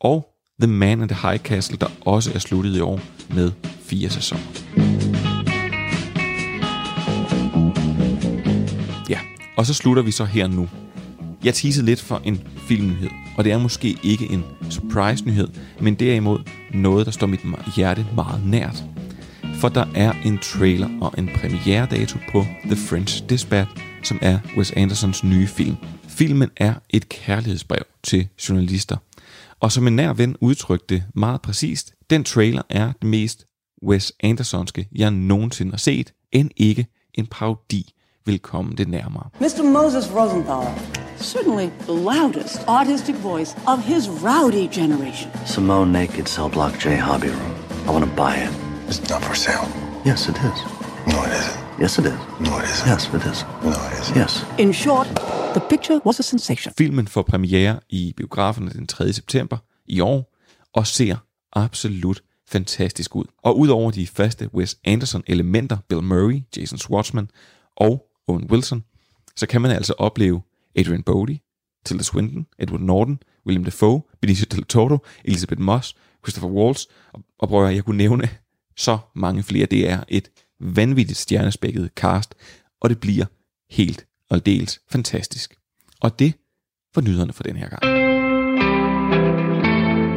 og 0.00 0.28
The 0.60 0.70
Man 0.70 1.02
in 1.02 1.08
the 1.08 1.28
High 1.28 1.42
Castle, 1.42 1.76
der 1.76 1.88
også 2.00 2.32
er 2.34 2.38
sluttet 2.38 2.76
i 2.76 2.80
år 2.80 3.00
med 3.34 3.52
fire 3.82 4.10
sæsoner. 4.10 4.42
Ja, 9.08 9.20
og 9.56 9.66
så 9.66 9.74
slutter 9.74 10.02
vi 10.02 10.10
så 10.10 10.24
her 10.24 10.46
nu. 10.46 10.68
Jeg 11.44 11.54
teasede 11.54 11.86
lidt 11.86 12.00
for 12.00 12.22
en 12.24 12.48
filmnyhed, 12.56 13.10
og 13.36 13.44
det 13.44 13.52
er 13.52 13.58
måske 13.58 13.96
ikke 14.02 14.26
en 14.30 14.44
surprise-nyhed, 14.70 15.48
men 15.80 15.94
derimod 15.94 16.38
noget, 16.74 17.06
der 17.06 17.12
står 17.12 17.26
mit 17.26 17.40
hjerte 17.76 18.06
meget 18.14 18.46
nært. 18.46 18.84
For 19.54 19.68
der 19.68 19.86
er 19.94 20.12
en 20.24 20.38
trailer 20.38 20.88
og 21.00 21.14
en 21.18 21.30
premieredato 21.34 22.18
på 22.32 22.44
The 22.64 22.76
French 22.76 23.28
Dispatch, 23.28 23.70
som 24.02 24.18
er 24.22 24.38
Wes 24.56 24.72
Andersons 24.76 25.24
nye 25.24 25.46
film. 25.46 25.76
Filmen 26.08 26.50
er 26.56 26.74
et 26.90 27.08
kærlighedsbrev 27.08 27.82
til 28.02 28.28
journalister. 28.48 28.96
Og 29.60 29.72
som 29.72 29.86
en 29.86 29.96
nær 29.96 30.12
ven 30.12 30.36
udtrykte 30.40 30.94
det 30.94 31.04
meget 31.14 31.42
præcist, 31.42 31.94
den 32.10 32.24
trailer 32.24 32.62
er 32.70 32.92
det 32.92 33.08
mest 33.08 33.46
Wes 33.82 34.12
Andersonske, 34.20 34.88
jeg 34.94 35.10
nogensinde 35.10 35.70
har 35.70 35.78
set, 35.78 36.12
end 36.32 36.50
ikke 36.56 36.86
en 37.14 37.26
parodi 37.26 37.92
vil 38.26 38.38
komme 38.38 38.72
det 38.76 38.88
nærmere. 38.88 39.28
Mr. 39.40 39.62
Moses 39.62 40.10
Rosenthaler, 40.14 40.74
certainly 41.18 41.66
the 41.88 41.96
loudest 42.10 42.68
artistic 42.68 43.16
voice 43.16 43.56
of 43.66 43.78
his 43.78 44.08
rowdy 44.08 44.66
generation. 44.80 45.30
Simone 45.46 45.92
Naked 45.92 46.26
Cell 46.26 46.50
Block 46.50 46.72
J 46.84 46.86
Hobby 46.96 47.30
Room. 47.38 47.52
I 47.86 47.90
want 47.90 48.04
to 48.04 48.12
buy 48.16 48.34
it. 48.44 48.52
It's 48.88 49.10
not 49.10 49.22
for 49.22 49.34
sale. 49.34 49.66
Yes, 50.06 50.28
it 50.28 50.36
is. 50.36 50.58
No, 51.06 51.18
it 51.26 51.32
isn't. 51.40 51.58
Yes, 51.80 51.98
it 51.98 52.06
is. 52.06 52.18
No, 52.46 52.52
it 52.58 52.64
isn't. 52.72 52.88
Yes, 52.92 53.02
it 53.16 53.24
is. 53.32 53.38
No, 53.62 53.70
it 53.70 54.00
isn't. 54.00 54.16
Yes. 54.16 54.46
In 54.58 54.72
short, 54.72 55.06
the 55.54 55.60
picture 55.70 55.98
was 56.04 56.20
a 56.20 56.22
sensation. 56.22 56.72
Filmen 56.78 57.08
får 57.08 57.22
premiere 57.22 57.80
i 57.88 58.12
biograferne 58.16 58.70
den 58.70 58.86
3. 58.86 59.12
september 59.12 59.56
i 59.86 60.00
år, 60.00 60.34
og 60.74 60.86
ser 60.86 61.16
absolut 61.52 62.22
fantastisk 62.48 63.16
ud. 63.16 63.24
Og 63.42 63.58
udover 63.58 63.90
de 63.90 64.06
faste 64.06 64.54
Wes 64.54 64.76
Anderson 64.84 65.22
elementer, 65.26 65.76
Bill 65.88 66.02
Murray, 66.02 66.42
Jason 66.56 66.78
Schwartzman 66.78 67.28
og 67.76 68.04
Owen 68.32 68.50
Wilson, 68.50 68.84
så 69.36 69.46
kan 69.46 69.62
man 69.62 69.70
altså 69.70 69.94
opleve 69.98 70.42
Adrian 70.76 71.02
Brody, 71.02 71.36
Tilda 71.84 72.02
Swinton, 72.02 72.46
Edward 72.58 72.80
Norton, 72.80 73.18
William 73.46 73.64
Dafoe, 73.64 74.02
Benicio 74.20 74.46
del 74.50 74.64
Toro, 74.64 74.98
Elizabeth 75.24 75.60
Moss, 75.60 75.96
Christopher 76.24 76.50
Waltz, 76.50 76.84
og, 77.12 77.22
og 77.38 77.48
prøver 77.48 77.68
jeg 77.68 77.84
kunne 77.84 77.98
nævne 77.98 78.28
så 78.76 78.98
mange 79.14 79.42
flere. 79.42 79.66
Det 79.66 79.88
er 79.88 80.04
et 80.08 80.30
vanvittigt 80.60 81.18
stjernespækket 81.18 81.90
cast, 81.96 82.34
og 82.80 82.90
det 82.90 83.00
bliver 83.00 83.24
helt 83.70 84.06
og 84.30 84.46
dels 84.46 84.80
fantastisk. 84.90 85.54
Og 86.00 86.18
det 86.18 86.34
var 86.94 87.02
nyderne 87.02 87.32
for 87.32 87.42
den 87.42 87.56
her 87.56 87.68
gang. 87.68 87.82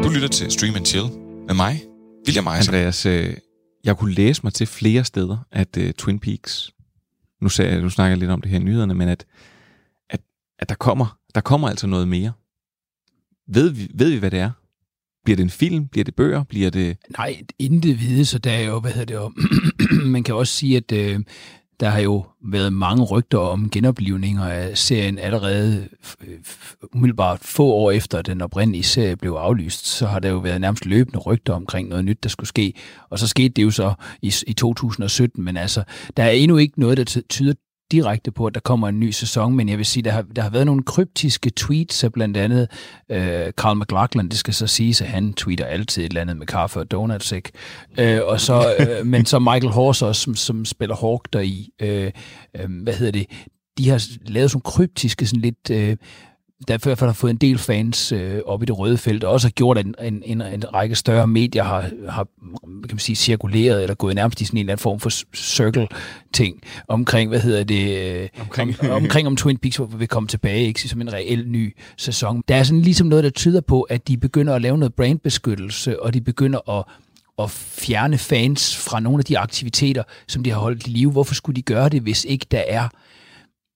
Du 0.04 0.10
lytter 0.10 0.28
til 0.28 0.52
Stream 0.52 0.76
and 0.76 0.86
Chill 0.86 1.06
med 1.48 1.56
mig, 1.56 1.84
William 2.28 2.48
Eisen. 2.48 2.74
Andreas, 2.74 3.06
øh, 3.06 3.38
jeg 3.84 3.98
kunne 3.98 4.14
læse 4.14 4.42
mig 4.44 4.54
til 4.54 4.68
flere 4.68 5.04
steder, 5.04 5.38
at 5.52 5.78
uh, 5.78 5.90
Twin 5.90 6.20
Peaks, 6.20 6.72
nu, 7.46 7.50
sagde, 7.50 7.72
jeg- 7.72 7.82
nu 7.82 7.90
snakker 7.90 8.10
jeg 8.12 8.18
lidt 8.18 8.32
om 8.32 8.42
det 8.42 8.52
her 8.52 8.60
i 8.60 8.64
nyhederne, 8.64 8.94
men 8.94 9.10
at, 9.10 9.26
at, 10.10 10.22
at 10.60 10.70
der, 10.70 10.76
kommer, 10.76 11.18
der 11.36 11.42
kommer 11.42 11.70
altså 11.70 11.88
noget 11.88 12.08
mere. 12.08 12.32
Ved 13.48 13.70
vi, 13.70 13.92
ved 13.94 14.10
vi, 14.12 14.18
hvad 14.18 14.32
det 14.32 14.40
er? 14.40 14.52
Bliver 15.26 15.36
det 15.36 15.44
en 15.44 15.50
film? 15.50 15.88
Bliver 15.88 16.04
det 16.04 16.16
bøger? 16.16 16.44
Bliver 16.44 16.70
det... 16.70 16.98
Nej, 17.18 17.42
intet 17.60 18.00
vide, 18.00 18.26
så 18.26 18.38
der 18.40 18.52
er 18.52 18.66
jo, 18.66 18.80
hvad 18.80 18.92
hedder 18.92 19.06
det 19.06 19.14
jo, 19.14 19.32
man 20.16 20.24
kan 20.24 20.36
også 20.36 20.54
sige, 20.54 20.78
at 20.78 20.92
øh, 20.92 21.20
der 21.80 21.90
har 21.90 22.00
jo 22.00 22.26
været 22.52 22.74
mange 22.74 23.04
rygter 23.04 23.38
om 23.38 23.70
genoplivninger 23.70 24.44
af 24.44 24.78
serien 24.78 25.20
allerede 25.20 25.88
umiddelbart 26.94 27.40
få 27.42 27.66
år 27.66 27.92
efter 27.92 28.22
den 28.22 28.42
oprindelige 28.42 28.84
serie 28.84 29.16
blev 29.16 29.32
aflyst, 29.32 29.88
så 29.88 30.08
har 30.08 30.20
der 30.20 30.30
jo 30.30 30.38
været 30.38 30.62
nærmest 30.62 30.86
løbende 30.86 31.18
rygter 31.18 31.54
omkring 31.54 31.90
noget 31.90 32.06
nyt, 32.06 32.24
der 32.24 32.30
skulle 32.30 32.48
ske. 32.48 32.74
Og 33.10 33.20
så 33.20 33.28
skete 33.28 33.50
det 33.50 33.64
jo 33.64 33.72
så 33.72 33.94
i, 34.22 34.34
i 34.48 34.54
2017, 34.54 35.44
men 35.44 35.58
altså, 35.58 35.84
der 36.18 36.24
er 36.24 36.30
endnu 36.30 36.58
ikke 36.58 36.80
noget, 36.80 36.98
der 36.98 37.22
tyder 37.30 37.54
direkte 37.92 38.32
på, 38.32 38.46
at 38.46 38.54
der 38.54 38.60
kommer 38.60 38.88
en 38.88 39.00
ny 39.00 39.12
sæson, 39.12 39.56
men 39.56 39.70
jeg 39.70 39.78
vil 39.78 39.86
sige, 39.86 40.04
der 40.04 40.12
har, 40.12 40.22
der 40.22 40.42
har 40.42 40.50
været 40.50 40.66
nogle 40.66 40.84
kryptiske 40.84 41.50
tweets 41.50 42.04
af 42.04 42.12
blandt 42.12 42.38
andet 42.38 42.68
øh, 43.12 43.52
Carl 43.52 43.78
McLaughlin, 43.78 44.30
det 44.30 44.38
skal 44.38 44.54
så 44.54 44.68
siges, 44.68 45.02
at 45.02 45.08
han 45.08 45.34
tweeter 45.34 45.66
altid 45.66 46.04
et 46.04 46.10
eller 46.10 46.22
andet 46.22 46.38
med 46.38 46.48
kaffe 46.48 46.80
og 46.80 46.92
donuts, 46.92 47.32
ikke? 47.32 47.52
Øh, 48.00 48.20
og 48.24 48.40
så, 48.40 48.76
øh, 48.80 49.06
men 49.06 49.26
så 49.26 49.40
Michael 49.40 49.74
Horse 49.74 50.06
også, 50.06 50.22
som, 50.22 50.36
som 50.36 50.66
spiller 50.66 50.96
Hawk 50.96 51.34
der 51.34 51.40
i, 51.40 51.70
øh, 51.82 52.12
øh, 52.56 52.82
hvad 52.84 52.94
hedder 52.94 53.12
det, 53.12 53.26
de 53.78 53.90
har 53.90 54.08
lavet 54.26 54.52
sådan 54.52 54.62
kryptiske, 54.62 55.26
sådan 55.26 55.42
lidt... 55.42 55.70
Øh, 55.72 55.98
der 56.68 56.74
i 56.74 56.80
hvert 56.84 56.98
fald 56.98 57.10
har 57.10 57.14
fået 57.14 57.32
en 57.32 57.38
del 57.38 57.58
fans 57.58 58.12
øh, 58.12 58.42
op 58.46 58.64
i 58.64 58.66
det 58.66 58.80
røde 58.80 58.98
felt, 58.98 59.24
og 59.24 59.32
også 59.32 59.48
har 59.48 59.52
gjort, 59.52 59.78
at 59.78 59.86
en, 59.86 59.96
en, 60.02 60.24
en, 60.26 60.42
en 60.42 60.74
række 60.74 60.96
større 60.96 61.28
medier 61.28 61.64
har, 61.64 61.82
har 62.10 62.28
kan 62.64 62.90
man 62.92 63.00
sige, 63.00 63.16
cirkuleret, 63.16 63.82
eller 63.82 63.96
gået 63.96 64.16
nærmest 64.16 64.42
i 64.42 64.46
sådan 64.46 64.58
en 64.58 64.60
eller 64.60 64.74
anden 64.74 64.82
form 64.82 65.00
for 65.00 65.12
circle-ting 65.36 66.62
omkring, 66.88 67.30
hvad 67.30 67.40
hedder 67.40 67.64
det, 67.64 68.14
øh, 68.14 68.30
omkring, 68.42 68.76
om, 68.80 68.90
omkring 68.90 69.28
om 69.28 69.36
Twin 69.36 69.58
Peaks, 69.58 69.76
hvor 69.76 69.86
vi 69.86 70.06
kommer 70.06 70.28
tilbage, 70.28 70.66
ikke, 70.66 70.82
som 70.82 71.02
en 71.02 71.14
reel 71.14 71.48
ny 71.48 71.76
sæson. 71.98 72.44
Der 72.48 72.56
er 72.56 72.64
sådan 72.64 72.82
ligesom 72.82 73.08
noget, 73.08 73.24
der 73.24 73.30
tyder 73.30 73.62
på, 73.62 73.82
at 73.82 74.08
de 74.08 74.18
begynder 74.18 74.56
at 74.56 74.62
lave 74.62 74.78
noget 74.78 74.94
brandbeskyttelse, 74.94 76.04
og 76.04 76.14
de 76.14 76.22
begynder 76.22 76.70
at 76.70 76.84
at 77.40 77.52
fjerne 77.52 78.18
fans 78.18 78.78
fra 78.78 79.00
nogle 79.00 79.20
af 79.20 79.26
de 79.26 79.38
aktiviteter, 79.38 80.04
som 80.28 80.44
de 80.44 80.50
har 80.50 80.60
holdt 80.60 80.88
i 80.88 80.90
live. 80.90 81.12
Hvorfor 81.12 81.34
skulle 81.34 81.56
de 81.56 81.62
gøre 81.62 81.90
det, 81.90 82.02
hvis 82.02 82.26
ikke 82.26 82.46
der 82.52 82.64
er 82.68 82.90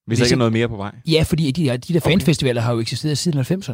hvis 0.09 0.19
der 0.19 0.25
ikke 0.25 0.33
er 0.33 0.37
noget 0.37 0.53
mere 0.53 0.69
på 0.69 0.75
vej? 0.75 0.91
Ja, 1.07 1.23
fordi 1.27 1.51
de, 1.51 1.77
de 1.77 1.93
der 1.93 1.99
fanfestivaler 1.99 2.61
okay. 2.61 2.65
har 2.65 2.73
jo 2.73 2.79
eksisteret 2.79 3.17
siden 3.17 3.39
90'erne. 3.39 3.73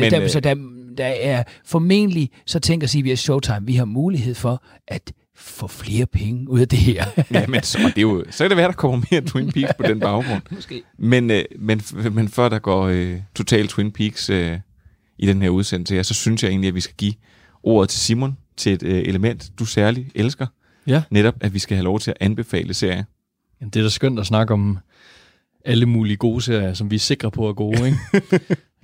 Men, 0.00 0.10
der, 0.10 0.22
øh, 0.22 0.30
så 0.30 0.40
der, 0.40 0.54
der 0.98 1.06
er 1.06 1.42
formentlig, 1.64 2.30
så 2.46 2.58
tænker 2.58 2.86
CBS 2.86 3.20
Showtime, 3.20 3.60
vi 3.62 3.74
har 3.74 3.84
mulighed 3.84 4.34
for 4.34 4.62
at 4.88 5.12
få 5.36 5.66
flere 5.66 6.06
penge 6.06 6.50
ud 6.50 6.60
af 6.60 6.68
det 6.68 6.78
her. 6.78 7.04
ja, 7.30 7.46
men 7.46 7.62
så, 7.62 7.78
det 7.78 7.98
er 7.98 8.02
jo, 8.02 8.24
så 8.30 8.44
kan 8.44 8.50
det 8.50 8.56
være, 8.56 8.66
der 8.66 8.72
kommer 8.72 9.06
mere 9.10 9.20
Twin 9.20 9.52
Peaks 9.52 9.72
på 9.76 9.82
den 9.82 10.00
baggrund. 10.00 10.42
Måske. 10.54 10.82
Men, 10.98 11.30
øh, 11.30 11.44
men, 11.58 11.82
men 12.12 12.28
før 12.28 12.48
der 12.48 12.58
går 12.58 12.86
øh, 12.86 13.20
total 13.34 13.68
Twin 13.68 13.92
Peaks 13.92 14.30
øh, 14.30 14.58
i 15.18 15.26
den 15.26 15.42
her 15.42 15.48
udsendelse 15.48 15.94
her, 15.94 16.02
så 16.02 16.14
synes 16.14 16.42
jeg 16.42 16.48
egentlig, 16.48 16.68
at 16.68 16.74
vi 16.74 16.80
skal 16.80 16.94
give 16.96 17.14
ordet 17.62 17.88
til 17.88 18.00
Simon 18.00 18.36
til 18.56 18.72
et 18.72 18.82
øh, 18.82 18.98
element, 18.98 19.50
du 19.58 19.64
særligt 19.64 20.08
elsker. 20.14 20.46
Ja. 20.86 21.02
Netop, 21.10 21.34
at 21.40 21.54
vi 21.54 21.58
skal 21.58 21.76
have 21.76 21.84
lov 21.84 22.00
til 22.00 22.10
at 22.10 22.16
anbefale 22.20 22.74
serier. 22.74 23.04
Jamen, 23.60 23.70
det 23.70 23.80
er 23.80 23.84
da 23.84 23.88
skønt 23.88 24.18
at 24.18 24.26
snakke 24.26 24.54
om 24.54 24.78
alle 25.66 25.86
mulige 25.86 26.16
gode 26.16 26.42
serier, 26.42 26.74
som 26.74 26.90
vi 26.90 26.94
er 26.94 27.00
sikre 27.00 27.30
på 27.30 27.48
er 27.48 27.52
gode. 27.52 27.86
Ikke? 27.86 27.98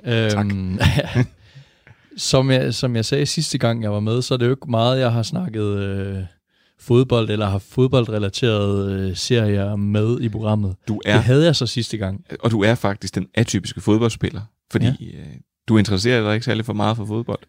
tak. 0.30 0.46
Øhm, 0.46 0.78
som, 2.16 2.50
jeg, 2.50 2.74
som 2.74 2.96
jeg 2.96 3.04
sagde 3.04 3.26
sidste 3.26 3.58
gang, 3.58 3.82
jeg 3.82 3.92
var 3.92 4.00
med, 4.00 4.22
så 4.22 4.34
er 4.34 4.38
det 4.38 4.46
jo 4.46 4.50
ikke 4.50 4.70
meget, 4.70 5.00
jeg 5.00 5.12
har 5.12 5.22
snakket 5.22 5.78
øh, 5.78 6.22
fodbold, 6.80 7.30
eller 7.30 7.48
har 7.48 7.58
fodboldrelaterede 7.58 8.92
øh, 8.92 9.16
serier 9.16 9.76
med 9.76 10.20
i 10.20 10.28
programmet. 10.28 10.76
Du 10.88 11.00
er, 11.04 11.14
det 11.14 11.22
havde 11.22 11.44
jeg 11.44 11.56
så 11.56 11.66
sidste 11.66 11.96
gang. 11.96 12.24
Og 12.40 12.50
du 12.50 12.62
er 12.62 12.74
faktisk 12.74 13.14
den 13.14 13.26
atypiske 13.34 13.80
fodboldspiller, 13.80 14.40
fordi 14.72 14.86
ja. 14.86 15.18
øh, 15.18 15.26
du 15.68 15.78
interesserer 15.78 16.22
dig 16.24 16.34
ikke 16.34 16.44
særlig 16.44 16.64
for 16.64 16.72
meget 16.72 16.96
for 16.96 17.04
fodbold, 17.04 17.40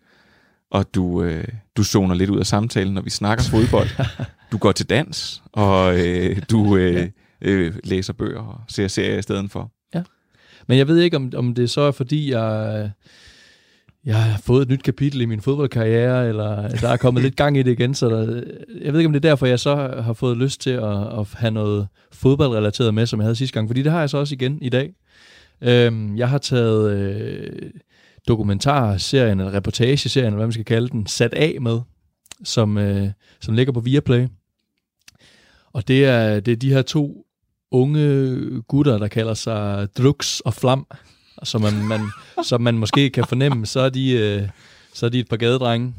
og 0.72 0.96
du, 0.96 1.24
øh, 1.24 1.48
du 1.78 1.84
zoner 1.84 2.15
lidt 2.15 2.30
ud 2.30 2.39
af 2.39 2.46
samtalen, 2.46 2.93
når 2.93 3.02
vi 3.02 3.10
snakker 3.10 3.43
fodbold. 3.43 3.89
du 4.52 4.58
går 4.58 4.72
til 4.72 4.89
dans, 4.89 5.43
og 5.52 6.00
øh, 6.00 6.41
du... 6.50 6.78
Øh, 6.78 7.10
øh, 7.43 7.73
læser 7.84 8.13
bøger 8.13 8.39
og 8.39 8.62
ser 8.69 8.88
serier 8.88 9.17
i 9.17 9.21
stedet 9.21 9.51
for. 9.51 9.71
Ja. 9.95 10.03
Men 10.67 10.77
jeg 10.77 10.88
ved 10.88 10.97
ikke, 10.97 11.17
om, 11.17 11.32
om 11.36 11.56
det 11.56 11.69
så 11.69 11.82
er, 11.82 11.91
fordi 11.91 12.32
jeg, 12.32 12.91
jeg 14.06 14.23
har 14.23 14.41
fået 14.43 14.62
et 14.62 14.69
nyt 14.69 14.84
kapitel 14.84 15.21
i 15.21 15.25
min 15.25 15.41
fodboldkarriere, 15.41 16.29
eller 16.29 16.69
der 16.69 16.89
er 16.89 16.97
kommet 16.97 17.23
lidt 17.23 17.36
gang 17.36 17.58
i 17.58 17.63
det 17.63 17.71
igen, 17.71 17.95
så 17.95 18.10
der, 18.10 18.43
jeg 18.82 18.93
ved 18.93 18.99
ikke, 18.99 19.08
om 19.08 19.13
det 19.13 19.25
er 19.25 19.29
derfor, 19.29 19.45
jeg 19.45 19.60
så 19.60 19.75
har 20.03 20.13
fået 20.13 20.38
lyst 20.38 20.62
til 20.62 20.69
at, 20.69 21.19
at 21.19 21.27
have 21.34 21.51
noget 21.51 21.88
fodboldrelateret 22.12 22.93
med, 22.93 23.06
som 23.06 23.19
jeg 23.19 23.25
havde 23.25 23.36
sidste 23.36 23.53
gang, 23.53 23.69
fordi 23.69 23.82
det 23.82 23.91
har 23.91 23.99
jeg 23.99 24.10
så 24.10 24.17
også 24.17 24.36
igen 24.36 24.62
i 24.62 24.69
dag. 24.69 24.93
Øhm, 25.62 26.17
jeg 26.17 26.29
har 26.29 26.38
taget 26.38 26.91
øh, 26.91 27.71
dokumentarserien, 28.27 29.39
eller 29.39 29.53
reportageserien, 29.53 30.27
eller 30.27 30.38
hvad 30.38 30.47
man 30.47 30.53
skal 30.53 30.65
kalde 30.65 30.89
den, 30.89 31.08
sat 31.08 31.34
af 31.34 31.58
med, 31.62 31.79
som, 32.43 32.77
øh, 32.77 33.10
som 33.41 33.53
ligger 33.53 33.73
på 33.73 33.79
Viaplay. 33.79 34.27
Og 35.73 35.88
det 35.88 36.06
er, 36.06 36.39
det 36.39 36.51
er 36.51 36.56
de 36.56 36.73
her 36.73 36.82
to 36.82 37.25
unge 37.74 38.62
gutter, 38.68 38.98
der 38.98 39.08
kalder 39.08 39.34
sig 39.34 39.88
Drux 39.98 40.40
og 40.40 40.54
Flam, 40.54 40.88
som 41.44 41.62
man, 41.62 41.74
man, 41.88 42.02
som 42.50 42.62
man 42.62 42.78
måske 42.78 43.10
kan 43.10 43.26
fornemme, 43.26 43.66
så 43.66 43.80
er 43.80 43.90
de, 43.90 44.12
øh, 44.12 44.50
så 44.94 45.06
er 45.06 45.10
de 45.10 45.20
et 45.20 45.30
par 45.30 45.38
gadedrenge, 45.38 45.94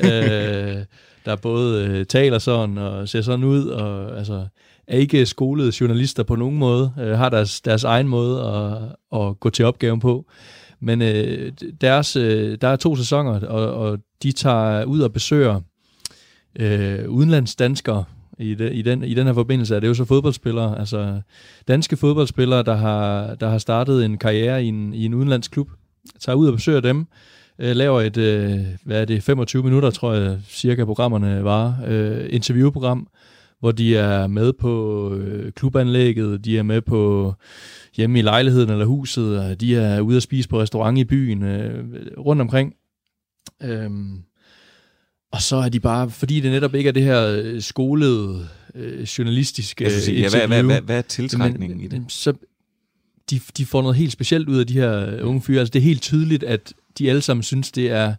øh, 0.00 0.84
der 1.24 1.36
både 1.42 1.86
øh, 1.86 2.06
taler 2.06 2.38
sådan 2.38 2.78
og 2.78 3.08
ser 3.08 3.22
sådan 3.22 3.44
ud, 3.44 3.66
og 3.66 4.18
altså, 4.18 4.46
er 4.86 4.98
ikke 4.98 5.26
skolede 5.26 5.72
journalister 5.80 6.22
på 6.22 6.36
nogen 6.36 6.58
måde, 6.58 6.92
øh, 7.00 7.18
har 7.18 7.28
deres, 7.28 7.60
deres 7.60 7.84
egen 7.84 8.08
måde 8.08 8.42
at, 8.42 9.20
at 9.20 9.40
gå 9.40 9.50
til 9.50 9.64
opgaven 9.64 10.00
på. 10.00 10.26
Men 10.80 11.02
øh, 11.02 11.52
deres, 11.80 12.16
øh, 12.16 12.58
der 12.60 12.68
er 12.68 12.76
to 12.76 12.96
sæsoner, 12.96 13.46
og, 13.46 13.74
og 13.74 13.98
de 14.22 14.32
tager 14.32 14.84
ud 14.84 15.00
og 15.00 15.12
besøger 15.12 15.60
øh, 16.58 17.08
udenlandsdanskere, 17.08 18.04
i, 18.38 18.54
de, 18.54 18.74
i, 18.74 18.82
den, 18.82 19.04
i 19.04 19.14
den 19.14 19.26
her 19.26 19.34
forbindelse 19.34 19.76
er 19.76 19.80
det 19.80 19.88
jo 19.88 19.94
så 19.94 20.04
fodboldspillere, 20.04 20.78
altså 20.78 21.20
danske 21.68 21.96
fodboldspillere, 21.96 22.62
der 22.62 22.76
har, 22.76 23.34
der 23.34 23.48
har 23.48 23.58
startet 23.58 24.04
en 24.04 24.18
karriere 24.18 24.64
i 24.64 24.66
en, 24.66 24.94
i 24.94 25.04
en 25.04 25.14
udenlandsk 25.14 25.50
klub, 25.50 25.70
tager 26.20 26.36
ud 26.36 26.46
og 26.46 26.54
besøger 26.54 26.80
dem, 26.80 27.06
øh, 27.58 27.76
laver 27.76 28.00
et, 28.00 28.16
øh, 28.16 28.60
hvad 28.84 29.00
er 29.00 29.04
det, 29.04 29.22
25 29.22 29.62
minutter, 29.62 29.90
tror 29.90 30.12
jeg, 30.12 30.38
cirka 30.48 30.84
programmerne 30.84 31.44
var, 31.44 31.78
øh, 31.86 32.26
interviewprogram, 32.30 33.08
hvor 33.60 33.72
de 33.72 33.96
er 33.96 34.26
med 34.26 34.52
på 34.52 35.14
øh, 35.14 35.52
klubanlægget, 35.52 36.44
de 36.44 36.58
er 36.58 36.62
med 36.62 36.80
på 36.80 37.34
hjemme 37.96 38.18
i 38.18 38.22
lejligheden 38.22 38.70
eller 38.70 38.84
huset, 38.84 39.40
og 39.40 39.60
de 39.60 39.76
er 39.76 40.00
ude 40.00 40.16
at 40.16 40.22
spise 40.22 40.48
på 40.48 40.60
restaurant 40.60 40.98
i 40.98 41.04
byen, 41.04 41.42
øh, 41.42 41.84
rundt 42.18 42.42
omkring. 42.42 42.74
Øh, 43.62 43.90
og 45.30 45.42
så 45.42 45.56
er 45.56 45.68
de 45.68 45.80
bare, 45.80 46.10
fordi 46.10 46.40
det 46.40 46.50
netop 46.50 46.74
ikke 46.74 46.88
er 46.88 46.92
det 46.92 47.02
her 47.02 47.40
øh, 47.42 47.62
skolede 47.62 48.48
øh, 48.74 49.02
journalistiske 49.02 49.84
Jeg 49.84 49.92
sige, 49.92 50.20
ja, 50.20 50.30
hvad, 50.30 50.46
hvad, 50.46 50.62
hvad, 50.62 50.80
hvad 50.80 50.98
er 50.98 51.02
tiltrækningen 51.02 51.78
men, 51.78 51.86
i 51.86 51.88
det? 51.88 52.04
Så 52.08 52.32
de, 53.30 53.40
de 53.56 53.66
får 53.66 53.82
noget 53.82 53.96
helt 53.96 54.12
specielt 54.12 54.48
ud 54.48 54.58
af 54.58 54.66
de 54.66 54.74
her 54.74 55.22
unge 55.22 55.42
fyre. 55.42 55.60
Altså 55.60 55.72
det 55.72 55.78
er 55.78 55.84
helt 55.84 56.02
tydeligt, 56.02 56.44
at 56.44 56.72
de 56.98 57.08
alle 57.08 57.22
sammen 57.22 57.42
synes, 57.42 57.72
det 57.72 57.90
er 57.90 58.14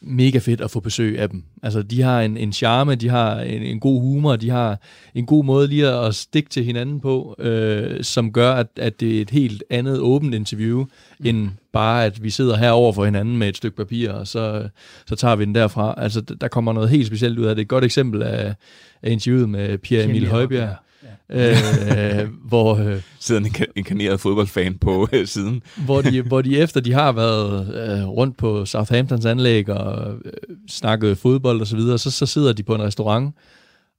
mega 0.00 0.38
fedt 0.38 0.60
at 0.60 0.70
få 0.70 0.80
besøg 0.80 1.18
af 1.18 1.30
dem. 1.30 1.44
Altså, 1.62 1.82
de 1.82 2.02
har 2.02 2.22
en, 2.22 2.36
en 2.36 2.52
charme, 2.52 2.94
de 2.94 3.08
har 3.08 3.40
en, 3.40 3.62
en 3.62 3.80
god 3.80 4.00
humor, 4.00 4.36
de 4.36 4.50
har 4.50 4.80
en 5.14 5.26
god 5.26 5.44
måde 5.44 5.68
lige 5.68 5.88
at 5.88 6.14
stikke 6.14 6.50
til 6.50 6.64
hinanden 6.64 7.00
på, 7.00 7.36
øh, 7.38 8.04
som 8.04 8.32
gør, 8.32 8.52
at, 8.52 8.66
at 8.76 9.00
det 9.00 9.16
er 9.16 9.22
et 9.22 9.30
helt 9.30 9.64
andet 9.70 9.98
åbent 9.98 10.34
interview, 10.34 10.84
mm. 11.18 11.26
end 11.26 11.48
bare, 11.78 12.04
at 12.04 12.22
vi 12.22 12.30
sidder 12.30 12.56
her 12.56 12.70
over 12.70 12.92
for 12.92 13.04
hinanden 13.04 13.36
med 13.36 13.48
et 13.48 13.56
stykke 13.56 13.76
papir, 13.76 14.12
og 14.12 14.26
så, 14.26 14.68
så 15.06 15.16
tager 15.16 15.36
vi 15.36 15.44
den 15.44 15.54
derfra. 15.54 15.94
Altså, 15.96 16.20
der 16.20 16.48
kommer 16.48 16.72
noget 16.72 16.90
helt 16.90 17.06
specielt 17.06 17.38
ud 17.38 17.44
af 17.44 17.54
det. 17.54 17.62
Et 17.62 17.68
godt 17.68 17.84
eksempel 17.84 18.22
af, 18.22 18.54
af 19.02 19.10
interviewet 19.10 19.48
med 19.48 19.78
Pierre 19.78 20.04
Emil 20.04 20.28
Højbjerg, 20.28 20.76
øh, 21.32 22.28
hvor... 22.50 22.76
Øh, 22.76 23.02
Sidder 23.20 23.40
en 23.40 23.54
inkarneret 23.76 24.20
fodboldfan 24.20 24.74
på 24.74 25.08
øh, 25.12 25.26
siden. 25.26 25.62
hvor, 25.76 26.02
de, 26.02 26.22
hvor 26.30 26.42
de 26.42 26.58
efter 26.58 26.80
de 26.80 26.92
har 26.92 27.12
været 27.12 27.74
øh, 27.74 28.08
rundt 28.08 28.36
på 28.36 28.64
Southamptons 28.64 29.24
anlæg 29.24 29.68
og 29.68 30.14
øh, 30.24 30.32
snakket 30.68 31.18
fodbold 31.18 31.60
og 31.60 31.66
så 31.66 31.76
videre, 31.76 31.98
så, 31.98 32.10
så 32.10 32.26
sidder 32.26 32.52
de 32.52 32.62
på 32.62 32.74
en 32.74 32.82
restaurant 32.82 33.34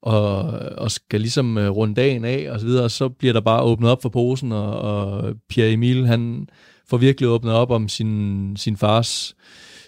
og, 0.01 0.41
og 0.77 0.91
skal 0.91 1.21
ligesom 1.21 1.57
øh, 1.57 1.69
runde 1.69 1.95
dagen 1.95 2.25
af 2.25 2.47
og 2.51 2.59
så 2.59 2.65
videre, 2.65 2.83
og 2.83 2.91
så 2.91 3.09
bliver 3.09 3.33
der 3.33 3.41
bare 3.41 3.61
åbnet 3.61 3.89
op 3.91 4.01
for 4.01 4.09
posen, 4.09 4.51
og, 4.51 4.81
og 4.81 5.33
Pierre 5.49 5.71
Emil, 5.71 6.07
han 6.07 6.47
får 6.89 6.97
virkelig 6.97 7.29
åbnet 7.29 7.53
op 7.53 7.71
om 7.71 7.87
sin, 7.87 8.57
sin 8.57 8.77
fars 8.77 9.35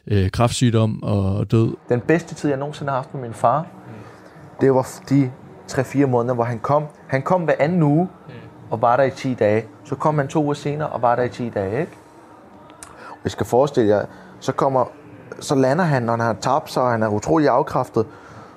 øh, 0.08 0.32
kraftsygdom 0.32 1.04
og 1.04 1.52
død. 1.52 1.76
Den 1.90 2.00
bedste 2.00 2.36
tid, 2.36 2.50
jeg 2.50 2.60
nogensinde 2.60 2.90
har 2.90 2.98
haft 2.98 3.14
med 3.14 3.22
min 3.22 3.34
far, 3.34 3.68
det 4.62 4.74
var 4.74 4.88
de 5.10 5.32
3-4 5.72 6.06
måneder, 6.06 6.36
hvor 6.36 6.44
han 6.44 6.60
kom. 6.60 6.84
Han 7.08 7.22
kom 7.22 7.44
hver 7.44 7.54
anden 7.60 7.84
uge 7.84 8.10
og 8.72 8.82
var 8.82 8.98
der 8.98 9.04
i 9.04 9.12
10 9.12 9.34
dage. 9.34 9.66
Så 9.84 9.96
kom 9.96 10.18
han 10.18 10.28
to 10.28 10.44
uger 10.44 10.54
senere 10.54 10.90
og 10.90 11.02
var 11.02 11.16
der 11.16 11.24
i 11.24 11.30
10 11.30 11.50
dage, 11.50 11.82
ikke? 11.82 11.92
Og 13.10 13.20
jeg 13.24 13.32
skal 13.32 13.46
forestille 13.46 13.90
jer, 13.90 14.06
så 14.40 14.52
kommer, 14.52 14.86
så 15.40 15.56
lander 15.56 15.84
han, 15.84 16.04
når 16.04 16.14
han 16.14 16.20
har 16.20 16.34
tabt 16.42 16.72
sig, 16.72 16.84
og 16.84 16.92
han 16.92 17.04
er 17.04 17.08
utrolig 17.08 17.50
afkræftet. 17.50 18.06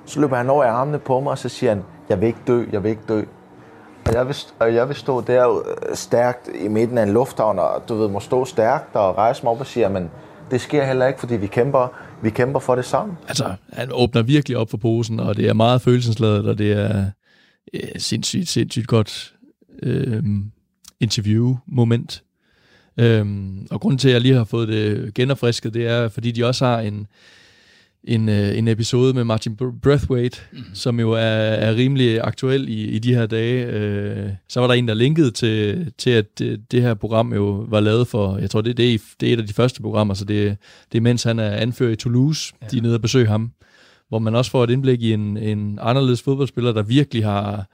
Så 0.06 0.20
løber 0.20 0.36
han 0.36 0.50
over 0.50 0.64
i 0.64 0.68
armene 0.68 0.98
på 0.98 1.20
mig, 1.20 1.30
og 1.30 1.38
så 1.38 1.48
siger 1.48 1.70
han, 1.70 1.84
jeg 2.08 2.20
vil 2.20 2.26
ikke 2.26 2.38
dø, 2.46 2.64
jeg 2.72 2.82
vil 2.82 2.90
ikke 2.90 3.02
dø. 3.08 3.22
Og 4.06 4.14
jeg 4.14 4.26
vil, 4.26 4.36
og 4.58 4.74
jeg 4.74 4.88
vil 4.88 4.96
stå 4.96 5.20
der 5.20 5.58
øh, 5.58 5.96
stærkt 5.96 6.48
i 6.64 6.68
midten 6.68 6.98
af 6.98 7.02
en 7.02 7.12
lufthavn, 7.12 7.58
og 7.58 7.82
du 7.88 7.94
ved, 7.94 8.08
må 8.08 8.20
stå 8.20 8.44
stærkt 8.44 8.96
og 8.96 9.16
rejse 9.16 9.42
mig 9.42 9.52
op 9.52 9.60
og 9.60 9.66
sige, 9.66 9.88
men 9.88 10.10
det 10.50 10.60
sker 10.60 10.84
heller 10.84 11.06
ikke, 11.06 11.20
fordi 11.20 11.36
vi 11.36 11.46
kæmper 11.46 11.88
Vi 12.22 12.30
kæmper 12.30 12.60
for 12.60 12.74
det 12.74 12.84
sammen. 12.84 13.16
Altså, 13.28 13.54
han 13.72 13.88
åbner 13.92 14.22
virkelig 14.22 14.56
op 14.56 14.70
for 14.70 14.76
posen, 14.76 15.20
og 15.20 15.36
det 15.36 15.48
er 15.48 15.52
meget 15.52 15.82
følelsesladet, 15.82 16.46
og 16.46 16.58
det 16.58 16.72
er 16.72 17.04
øh, 17.74 17.80
sindssygt, 17.96 18.48
sindssygt 18.48 18.86
godt 18.86 19.34
øh, 19.82 20.22
interview-moment. 21.00 22.22
Øhm, 22.96 23.66
og 23.70 23.80
grunden 23.80 23.98
til, 23.98 24.08
at 24.08 24.12
jeg 24.12 24.20
lige 24.20 24.34
har 24.34 24.44
fået 24.44 24.68
det 24.68 25.14
genopfrisket, 25.14 25.74
det 25.74 25.86
er, 25.86 26.08
fordi 26.08 26.30
de 26.30 26.44
også 26.44 26.64
har 26.64 26.80
en, 26.80 27.06
en, 28.04 28.28
øh, 28.28 28.58
en 28.58 28.68
episode 28.68 29.14
med 29.14 29.24
Martin 29.24 29.56
Breathwaite, 29.82 30.40
mm. 30.52 30.58
som 30.74 31.00
jo 31.00 31.12
er, 31.12 31.18
er 31.18 31.74
rimelig 31.76 32.20
aktuel 32.20 32.68
i, 32.68 32.82
i 32.82 32.98
de 32.98 33.14
her 33.14 33.26
dage. 33.26 33.66
Øh, 33.66 34.28
så 34.48 34.60
var 34.60 34.66
der 34.66 34.74
en, 34.74 34.88
der 34.88 34.94
linkede 34.94 35.30
til, 35.30 35.92
til 35.98 36.10
at 36.10 36.38
det, 36.38 36.72
det 36.72 36.82
her 36.82 36.94
program 36.94 37.32
jo 37.32 37.66
var 37.68 37.80
lavet 37.80 38.08
for, 38.08 38.38
jeg 38.38 38.50
tror, 38.50 38.60
det, 38.60 38.76
det, 38.76 38.94
er, 38.94 38.98
det 39.20 39.28
er 39.28 39.32
et 39.32 39.40
af 39.40 39.46
de 39.46 39.54
første 39.54 39.82
programmer, 39.82 40.14
så 40.14 40.24
det, 40.24 40.56
det 40.92 40.98
er 40.98 41.02
mens 41.02 41.22
han 41.22 41.38
er 41.38 41.50
anført 41.50 41.92
i 41.92 41.96
Toulouse, 41.96 42.54
ja. 42.62 42.66
de 42.66 42.78
er 42.78 42.82
nede 42.82 42.94
og 42.94 43.02
besøge 43.02 43.26
ham, 43.26 43.52
hvor 44.08 44.18
man 44.18 44.34
også 44.34 44.50
får 44.50 44.64
et 44.64 44.70
indblik 44.70 45.02
i 45.02 45.12
en, 45.12 45.36
en 45.36 45.78
anderledes 45.82 46.22
fodboldspiller, 46.22 46.72
der 46.72 46.82
virkelig 46.82 47.24
har 47.24 47.66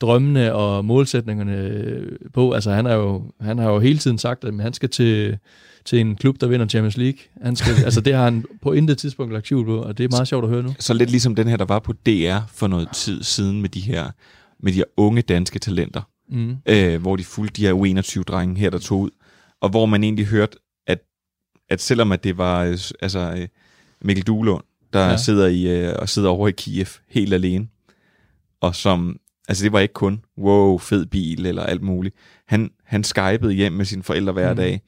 drømmene 0.00 0.54
og 0.54 0.84
målsætningerne 0.84 2.00
på. 2.34 2.52
Altså 2.52 2.70
han, 2.70 2.86
er 2.86 2.94
jo, 2.94 3.22
han 3.40 3.58
har 3.58 3.70
jo 3.70 3.78
hele 3.78 3.98
tiden 3.98 4.18
sagt, 4.18 4.44
at 4.44 4.54
han 4.60 4.72
skal 4.72 4.88
til, 4.88 5.38
til 5.86 6.00
en 6.00 6.16
klub, 6.16 6.40
der 6.40 6.46
vinder 6.46 6.68
Champions 6.68 6.96
League. 6.96 7.18
Han 7.42 7.56
skal, 7.56 7.74
altså 7.84 8.00
det 8.00 8.14
har 8.14 8.24
han 8.24 8.44
på 8.62 8.72
intet 8.72 8.98
tidspunkt 8.98 9.32
lagt 9.32 9.46
skjul 9.46 9.66
på, 9.66 9.82
og 9.82 9.98
det 9.98 10.04
er 10.04 10.08
meget 10.10 10.28
sjovt 10.28 10.44
at 10.44 10.50
høre 10.50 10.62
nu. 10.62 10.74
Så 10.78 10.94
lidt 10.94 11.10
ligesom 11.10 11.34
den 11.34 11.48
her, 11.48 11.56
der 11.56 11.64
var 11.64 11.78
på 11.78 11.92
DR 11.92 12.38
for 12.48 12.66
noget 12.66 12.88
tid 12.92 13.22
siden 13.22 13.60
med 13.60 13.68
de 13.68 13.80
her, 13.80 14.10
med 14.60 14.72
de 14.72 14.76
her 14.76 14.84
unge 14.96 15.22
danske 15.22 15.58
talenter, 15.58 16.02
mm. 16.28 16.56
øh, 16.66 17.00
hvor 17.00 17.16
de 17.16 17.24
fulgte 17.24 17.62
de 17.62 17.66
her 17.66 17.74
U21-drenge 17.74 18.60
her, 18.60 18.70
der 18.70 18.78
tog 18.78 19.00
ud, 19.00 19.10
og 19.60 19.68
hvor 19.68 19.86
man 19.86 20.04
egentlig 20.04 20.26
hørte, 20.26 20.58
at, 20.86 20.98
at 21.70 21.82
selvom 21.82 22.12
at 22.12 22.24
det 22.24 22.38
var 22.38 22.64
øh, 22.64 22.78
altså, 23.02 23.34
øh, 23.36 23.48
Mikkel 24.02 24.24
Duelund, 24.24 24.64
der 24.92 25.08
ja. 25.08 25.16
sidder, 25.16 25.46
i, 25.46 25.80
øh, 25.80 25.94
og 25.98 26.08
sidder 26.08 26.28
over 26.28 26.48
i 26.48 26.52
Kiev 26.52 26.86
helt 27.08 27.34
alene, 27.34 27.68
og 28.60 28.74
som 28.74 29.20
Altså 29.48 29.64
det 29.64 29.72
var 29.72 29.80
ikke 29.80 29.94
kun, 29.94 30.24
wow, 30.38 30.78
fed 30.78 31.06
bil 31.06 31.46
eller 31.46 31.62
alt 31.62 31.82
muligt. 31.82 32.14
Han, 32.48 32.70
han 32.84 33.04
skypede 33.04 33.52
hjem 33.52 33.72
med 33.72 33.84
sine 33.84 34.02
forældre 34.02 34.32
hver 34.32 34.50
mm. 34.50 34.56
dag, 34.56 34.80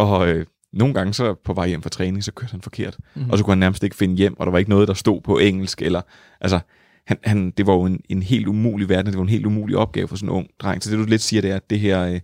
og 0.00 0.28
øh, 0.28 0.46
nogle 0.72 0.94
gange 0.94 1.14
så 1.14 1.34
på 1.44 1.52
vej 1.52 1.68
hjem 1.68 1.82
fra 1.82 1.90
træning, 1.90 2.24
så 2.24 2.32
kørte 2.32 2.50
han 2.50 2.60
forkert. 2.60 2.98
Mm. 3.14 3.30
Og 3.30 3.38
så 3.38 3.44
kunne 3.44 3.52
han 3.52 3.58
nærmest 3.58 3.84
ikke 3.84 3.96
finde 3.96 4.16
hjem, 4.16 4.38
og 4.38 4.46
der 4.46 4.52
var 4.52 4.58
ikke 4.58 4.70
noget, 4.70 4.88
der 4.88 4.94
stod 4.94 5.20
på 5.20 5.38
engelsk. 5.38 5.82
Eller, 5.82 6.00
altså, 6.40 6.60
han, 7.06 7.18
han, 7.24 7.50
det 7.50 7.66
var 7.66 7.72
jo 7.72 7.82
en, 7.82 8.00
en 8.08 8.22
helt 8.22 8.46
umulig 8.46 8.88
verden, 8.88 9.06
det 9.06 9.16
var 9.16 9.22
en 9.22 9.28
helt 9.28 9.46
umulig 9.46 9.76
opgave 9.76 10.08
for 10.08 10.16
sådan 10.16 10.28
en 10.28 10.34
ung 10.34 10.48
dreng. 10.58 10.82
Så 10.82 10.90
det 10.90 10.98
du 10.98 11.04
lidt 11.04 11.22
siger, 11.22 11.40
det 11.40 11.50
er, 11.50 11.56
at 11.56 11.70
det 11.70 11.80
her, 11.80 12.02
øh, 12.02 12.20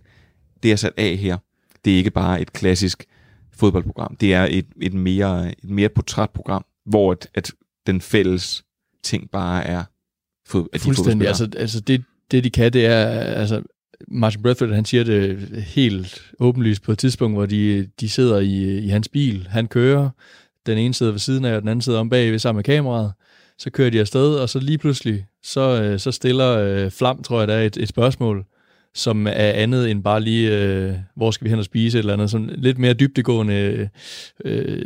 det 0.63 0.71
er 0.71 0.75
sat 0.75 0.93
af 0.97 1.17
her, 1.17 1.37
det 1.85 1.93
er 1.93 1.97
ikke 1.97 2.11
bare 2.11 2.41
et 2.41 2.53
klassisk 2.53 3.05
fodboldprogram. 3.53 4.15
Det 4.15 4.33
er 4.33 4.47
et, 4.49 4.65
et, 4.81 4.93
mere, 4.93 5.49
et 5.49 5.69
mere 5.69 5.89
portrætprogram, 5.89 6.65
hvor 6.85 7.11
at, 7.11 7.29
at 7.35 7.51
den 7.87 8.01
fælles 8.01 8.63
ting 9.03 9.31
bare 9.31 9.63
er 9.63 9.83
fod, 10.45 10.67
af 10.73 10.79
de 10.79 10.83
Fuldstændig. 10.83 11.27
Altså, 11.27 11.49
altså 11.57 11.79
det, 11.79 12.03
det, 12.31 12.43
de 12.43 12.49
kan, 12.49 12.73
det 12.73 12.85
er... 12.85 13.07
Altså, 13.09 13.63
Martin 14.07 14.41
Bradford, 14.41 14.69
han 14.69 14.85
siger 14.85 15.03
det 15.03 15.37
helt 15.63 16.31
åbenlyst 16.39 16.83
på 16.83 16.91
et 16.91 16.99
tidspunkt, 16.99 17.37
hvor 17.37 17.45
de, 17.45 17.87
de 17.99 18.09
sidder 18.09 18.39
i, 18.39 18.77
i 18.77 18.87
hans 18.87 19.09
bil. 19.09 19.47
Han 19.49 19.67
kører, 19.67 20.09
den 20.65 20.77
ene 20.77 20.93
sidder 20.93 21.11
ved 21.11 21.19
siden 21.19 21.45
af, 21.45 21.55
og 21.55 21.61
den 21.61 21.69
anden 21.69 21.81
sidder 21.81 21.99
om 21.99 22.09
bagved 22.09 22.39
sammen 22.39 22.57
med 22.57 22.63
kameraet. 22.63 23.13
Så 23.57 23.69
kører 23.69 23.89
de 23.89 23.99
afsted, 23.99 24.35
og 24.35 24.49
så 24.49 24.59
lige 24.59 24.77
pludselig, 24.77 25.25
så, 25.43 25.81
øh, 25.81 25.99
så 25.99 26.11
stiller 26.11 26.57
øh, 26.57 26.91
Flam, 26.91 27.23
tror 27.23 27.39
jeg, 27.39 27.47
der 27.47 27.53
er 27.53 27.63
et, 27.63 27.77
et 27.77 27.89
spørgsmål, 27.89 28.45
som 28.93 29.27
er 29.27 29.51
andet 29.51 29.91
end 29.91 30.03
bare 30.03 30.21
lige, 30.21 30.57
øh, 30.57 30.93
hvor 31.15 31.31
skal 31.31 31.45
vi 31.45 31.49
hen 31.49 31.59
og 31.59 31.65
spise, 31.65 31.97
eller 31.97 32.13
andet, 32.13 32.31
sådan 32.31 32.49
lidt 32.57 32.77
mere 32.77 32.93
dybdegående 32.93 33.53
øh. 33.53 33.87
øh 34.45 34.81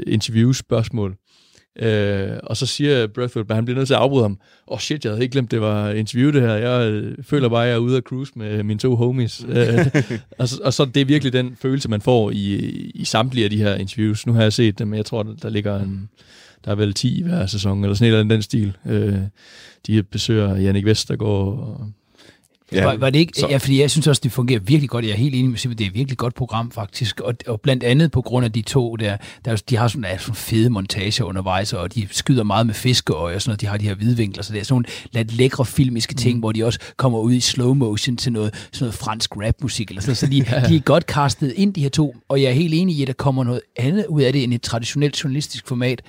Øh, 1.79 2.37
og 2.43 2.57
så 2.57 2.65
siger 2.65 3.07
Bradford, 3.07 3.45
at 3.49 3.55
han 3.55 3.65
bliver 3.65 3.77
nødt 3.77 3.87
til 3.87 3.93
at 3.93 3.99
afbryde 3.99 4.23
ham. 4.23 4.31
Åh 4.31 4.73
oh 4.73 4.79
shit, 4.79 5.05
jeg 5.05 5.11
havde 5.11 5.23
ikke 5.23 5.31
glemt, 5.31 5.51
det 5.51 5.61
var 5.61 5.89
interview 5.89 6.31
det 6.31 6.41
her. 6.41 6.53
Jeg 6.53 6.91
øh, 6.91 7.23
føler 7.23 7.49
bare, 7.49 7.63
at 7.63 7.69
jeg 7.69 7.75
er 7.75 7.79
ude 7.79 7.97
at 7.97 8.03
cruise 8.03 8.31
med 8.35 8.63
mine 8.63 8.79
to 8.79 8.95
homies. 8.95 9.45
øh, 9.49 9.87
og, 10.37 10.49
så, 10.49 10.61
og 10.63 10.73
så 10.73 10.85
det 10.85 11.01
er 11.01 11.05
virkelig 11.05 11.33
den 11.33 11.55
følelse, 11.61 11.89
man 11.89 12.01
får 12.01 12.31
i, 12.31 12.55
i 12.95 13.05
samtlige 13.05 13.43
af 13.43 13.49
de 13.49 13.57
her 13.57 13.75
interviews. 13.75 14.27
Nu 14.27 14.33
har 14.33 14.41
jeg 14.41 14.53
set 14.53 14.79
dem, 14.79 14.93
jeg 14.93 15.05
tror, 15.05 15.23
der 15.23 15.49
ligger 15.49 15.79
en, 15.79 16.09
der 16.65 16.71
er 16.71 16.75
vel 16.75 16.93
10 16.93 17.19
i 17.19 17.23
hver 17.23 17.45
sæson, 17.45 17.83
eller 17.83 17.95
sådan 17.95 18.11
noget 18.11 18.29
den 18.29 18.41
stil. 18.41 18.77
Øh, 18.85 19.19
de 19.87 20.03
besøger 20.03 20.55
Jannik 20.55 20.85
Vestergaard 20.85 21.31
og 21.31 21.91
Ja, 22.71 22.85
var, 22.85 22.97
var 22.97 23.09
det 23.09 23.19
ikke, 23.19 23.33
så. 23.39 23.47
ja, 23.47 23.57
fordi 23.57 23.81
jeg 23.81 23.91
synes 23.91 24.07
også, 24.07 24.21
det 24.23 24.31
fungerer 24.31 24.59
virkelig 24.59 24.89
godt. 24.89 25.05
Jeg 25.05 25.11
er 25.11 25.17
helt 25.17 25.35
enig 25.35 25.49
med 25.49 25.57
Simon, 25.57 25.77
det 25.77 25.83
er 25.83 25.87
et 25.87 25.93
virkelig 25.95 26.17
godt 26.17 26.35
program 26.35 26.71
faktisk. 26.71 27.19
Og, 27.19 27.33
og 27.47 27.61
blandt 27.61 27.83
andet 27.83 28.11
på 28.11 28.21
grund 28.21 28.45
af 28.45 28.51
de 28.51 28.61
to 28.61 28.95
der, 28.95 29.17
der 29.45 29.55
de 29.69 29.77
har 29.77 29.87
sådan, 29.87 30.03
ja, 30.03 30.17
sådan 30.17 30.35
fede 30.35 30.69
montager 30.69 31.23
undervejs, 31.23 31.73
og 31.73 31.95
de 31.95 32.07
skyder 32.11 32.43
meget 32.43 32.65
med 32.65 32.73
fiskeøje 32.73 33.35
og 33.35 33.41
sådan 33.41 33.49
noget. 33.49 33.61
De 33.61 33.65
har 33.65 33.77
de 33.77 33.87
her 33.87 33.95
hvidvinkler, 33.95 34.43
så 34.43 34.53
det 34.53 34.59
er 34.59 34.63
sådan 34.63 34.73
nogle 34.73 34.85
lidt 35.11 35.33
lækre 35.33 35.65
filmiske 35.65 36.13
ting, 36.13 36.35
mm. 36.35 36.39
hvor 36.39 36.51
de 36.51 36.65
også 36.65 36.79
kommer 36.97 37.19
ud 37.19 37.33
i 37.33 37.39
slow 37.39 37.73
motion 37.73 38.17
til 38.17 38.31
noget, 38.31 38.53
sådan 38.55 38.85
noget 38.85 38.93
fransk 38.93 39.37
rapmusik 39.37 39.89
eller 39.89 40.01
sådan 40.01 40.15
Så 40.15 40.27
de, 40.27 40.37
ja. 40.51 40.67
de 40.67 40.75
er 40.75 40.79
godt 40.79 41.03
castet 41.03 41.53
ind, 41.55 41.73
de 41.73 41.81
her 41.81 41.89
to. 41.89 42.15
Og 42.29 42.41
jeg 42.41 42.49
er 42.49 42.53
helt 42.53 42.73
enig 42.73 42.95
i, 42.95 43.01
at 43.01 43.07
der 43.07 43.13
kommer 43.13 43.43
noget 43.43 43.61
andet 43.75 44.05
ud 44.05 44.21
af 44.21 44.33
det 44.33 44.43
end 44.43 44.53
et 44.53 44.61
traditionelt 44.61 45.23
journalistisk 45.23 45.67
format. 45.67 46.01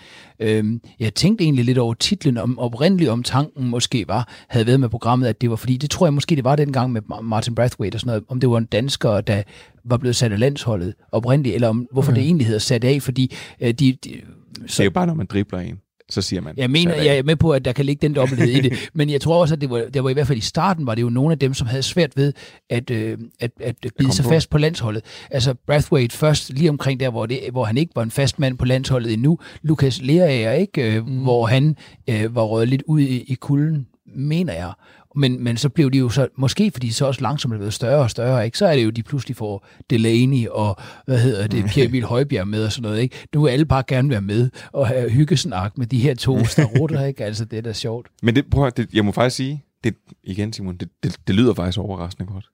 Øhm, 0.42 0.80
jeg 1.00 1.14
tænkte 1.14 1.44
egentlig 1.44 1.64
lidt 1.64 1.78
over 1.78 1.94
titlen, 1.94 2.38
om 2.38 2.58
oprindeligt 2.58 3.10
om 3.10 3.22
tanken 3.22 3.68
måske 3.68 4.04
var, 4.08 4.28
havde 4.48 4.66
været 4.66 4.80
med 4.80 4.88
programmet, 4.88 5.26
at 5.26 5.40
det 5.40 5.50
var 5.50 5.56
fordi, 5.56 5.76
det 5.76 5.90
tror 5.90 6.06
jeg 6.06 6.14
måske 6.14 6.36
det 6.36 6.44
var 6.44 6.56
dengang 6.56 6.92
med 6.92 7.02
Martin 7.22 7.54
Brathwaite 7.54 7.96
og 7.96 8.00
sådan 8.00 8.08
noget, 8.08 8.24
om 8.28 8.40
det 8.40 8.50
var 8.50 8.58
en 8.58 8.64
dansker, 8.64 9.20
der 9.20 9.42
var 9.84 9.96
blevet 9.96 10.16
sat 10.16 10.32
af 10.32 10.38
landsholdet 10.38 10.94
oprindeligt, 11.12 11.54
eller 11.54 11.68
om, 11.68 11.88
hvorfor 11.92 12.12
okay. 12.12 12.20
det 12.20 12.26
egentlig 12.26 12.46
hedder 12.46 12.60
sat 12.60 12.84
af, 12.84 13.02
fordi 13.02 13.34
øh, 13.60 13.74
de, 13.74 13.96
de 14.04 14.20
så, 14.66 14.76
det 14.76 14.80
er 14.80 14.84
jo 14.84 14.90
bare, 14.90 15.06
når 15.06 15.14
man 15.14 15.26
dribler 15.26 15.58
en 15.58 15.78
så 16.12 16.22
siger 16.22 16.40
man. 16.40 16.54
Jeg 16.56 16.70
mener, 16.70 16.94
jeg 16.94 17.18
er 17.18 17.22
med 17.22 17.36
på, 17.36 17.50
at 17.50 17.64
der 17.64 17.72
kan 17.72 17.84
ligge 17.84 18.06
den 18.06 18.14
dobbelthed 18.14 18.48
i 18.48 18.60
det, 18.60 18.72
men 18.94 19.10
jeg 19.10 19.20
tror 19.20 19.40
også, 19.40 19.54
at 19.54 19.60
det 19.60 19.70
var, 19.70 19.84
det 19.94 20.04
var 20.04 20.10
i 20.10 20.12
hvert 20.12 20.26
fald 20.26 20.38
i 20.38 20.40
starten, 20.40 20.86
var 20.86 20.94
det 20.94 21.02
jo 21.02 21.10
nogle 21.10 21.32
af 21.32 21.38
dem, 21.38 21.54
som 21.54 21.66
havde 21.66 21.82
svært 21.82 22.16
ved 22.16 22.32
at, 22.70 22.90
øh, 22.90 23.18
at, 23.40 23.50
at 23.60 23.76
bide 23.98 24.12
sig 24.12 24.22
på. 24.22 24.28
fast 24.28 24.50
på 24.50 24.58
landsholdet. 24.58 25.04
Altså 25.30 25.54
Brathwaite 25.66 26.16
først, 26.16 26.50
lige 26.50 26.70
omkring 26.70 27.00
der, 27.00 27.10
hvor, 27.10 27.26
det, 27.26 27.40
hvor 27.52 27.64
han 27.64 27.76
ikke 27.76 27.92
var 27.96 28.02
en 28.02 28.10
fast 28.10 28.38
mand 28.38 28.58
på 28.58 28.64
landsholdet 28.64 29.12
endnu. 29.12 29.38
Lukas 29.62 30.02
Lerager, 30.02 30.52
ikke? 30.52 30.96
Øh, 30.96 31.06
mm. 31.06 31.18
Hvor 31.18 31.46
han 31.46 31.76
øh, 32.10 32.34
var 32.34 32.42
røget 32.42 32.68
lidt 32.68 32.82
ud 32.86 33.00
i, 33.00 33.20
i 33.20 33.34
kulden, 33.34 33.86
mener 34.16 34.52
jeg. 34.52 34.72
Men, 35.16 35.44
men 35.44 35.56
så 35.56 35.68
blev 35.68 35.90
de 35.90 35.98
jo 35.98 36.08
så, 36.08 36.28
måske 36.36 36.70
fordi 36.70 36.86
de 36.86 36.92
så 36.92 37.06
også 37.06 37.20
langsomt 37.20 37.54
er 37.54 37.58
blevet 37.58 37.74
større 37.74 38.02
og 38.02 38.10
større, 38.10 38.44
ikke? 38.44 38.58
så 38.58 38.66
er 38.66 38.76
det 38.76 38.84
jo, 38.84 38.90
de 38.90 39.02
pludselig 39.02 39.36
får 39.36 39.66
Delaney 39.90 40.46
og, 40.48 40.76
hvad 41.06 41.18
hedder 41.18 41.46
det, 41.46 41.64
Pierre 41.64 41.88
Emil 41.88 42.04
Højbjerg 42.04 42.48
med 42.48 42.64
og 42.64 42.72
sådan 42.72 42.82
noget. 42.82 43.02
Ikke? 43.02 43.26
Nu 43.34 43.42
vil 43.42 43.50
alle 43.50 43.64
bare 43.64 43.82
gerne 43.86 44.10
være 44.10 44.20
med 44.20 44.50
og 44.72 44.86
have 44.86 45.10
hyggesnak 45.10 45.78
med 45.78 45.86
de 45.86 45.98
her 45.98 46.14
to 46.14 46.44
starutter, 46.44 47.04
ikke? 47.06 47.24
Altså, 47.24 47.44
det 47.44 47.58
er 47.58 47.62
da 47.62 47.72
sjovt. 47.72 48.08
Men 48.22 48.36
det, 48.36 48.50
prøv, 48.50 48.70
det, 48.76 48.94
jeg 48.94 49.04
må 49.04 49.12
faktisk 49.12 49.36
sige, 49.36 49.64
det, 49.84 49.94
igen 50.24 50.52
Simon, 50.52 50.76
det, 50.76 50.88
det, 51.02 51.16
det 51.26 51.34
lyder 51.34 51.54
faktisk 51.54 51.78
overraskende 51.78 52.32
godt. 52.32 52.44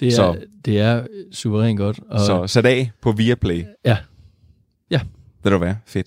Det 0.00 0.08
er, 0.08 0.12
så, 0.12 0.36
det 0.64 0.80
er 0.80 1.06
suverænt 1.32 1.78
godt. 1.78 2.00
Og... 2.10 2.20
Så 2.20 2.46
sat 2.46 2.66
af 2.66 2.90
på 3.00 3.12
Viaplay. 3.12 3.64
Ja. 3.84 3.96
Ja. 4.90 5.00
Det 5.44 5.52
du 5.52 5.58
være 5.58 5.76
fedt. 5.86 6.06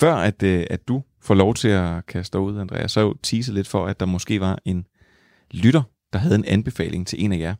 Før 0.00 0.14
at, 0.14 0.42
øh, 0.42 0.66
at 0.70 0.88
du 0.88 1.02
får 1.20 1.34
lov 1.34 1.54
til 1.54 1.68
at 1.68 2.06
kaste 2.06 2.38
ud, 2.38 2.58
Andreas, 2.58 2.92
så 2.92 3.00
jo 3.00 3.14
tease 3.22 3.52
lidt 3.52 3.68
for, 3.68 3.86
at 3.86 4.00
der 4.00 4.06
måske 4.06 4.40
var 4.40 4.58
en 4.64 4.86
lytter, 5.54 5.82
der 6.12 6.18
havde 6.18 6.34
en 6.34 6.44
anbefaling 6.44 7.06
til 7.06 7.24
en 7.24 7.32
af 7.32 7.38
jer. 7.38 7.54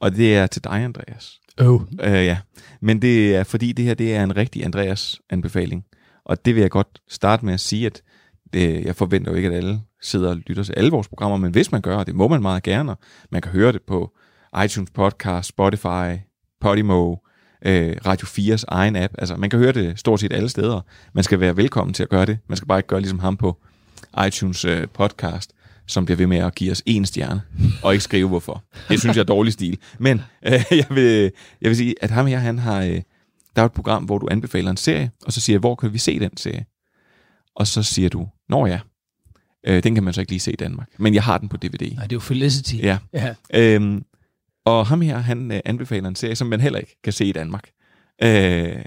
Og 0.00 0.16
det 0.16 0.36
er 0.36 0.46
til 0.46 0.64
dig, 0.64 0.72
Andreas. 0.84 1.40
Oh. 1.60 1.80
Øh, 2.02 2.12
ja. 2.12 2.38
Men 2.80 3.02
det 3.02 3.36
er 3.36 3.44
fordi, 3.44 3.72
det 3.72 3.84
her 3.84 3.94
det 3.94 4.14
er 4.14 4.24
en 4.24 4.36
rigtig 4.36 4.64
Andreas-anbefaling. 4.64 5.84
Og 6.24 6.44
det 6.44 6.54
vil 6.54 6.60
jeg 6.60 6.70
godt 6.70 7.02
starte 7.08 7.44
med 7.44 7.54
at 7.54 7.60
sige, 7.60 7.86
at 7.86 8.02
det, 8.52 8.84
jeg 8.84 8.96
forventer 8.96 9.32
jo 9.32 9.36
ikke, 9.36 9.48
at 9.48 9.54
alle 9.54 9.80
sidder 10.02 10.30
og 10.30 10.36
lytter 10.36 10.62
til 10.62 10.74
alle 10.76 10.90
vores 10.90 11.08
programmer, 11.08 11.38
men 11.38 11.52
hvis 11.52 11.72
man 11.72 11.80
gør, 11.80 11.96
og 11.96 12.06
det 12.06 12.14
må 12.14 12.28
man 12.28 12.42
meget 12.42 12.62
gerne, 12.62 12.96
man 13.30 13.42
kan 13.42 13.52
høre 13.52 13.72
det 13.72 13.82
på 13.86 14.12
iTunes 14.64 14.90
Podcast, 14.90 15.48
Spotify, 15.48 16.18
Podimo, 16.60 17.16
øh, 17.64 17.96
Radio 18.06 18.26
4's 18.26 18.64
egen 18.68 18.96
app. 18.96 19.14
Altså, 19.18 19.36
man 19.36 19.50
kan 19.50 19.58
høre 19.58 19.72
det 19.72 19.98
stort 19.98 20.20
set 20.20 20.32
alle 20.32 20.48
steder. 20.48 20.80
Man 21.12 21.24
skal 21.24 21.40
være 21.40 21.56
velkommen 21.56 21.94
til 21.94 22.02
at 22.02 22.08
gøre 22.08 22.26
det. 22.26 22.38
Man 22.46 22.56
skal 22.56 22.68
bare 22.68 22.78
ikke 22.78 22.88
gøre 22.88 23.00
ligesom 23.00 23.18
ham 23.18 23.36
på 23.36 23.62
iTunes 24.26 24.64
øh, 24.64 24.88
Podcast 24.94 25.52
som 25.86 26.04
bliver 26.04 26.16
ved 26.16 26.26
med 26.26 26.38
at 26.38 26.54
give 26.54 26.70
os 26.70 26.82
en 26.86 27.06
stjerne, 27.06 27.42
og 27.82 27.92
ikke 27.92 28.04
skrive 28.04 28.28
hvorfor. 28.28 28.64
Det 28.88 29.00
synes 29.00 29.16
jeg 29.16 29.22
er 29.22 29.26
dårlig 29.26 29.52
stil. 29.52 29.78
Men 29.98 30.20
øh, 30.46 30.52
jeg, 30.70 30.86
vil, 30.90 31.30
jeg 31.60 31.68
vil 31.68 31.76
sige, 31.76 31.94
at 32.00 32.10
ham 32.10 32.26
her, 32.26 32.38
han 32.38 32.58
har, 32.58 32.82
øh, 32.82 33.02
der 33.56 33.62
er 33.62 33.66
et 33.66 33.72
program, 33.72 34.04
hvor 34.04 34.18
du 34.18 34.28
anbefaler 34.30 34.70
en 34.70 34.76
serie, 34.76 35.10
og 35.24 35.32
så 35.32 35.40
siger 35.40 35.54
jeg, 35.54 35.60
hvor 35.60 35.74
kan 35.74 35.92
vi 35.92 35.98
se 35.98 36.18
den 36.18 36.36
serie? 36.36 36.64
Og 37.56 37.66
så 37.66 37.82
siger 37.82 38.08
du, 38.08 38.28
når 38.48 38.66
ja, 38.66 38.80
øh, 39.66 39.82
den 39.82 39.94
kan 39.94 40.04
man 40.04 40.14
så 40.14 40.20
ikke 40.20 40.32
lige 40.32 40.40
se 40.40 40.52
i 40.52 40.56
Danmark, 40.56 40.88
men 40.98 41.14
jeg 41.14 41.22
har 41.22 41.38
den 41.38 41.48
på 41.48 41.56
DVD. 41.56 41.94
Nej, 41.94 42.02
det 42.02 42.12
er 42.12 42.16
jo 42.16 42.20
Felicity. 42.20 42.74
Ja. 42.74 42.98
ja. 43.12 43.34
Øhm, 43.54 44.04
og 44.64 44.86
ham 44.86 45.00
her, 45.00 45.18
han 45.18 45.52
øh, 45.52 45.60
anbefaler 45.64 46.08
en 46.08 46.14
serie, 46.14 46.36
som 46.36 46.46
man 46.46 46.60
heller 46.60 46.78
ikke 46.78 46.96
kan 47.04 47.12
se 47.12 47.24
i 47.24 47.32
Danmark. 47.32 47.70
Øh, 48.22 48.84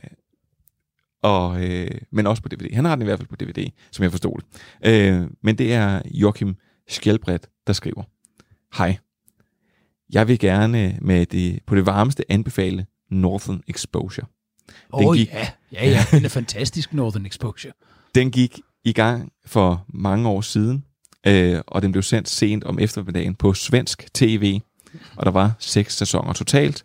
og, 1.23 1.63
øh, 1.63 1.91
men 2.11 2.27
også 2.27 2.43
på 2.43 2.49
DVD. 2.49 2.75
Han 2.75 2.85
har 2.85 2.95
den 2.95 3.01
i 3.01 3.05
hvert 3.05 3.19
fald 3.19 3.27
på 3.27 3.35
DVD, 3.35 3.69
som 3.91 4.03
jeg 4.03 4.11
forstod 4.11 4.39
det. 4.39 4.61
Øh, 4.85 5.27
men 5.43 5.57
det 5.57 5.73
er 5.73 6.01
Joachim 6.11 6.55
Skjelbredt, 6.87 7.49
der 7.67 7.73
skriver, 7.73 8.03
Hej, 8.77 8.97
jeg 10.13 10.27
vil 10.27 10.39
gerne 10.39 10.97
med 11.01 11.25
det, 11.25 11.59
på 11.67 11.75
det 11.75 11.85
varmeste 11.85 12.31
anbefale 12.31 12.85
Northern 13.09 13.61
Exposure. 13.67 14.25
Åh 14.93 15.07
oh, 15.07 15.15
gik... 15.17 15.27
ja, 15.27 15.47
ja, 15.71 15.89
ja, 15.89 16.05
den 16.11 16.25
er 16.25 16.29
fantastisk, 16.29 16.93
Northern 16.93 17.25
Exposure. 17.25 17.73
Den 18.15 18.31
gik 18.31 18.59
i 18.83 18.93
gang 18.93 19.31
for 19.45 19.85
mange 19.87 20.29
år 20.29 20.41
siden, 20.41 20.85
øh, 21.27 21.61
og 21.67 21.81
den 21.81 21.91
blev 21.91 22.03
sendt 22.03 22.29
sent 22.29 22.63
om 22.63 22.79
eftermiddagen 22.79 23.35
på 23.35 23.53
svensk 23.53 24.13
tv, 24.13 24.59
og 25.15 25.25
der 25.25 25.31
var 25.31 25.53
seks 25.59 25.95
sæsoner 25.97 26.33
totalt. 26.33 26.83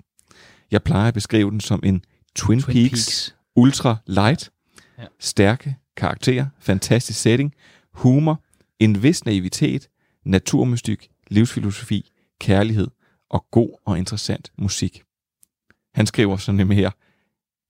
Jeg 0.70 0.82
plejer 0.82 1.08
at 1.08 1.14
beskrive 1.14 1.50
den 1.50 1.60
som 1.60 1.80
en 1.84 2.02
Twin, 2.36 2.60
Twin 2.60 2.74
Peaks, 2.74 2.90
Peaks. 2.90 3.34
ultra 3.56 3.96
light, 4.06 4.50
Ja. 4.98 5.04
stærke 5.20 5.76
karakterer, 5.96 6.46
fantastisk 6.60 7.20
setting, 7.20 7.54
humor, 7.92 8.42
en 8.78 9.02
vis 9.02 9.24
naivitet, 9.24 9.88
naturmystik, 10.24 11.08
livsfilosofi, 11.28 12.10
kærlighed 12.40 12.88
og 13.30 13.46
god 13.50 13.70
og 13.86 13.98
interessant 13.98 14.52
musik. 14.58 15.02
Han 15.94 16.06
skriver 16.06 16.36
sådan 16.36 16.56
nemlig 16.56 16.76
her, 16.78 16.90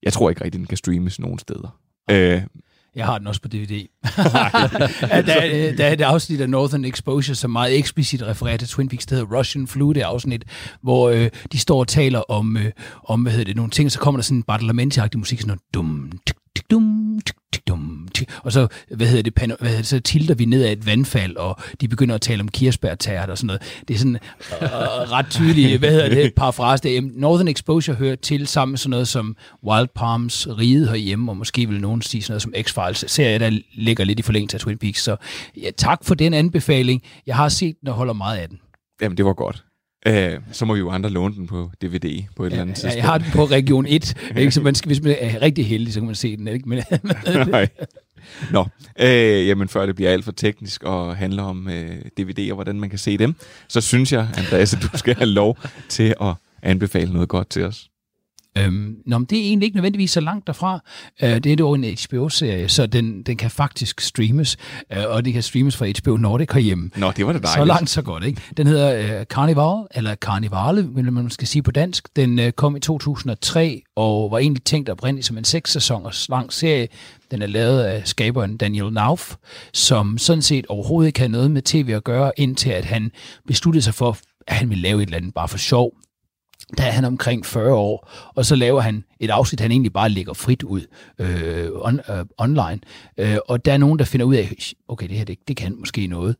jeg 0.03 0.13
tror 0.13 0.29
ikke 0.29 0.43
rigtig, 0.43 0.59
den 0.59 0.67
kan 0.67 0.77
streames 0.77 1.19
nogen 1.19 1.39
steder. 1.39 1.79
Øh, 2.11 2.41
Jeg 2.95 3.05
har 3.05 3.17
den 3.17 3.27
også 3.27 3.41
på 3.41 3.47
DVD. 3.47 3.69
Der, 5.27 5.33
er, 5.33 5.75
der 5.75 5.85
er 5.85 5.93
et 5.93 6.01
afsnit 6.01 6.41
af 6.41 6.49
Northern 6.49 6.85
Exposure, 6.85 7.35
som 7.35 7.51
meget 7.51 7.77
eksplicit 7.77 8.23
refererer 8.23 8.57
til 8.57 8.67
Twin 8.67 8.89
Peaks, 8.89 9.05
der 9.05 9.15
hedder 9.15 9.37
Russian 9.37 9.67
Flu, 9.67 9.91
det 9.91 10.01
afsnit, 10.01 10.45
hvor 10.81 11.09
øh, 11.09 11.29
de 11.51 11.59
står 11.59 11.79
og 11.79 11.87
taler 11.87 12.19
om, 12.19 12.57
øh, 12.57 12.71
om 13.03 13.21
hvad 13.21 13.31
hedder 13.31 13.45
det, 13.45 13.55
nogle 13.55 13.71
ting, 13.71 13.91
så 13.91 13.99
kommer 13.99 14.17
der 14.19 14.23
sådan 14.23 14.37
en 14.37 14.43
bartolomenti 14.43 14.99
musik, 15.15 15.39
sådan 15.39 15.47
noget 15.47 15.61
dum, 15.73 16.11
og 18.43 18.51
så, 18.51 18.67
hvad 18.95 19.07
hedder 19.07 19.23
det, 19.23 19.33
pano, 19.33 19.55
hvad 19.59 19.67
hedder 19.69 19.81
det, 19.81 19.87
så 19.87 19.99
tilter 19.99 20.35
vi 20.35 20.45
ned 20.45 20.63
af 20.63 20.71
et 20.71 20.85
vandfald, 20.85 21.35
og 21.35 21.59
de 21.81 21.87
begynder 21.87 22.15
at 22.15 22.21
tale 22.21 22.41
om 22.41 22.47
kirsebærtært 22.47 23.29
og 23.29 23.37
sådan 23.37 23.47
noget. 23.47 23.61
Det 23.87 23.93
er 23.93 23.97
sådan 23.97 24.15
øh, 24.61 24.69
ret 25.11 25.25
tydeligt, 25.29 25.77
hvad 25.79 25.91
hedder 25.91 26.09
det, 26.09 26.33
parafrase. 26.33 26.83
Det 26.83 26.97
er, 26.97 27.01
Northern 27.13 27.47
Exposure 27.47 27.95
hører 27.95 28.15
til 28.15 28.47
sammen 28.47 28.71
med 28.71 28.77
sådan 28.77 28.89
noget 28.89 29.07
som 29.07 29.35
Wild 29.63 29.87
Palms, 29.95 30.47
Riget 30.49 30.89
herhjemme, 30.89 31.31
og 31.31 31.37
måske 31.37 31.67
vil 31.69 31.81
nogen 31.81 32.01
sige 32.01 32.21
sådan 32.23 32.31
noget 32.33 32.41
som 32.41 32.53
X-Files, 32.85 33.03
serie, 33.07 33.39
der 33.39 33.59
ligger 33.73 34.03
lidt 34.05 34.19
i 34.19 34.21
forlængelse 34.21 34.57
af 34.57 34.61
Twin 34.61 34.77
Peaks. 34.77 35.03
Så 35.03 35.15
ja, 35.61 35.69
tak 35.77 35.99
for 36.03 36.15
den 36.15 36.33
anbefaling. 36.33 37.01
Jeg 37.27 37.35
har 37.35 37.49
set 37.49 37.75
den 37.81 37.87
og 37.89 37.93
holder 37.95 38.13
meget 38.13 38.37
af 38.37 38.49
den. 38.49 38.59
Jamen, 39.01 39.17
det 39.17 39.25
var 39.25 39.33
godt. 39.33 39.63
Øh, 40.07 40.39
så 40.51 40.65
må 40.65 40.73
vi 40.73 40.79
jo 40.79 40.89
andre 40.89 41.09
låne 41.09 41.35
den 41.35 41.47
på 41.47 41.71
DVD 41.81 42.23
på 42.35 42.43
et 42.43 42.47
eller 42.51 42.61
andet 42.61 42.73
Ja, 42.73 42.75
tidspunkt. 42.75 42.95
jeg 42.95 43.03
har 43.03 43.17
den 43.17 43.27
på 43.33 43.45
Region 43.45 43.85
1, 43.89 44.13
ikke? 44.37 44.51
så 44.51 44.61
man 44.61 44.75
skal, 44.75 44.89
hvis 44.89 45.01
man 45.01 45.15
er 45.19 45.41
rigtig 45.41 45.67
heldig, 45.67 45.93
så 45.93 45.99
kan 45.99 46.05
man 46.05 46.15
se 46.15 46.37
den. 46.37 46.47
Ikke? 46.47 46.69
Men, 46.69 46.83
Nej. 47.47 47.67
Nå, 48.51 48.67
øh, 48.99 49.47
jamen 49.47 49.67
før 49.67 49.85
det 49.85 49.95
bliver 49.95 50.11
alt 50.11 50.25
for 50.25 50.31
teknisk 50.31 50.83
og 50.83 51.17
handler 51.17 51.43
om 51.43 51.69
øh, 51.69 52.01
DVD'er, 52.19 52.53
hvordan 52.53 52.79
man 52.79 52.89
kan 52.89 52.99
se 52.99 53.17
dem, 53.17 53.35
så 53.67 53.81
synes 53.81 54.13
jeg, 54.13 54.27
Andreas, 54.37 54.73
at 54.73 54.81
du 54.81 54.97
skal 54.97 55.15
have 55.15 55.29
lov 55.29 55.57
til 55.89 56.15
at 56.21 56.33
anbefale 56.61 57.13
noget 57.13 57.29
godt 57.29 57.49
til 57.49 57.65
os. 57.65 57.90
Øhm, 58.57 58.95
nå, 59.05 59.17
men 59.17 59.25
det 59.25 59.37
er 59.37 59.41
egentlig 59.43 59.65
ikke 59.65 59.75
nødvendigvis 59.77 60.11
så 60.11 60.19
langt 60.19 60.47
derfra. 60.47 60.79
Øh, 61.23 61.29
det 61.29 61.45
er 61.51 61.55
dog 61.55 61.75
en 61.75 61.83
HBO-serie, 61.83 62.69
så 62.69 62.85
den, 62.85 63.23
den 63.23 63.37
kan 63.37 63.51
faktisk 63.51 64.01
streames, 64.01 64.57
øh, 64.93 65.03
og 65.07 65.25
det 65.25 65.33
kan 65.33 65.43
streames 65.43 65.77
fra 65.77 65.85
HBO 66.01 66.17
Nordic 66.17 66.47
herhjemme. 66.53 66.89
Nå, 66.95 67.11
det 67.11 67.25
var 67.25 67.33
det 67.33 67.41
Så 67.41 67.47
dejligt. 67.47 67.67
langt, 67.67 67.89
så 67.89 68.01
godt, 68.01 68.23
ikke? 68.23 68.41
Den 68.57 68.67
hedder 68.67 69.19
øh, 69.19 69.25
Carnival, 69.25 69.87
eller 69.95 70.15
Carnivale, 70.15 70.89
vil 70.95 71.13
man 71.13 71.29
skal 71.29 71.47
sige 71.47 71.61
på 71.63 71.71
dansk. 71.71 72.07
Den 72.15 72.39
øh, 72.39 72.51
kom 72.51 72.75
i 72.75 72.79
2003, 72.79 73.81
og 73.95 74.31
var 74.31 74.37
egentlig 74.37 74.63
tænkt 74.63 74.89
oprindeligt 74.89 75.27
som 75.27 75.37
en 75.37 75.43
seks 75.43 75.71
sæsoners 75.71 76.29
lang 76.29 76.53
serie. 76.53 76.87
Den 77.31 77.41
er 77.41 77.47
lavet 77.47 77.83
af 77.83 78.07
skaberen 78.07 78.57
Daniel 78.57 78.93
Nauf, 78.93 79.35
som 79.73 80.17
sådan 80.17 80.41
set 80.41 80.65
overhovedet 80.69 81.07
ikke 81.07 81.19
havde 81.19 81.31
noget 81.31 81.51
med 81.51 81.61
tv 81.61 81.93
at 81.95 82.03
gøre, 82.03 82.31
indtil 82.37 82.69
at 82.69 82.85
han 82.85 83.11
besluttede 83.47 83.81
sig 83.83 83.93
for, 83.93 84.17
at 84.47 84.55
han 84.55 84.69
ville 84.69 84.81
lave 84.81 85.01
et 85.01 85.05
eller 85.05 85.17
andet 85.17 85.33
bare 85.33 85.47
for 85.47 85.57
sjov 85.57 85.93
der 86.77 86.83
er 86.83 86.91
han 86.91 87.05
omkring 87.05 87.45
40 87.45 87.73
år, 87.73 88.09
og 88.35 88.45
så 88.45 88.55
laver 88.55 88.81
han 88.81 89.03
et 89.19 89.29
afsnit, 89.29 89.59
han 89.59 89.71
egentlig 89.71 89.93
bare 89.93 90.09
lægger 90.09 90.33
frit 90.33 90.63
ud 90.63 90.81
øh, 91.19 91.69
on, 91.73 91.99
øh, 92.09 92.25
online. 92.37 92.79
Øh, 93.17 93.37
og 93.47 93.65
der 93.65 93.73
er 93.73 93.77
nogen, 93.77 93.99
der 93.99 94.05
finder 94.05 94.25
ud 94.25 94.35
af, 94.35 94.55
okay, 94.87 95.07
det 95.07 95.17
her, 95.17 95.25
det, 95.25 95.37
det 95.47 95.57
kan 95.57 95.75
måske 95.79 96.07
noget. 96.07 96.35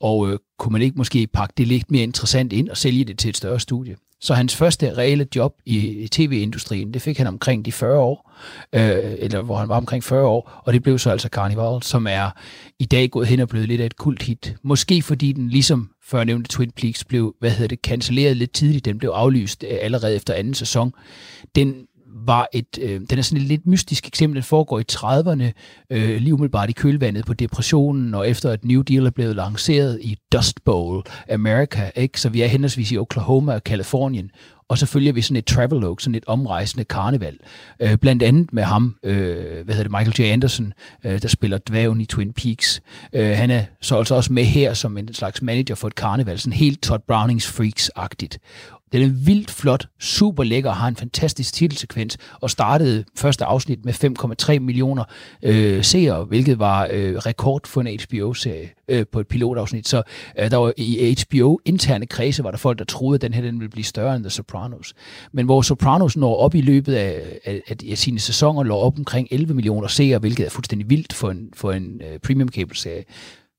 Og 0.00 0.30
øh, 0.30 0.38
kunne 0.58 0.72
man 0.72 0.82
ikke 0.82 0.96
måske 0.96 1.26
pakke 1.26 1.54
det 1.56 1.68
lidt 1.68 1.90
mere 1.90 2.02
interessant 2.02 2.52
ind 2.52 2.68
og 2.68 2.76
sælge 2.76 3.04
det 3.04 3.18
til 3.18 3.28
et 3.28 3.36
større 3.36 3.60
studie? 3.60 3.96
Så 4.24 4.34
hans 4.34 4.56
første 4.56 4.94
reelle 4.94 5.26
job 5.36 5.54
i, 5.66 5.88
i 5.88 6.08
tv-industrien, 6.08 6.94
det 6.94 7.02
fik 7.02 7.18
han 7.18 7.26
omkring 7.26 7.64
de 7.64 7.72
40 7.72 7.98
år, 7.98 8.32
øh, 8.72 9.14
eller 9.18 9.42
hvor 9.42 9.56
han 9.56 9.68
var 9.68 9.76
omkring 9.76 10.04
40 10.04 10.26
år, 10.26 10.62
og 10.64 10.72
det 10.72 10.82
blev 10.82 10.98
så 10.98 11.10
altså 11.10 11.28
Carnival, 11.28 11.82
som 11.82 12.06
er 12.06 12.30
i 12.78 12.84
dag 12.84 13.10
gået 13.10 13.26
hen 13.26 13.40
og 13.40 13.48
blevet 13.48 13.68
lidt 13.68 13.80
af 13.80 13.86
et 13.86 13.96
kult 13.96 14.22
hit. 14.22 14.56
Måske 14.62 15.02
fordi 15.02 15.32
den 15.32 15.48
ligesom 15.48 15.90
før 16.04 16.24
nævnte 16.24 16.48
Twin 16.48 16.70
Peaks 16.70 17.04
blev, 17.04 17.34
hvad 17.40 17.50
hedder 17.50 17.68
det, 17.68 17.78
cancelleret 17.78 18.36
lidt 18.36 18.52
tidligt. 18.52 18.84
Den 18.84 18.98
blev 18.98 19.10
aflyst 19.10 19.64
øh, 19.70 19.78
allerede 19.80 20.14
efter 20.14 20.34
anden 20.34 20.54
sæson. 20.54 20.92
Den 21.54 21.74
var 22.14 22.48
et, 22.52 22.78
øh, 22.80 23.00
den 23.10 23.18
er 23.18 23.22
sådan 23.22 23.42
et 23.42 23.48
lidt 23.48 23.66
mystisk 23.66 24.06
eksempel. 24.06 24.36
Den 24.36 24.42
foregår 24.42 24.78
i 24.78 24.84
30'erne, 24.92 25.52
øh, 25.90 26.20
lige 26.20 26.34
umiddelbart 26.34 26.70
i 26.70 26.72
kølvandet 26.72 27.26
på 27.26 27.34
depressionen, 27.34 28.14
og 28.14 28.28
efter 28.28 28.50
at 28.50 28.64
New 28.64 28.82
Deal 28.82 29.06
er 29.06 29.10
blevet 29.10 29.36
lanceret 29.36 29.98
i 30.02 30.18
Dust 30.32 30.64
Bowl 30.64 31.02
America, 31.30 31.90
ikke? 31.96 32.20
så 32.20 32.28
vi 32.28 32.42
er 32.42 32.46
henholdsvis 32.46 32.92
i 32.92 32.98
Oklahoma 32.98 33.54
og 33.54 33.64
Kalifornien, 33.64 34.30
og 34.68 34.78
så 34.78 34.86
følger 34.86 35.12
vi 35.12 35.22
sådan 35.22 35.36
et 35.36 35.46
travelogue, 35.46 36.00
sådan 36.00 36.14
et 36.14 36.24
omrejsende 36.26 36.84
karneval. 36.84 37.36
Øh, 37.80 37.96
blandt 37.96 38.22
andet 38.22 38.52
med 38.52 38.62
ham, 38.62 38.96
øh, 39.02 39.64
hvad 39.64 39.74
hedder 39.74 39.82
det, 39.82 39.90
Michael 39.90 40.28
J. 40.30 40.32
Anderson, 40.32 40.72
øh, 41.04 41.22
der 41.22 41.28
spiller 41.28 41.58
dvæven 41.68 42.00
i 42.00 42.04
Twin 42.04 42.32
Peaks. 42.32 42.82
Øh, 43.12 43.36
han 43.36 43.50
er 43.50 43.64
så 43.80 43.98
altså 43.98 44.14
også 44.14 44.32
med 44.32 44.44
her 44.44 44.74
som 44.74 44.98
en 44.98 45.14
slags 45.14 45.42
manager 45.42 45.74
for 45.74 45.88
et 45.88 45.94
karneval, 45.94 46.38
sådan 46.38 46.52
helt 46.52 46.82
Todd 46.82 47.02
Brownings 47.08 47.46
Freaks-agtigt. 47.46 48.36
Den 48.92 49.02
er 49.02 49.08
vildt 49.08 49.50
flot, 49.50 49.86
super 50.00 50.44
lækker 50.44 50.70
og 50.70 50.76
har 50.76 50.88
en 50.88 50.96
fantastisk 50.96 51.54
titelsekvens, 51.54 52.18
og 52.40 52.50
startede 52.50 53.04
første 53.16 53.44
afsnit 53.44 53.84
med 53.84 53.94
5,3 54.54 54.58
millioner 54.58 55.04
øh, 55.42 55.84
seere, 55.84 56.24
hvilket 56.24 56.58
var 56.58 56.88
øh, 56.92 57.16
rekord 57.16 57.66
for 57.66 57.80
en 57.80 58.00
HBO-serie 58.00 58.70
øh, 58.88 59.06
på 59.12 59.20
et 59.20 59.28
pilotafsnit. 59.28 59.88
Så 59.88 60.02
øh, 60.38 60.50
der 60.50 60.56
var 60.56 60.72
i 60.76 61.16
HBO-interne 61.20 62.06
kredse, 62.06 62.44
var 62.44 62.50
der 62.50 62.58
folk, 62.58 62.78
der 62.78 62.84
troede, 62.84 63.14
at 63.14 63.22
den 63.22 63.34
her 63.34 63.42
den 63.42 63.60
ville 63.60 63.70
blive 63.70 63.84
større 63.84 64.16
end 64.16 64.24
The 64.24 64.30
Sopranos. 64.30 64.94
Men 65.32 65.44
hvor 65.44 65.62
Sopranos 65.62 66.16
når 66.16 66.36
op 66.36 66.54
i 66.54 66.60
løbet 66.60 66.94
af, 66.94 67.38
af, 67.44 67.62
af 67.90 67.98
sine 67.98 68.18
sæsoner, 68.18 68.62
lå 68.62 68.76
op 68.76 68.98
omkring 68.98 69.28
11 69.30 69.54
millioner 69.54 69.88
seere, 69.88 70.18
hvilket 70.18 70.46
er 70.46 70.50
fuldstændig 70.50 70.90
vildt 70.90 71.12
for 71.12 71.30
en, 71.30 71.48
for 71.54 71.72
en 71.72 72.00
øh, 72.12 72.18
premium 72.18 72.48
cable-serie, 72.48 73.04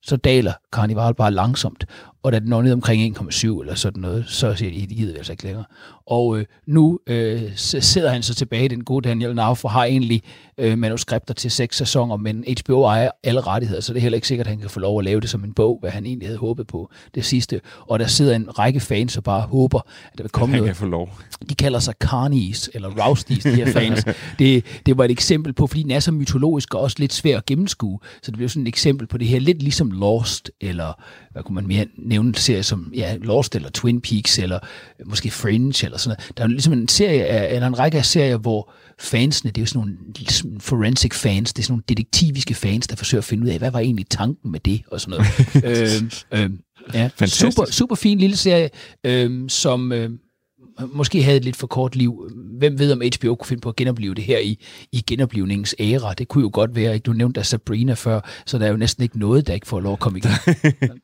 så 0.05 0.15
daler 0.15 0.53
Carnival 0.71 1.13
bare 1.13 1.31
langsomt. 1.31 1.85
Og 2.23 2.31
da 2.31 2.39
den 2.39 2.49
når 2.49 2.61
ned 2.61 2.73
omkring 2.73 3.17
1,7 3.17 3.61
eller 3.61 3.75
sådan 3.75 4.01
noget, 4.01 4.25
så 4.27 4.55
siger 4.55 4.71
de, 4.71 4.87
de 4.89 4.95
gider 4.95 5.17
altså 5.17 5.33
ikke 5.33 5.43
længere. 5.43 5.65
Og 6.07 6.37
øh, 6.37 6.45
nu 6.65 6.99
øh, 7.07 7.41
sidder 7.55 8.09
han 8.09 8.23
så 8.23 8.35
tilbage, 8.35 8.69
den 8.69 8.83
gode 8.83 9.09
Daniel 9.09 9.35
Nauf, 9.35 9.65
og 9.65 9.71
har 9.71 9.83
egentlig 9.85 10.23
øh, 10.57 10.77
manuskripter 10.77 11.33
til 11.33 11.51
seks 11.51 11.77
sæsoner, 11.77 12.17
men 12.17 12.45
HBO 12.61 12.83
ejer 12.83 13.09
alle 13.23 13.41
rettigheder, 13.41 13.81
så 13.81 13.93
det 13.93 13.99
er 13.99 14.01
heller 14.01 14.15
ikke 14.15 14.27
sikkert, 14.27 14.47
at 14.47 14.51
han 14.51 14.59
kan 14.59 14.69
få 14.69 14.79
lov 14.79 14.99
at 14.99 15.05
lave 15.05 15.21
det 15.21 15.29
som 15.29 15.43
en 15.43 15.53
bog, 15.53 15.77
hvad 15.81 15.91
han 15.91 16.05
egentlig 16.05 16.27
havde 16.27 16.37
håbet 16.37 16.67
på 16.67 16.89
det 17.15 17.25
sidste. 17.25 17.61
Og 17.79 17.99
der 17.99 18.07
sidder 18.07 18.35
en 18.35 18.59
række 18.59 18.79
fans 18.79 19.17
og 19.17 19.23
bare 19.23 19.41
håber, 19.41 19.79
at 20.11 20.17
der 20.17 20.23
vil 20.23 20.31
komme 20.31 20.55
Han 20.55 20.61
noget. 20.61 20.69
kan 20.69 20.75
få 20.75 20.85
lov. 20.85 21.09
De 21.49 21.55
kalder 21.55 21.79
sig 21.79 21.93
Carnies, 21.99 22.69
eller 22.73 23.07
Rousties, 23.07 23.43
de 23.43 23.55
her 23.55 23.71
fans. 23.71 24.05
det, 24.39 24.65
det 24.85 24.97
var 24.97 25.05
et 25.05 25.11
eksempel 25.11 25.53
på, 25.53 25.67
fordi 25.67 25.83
den 25.83 25.91
er 25.91 25.99
så 25.99 26.11
mytologisk 26.11 26.73
og 26.73 26.81
også 26.81 26.95
lidt 26.99 27.13
svær 27.13 27.37
at 27.37 27.45
gennemskue, 27.45 27.99
så 28.21 28.31
det 28.31 28.37
blev 28.37 28.49
sådan 28.49 28.63
et 28.63 28.67
eksempel 28.67 29.07
på 29.07 29.17
det 29.17 29.27
her, 29.27 29.39
lidt 29.39 29.63
ligesom 29.63 29.91
Lost, 29.99 30.51
eller 30.61 31.03
hvad 31.31 31.43
kunne 31.43 31.55
man 31.55 31.67
mere 31.67 31.85
nævne 31.97 32.27
en 32.27 32.33
serie 32.33 32.63
som 32.63 32.91
ja, 32.95 33.15
Lost, 33.21 33.55
eller 33.55 33.69
Twin 33.69 34.01
Peaks, 34.01 34.39
eller 34.39 34.59
måske 35.05 35.31
Fringe, 35.31 35.85
eller 35.85 35.97
sådan 35.97 36.17
noget. 36.17 36.37
Der 36.37 36.43
er 36.43 36.47
ligesom 36.47 36.73
en 36.73 36.87
serie 36.87 37.25
af, 37.25 37.55
eller 37.55 37.67
en 37.67 37.79
række 37.79 37.97
af 37.97 38.05
serier, 38.05 38.37
hvor 38.37 38.73
fansene, 38.99 39.51
det 39.51 39.57
er 39.57 39.61
jo 39.61 39.65
sådan 39.65 39.79
nogle 39.79 39.97
ligesom 40.17 40.59
forensic 40.59 41.13
fans, 41.13 41.53
det 41.53 41.61
er 41.61 41.65
sådan 41.65 41.73
nogle 41.73 41.83
detektiviske 41.89 42.53
fans, 42.53 42.87
der 42.87 42.95
forsøger 42.95 43.21
at 43.21 43.25
finde 43.25 43.43
ud 43.43 43.49
af, 43.49 43.57
hvad 43.57 43.71
var 43.71 43.79
egentlig 43.79 44.05
tanken 44.09 44.51
med 44.51 44.59
det, 44.59 44.81
og 44.91 45.01
sådan 45.01 45.19
noget. 45.19 45.93
øhm, 46.01 46.11
øhm, 46.31 46.59
ja, 46.93 47.03
Fantastisk. 47.03 47.41
super, 47.41 47.71
super 47.71 47.95
fin 47.95 48.17
lille 48.17 48.35
serie, 48.35 48.69
øhm, 49.03 49.49
som 49.49 49.91
øhm, 49.91 50.19
måske 50.93 51.23
havde 51.23 51.37
et 51.37 51.43
lidt 51.43 51.55
for 51.55 51.67
kort 51.67 51.95
liv. 51.95 52.29
Hvem 52.35 52.79
ved, 52.79 52.91
om 52.91 53.01
HBO 53.19 53.35
kunne 53.35 53.47
finde 53.47 53.61
på 53.61 53.69
at 53.69 53.75
genopleve 53.75 54.15
det 54.15 54.23
her 54.23 54.39
i, 54.39 54.59
i 54.91 55.03
genoplevningens 55.07 55.75
æra? 55.79 56.13
Det 56.13 56.27
kunne 56.27 56.41
jo 56.41 56.49
godt 56.53 56.75
være, 56.75 56.93
ikke? 56.93 57.03
Du 57.03 57.13
nævnte 57.13 57.43
Sabrina 57.43 57.93
før, 57.93 58.21
så 58.45 58.57
der 58.57 58.65
er 58.65 58.69
jo 58.69 58.77
næsten 58.77 59.03
ikke 59.03 59.19
noget, 59.19 59.47
der 59.47 59.53
ikke 59.53 59.67
får 59.67 59.79
lov 59.79 59.93
at 59.93 59.99
komme 59.99 60.19
igen. 60.19 60.31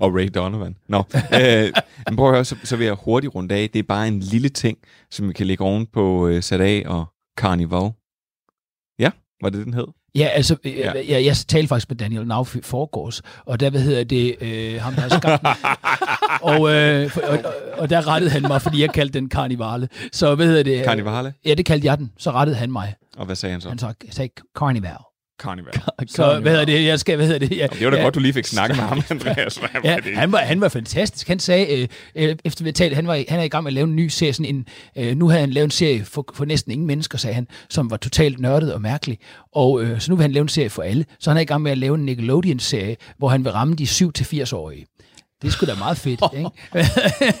og 0.00 0.14
Ray 0.14 0.28
Donovan. 0.34 0.76
Nå, 0.88 1.04
øh, 1.14 1.72
men 2.08 2.16
prøv 2.16 2.28
at 2.28 2.34
høre, 2.34 2.44
så, 2.44 2.56
så 2.64 2.76
vil 2.76 2.84
jeg 2.84 2.94
hurtigt 3.04 3.34
runde 3.34 3.54
af. 3.54 3.70
Det 3.70 3.78
er 3.78 3.82
bare 3.82 4.08
en 4.08 4.20
lille 4.20 4.48
ting, 4.48 4.78
som 5.10 5.28
vi 5.28 5.32
kan 5.32 5.46
lægge 5.46 5.64
oven 5.64 5.86
på 5.86 6.28
øh, 6.28 6.42
Sadat 6.42 6.86
og 6.86 7.04
Carnival. 7.38 7.90
Ja, 8.98 9.10
var 9.42 9.50
det 9.50 9.64
den 9.64 9.74
hed? 9.74 9.86
Ja, 10.16 10.26
altså, 10.26 10.56
ja. 10.64 10.70
Ja. 10.70 10.92
Jeg, 10.92 11.04
jeg, 11.08 11.24
jeg 11.24 11.36
talte 11.36 11.68
faktisk 11.68 11.90
med 11.90 11.96
Daniel 11.96 12.26
Nauf 12.26 12.56
i 12.56 12.60
forgårs, 12.62 13.22
og 13.44 13.60
der, 13.60 13.70
hvad 13.70 13.80
hedder 13.80 14.04
det, 14.04 14.36
øh, 14.40 14.80
ham 14.82 14.94
der 14.94 15.00
har 15.00 15.08
skabt 15.08 15.46
og, 16.52 16.74
øh, 16.74 17.10
for, 17.10 17.20
og, 17.20 17.38
og, 17.78 17.90
der 17.90 18.08
rettede 18.08 18.30
han 18.30 18.42
mig, 18.42 18.62
fordi 18.62 18.80
jeg 18.80 18.92
kaldte 18.92 19.20
den 19.20 19.30
Carnivale. 19.30 19.88
Så 20.12 20.34
hvad 20.34 20.46
hedder 20.46 20.62
det? 20.62 20.78
øh? 20.78 20.84
Ja, 21.44 21.54
det 21.54 21.66
kaldte 21.66 21.86
jeg 21.86 21.98
den. 21.98 22.12
Så 22.18 22.30
rettede 22.30 22.56
han 22.56 22.72
mig. 22.72 22.94
Og 23.16 23.26
hvad 23.26 23.36
sagde 23.36 23.52
han 23.52 23.60
så? 23.60 23.68
Han 23.68 23.78
sagde, 23.78 23.94
sagde 24.10 24.30
Carnival. 25.38 25.72
Carnival. 25.72 26.08
Så 26.08 26.40
hvad 26.40 26.52
hedder 26.52 26.64
det? 26.64 26.84
Jeg 26.84 27.00
skal, 27.00 27.16
hvad 27.16 27.26
hedder 27.26 27.46
det? 27.46 27.56
Ja, 27.56 27.66
Det 27.66 27.84
var 27.84 27.90
da 27.90 27.96
ja, 27.96 28.02
godt, 28.02 28.14
du 28.14 28.20
lige 28.20 28.32
fik 28.32 28.46
snakket 28.46 28.76
med 28.76 28.84
ham, 28.84 29.02
Andreas. 29.10 29.56
Hvad 29.56 29.68
Ja, 29.84 29.96
det? 30.04 30.16
han 30.16 30.32
var, 30.32 30.38
han 30.38 30.60
var 30.60 30.68
fantastisk. 30.68 31.28
Han 31.28 31.38
sagde, 31.38 31.80
øh, 31.82 31.88
øh, 32.14 32.36
efter 32.44 32.64
vi 32.64 32.72
talte, 32.72 32.94
han 32.94 33.06
var, 33.06 33.24
han 33.28 33.40
er 33.40 33.42
i 33.44 33.48
gang 33.48 33.64
med 33.64 33.70
at 33.70 33.74
lave 33.74 33.84
en 33.88 33.96
ny 33.96 34.08
serie. 34.08 34.32
Sådan 34.32 34.54
en, 34.54 34.66
øh, 34.98 35.16
nu 35.16 35.28
havde 35.28 35.40
han 35.40 35.50
lavet 35.50 35.64
en 35.64 35.70
serie 35.70 36.04
for, 36.04 36.24
for 36.34 36.44
næsten 36.44 36.72
ingen 36.72 36.86
mennesker, 36.86 37.18
sagde 37.18 37.34
han, 37.34 37.48
som 37.68 37.90
var 37.90 37.96
totalt 37.96 38.40
nørdet 38.40 38.74
og 38.74 38.80
mærkelig. 38.80 39.18
Og 39.52 39.82
øh, 39.82 40.00
så 40.00 40.10
nu 40.10 40.16
vil 40.16 40.22
han 40.22 40.32
lave 40.32 40.42
en 40.42 40.48
serie 40.48 40.70
for 40.70 40.82
alle. 40.82 41.04
Så 41.18 41.30
han 41.30 41.36
er 41.36 41.40
i 41.40 41.44
gang 41.44 41.62
med 41.62 41.70
at 41.72 41.78
lave 41.78 41.94
en 41.94 42.04
Nickelodeon-serie, 42.04 42.96
hvor 43.18 43.28
han 43.28 43.44
vil 43.44 43.52
ramme 43.52 43.74
de 43.74 43.84
7-80-årige. 43.84 44.86
Det 45.42 45.48
er 45.48 45.52
sgu 45.52 45.66
da 45.66 45.74
meget 45.74 45.98
fedt, 45.98 46.20
ikke? 46.36 46.50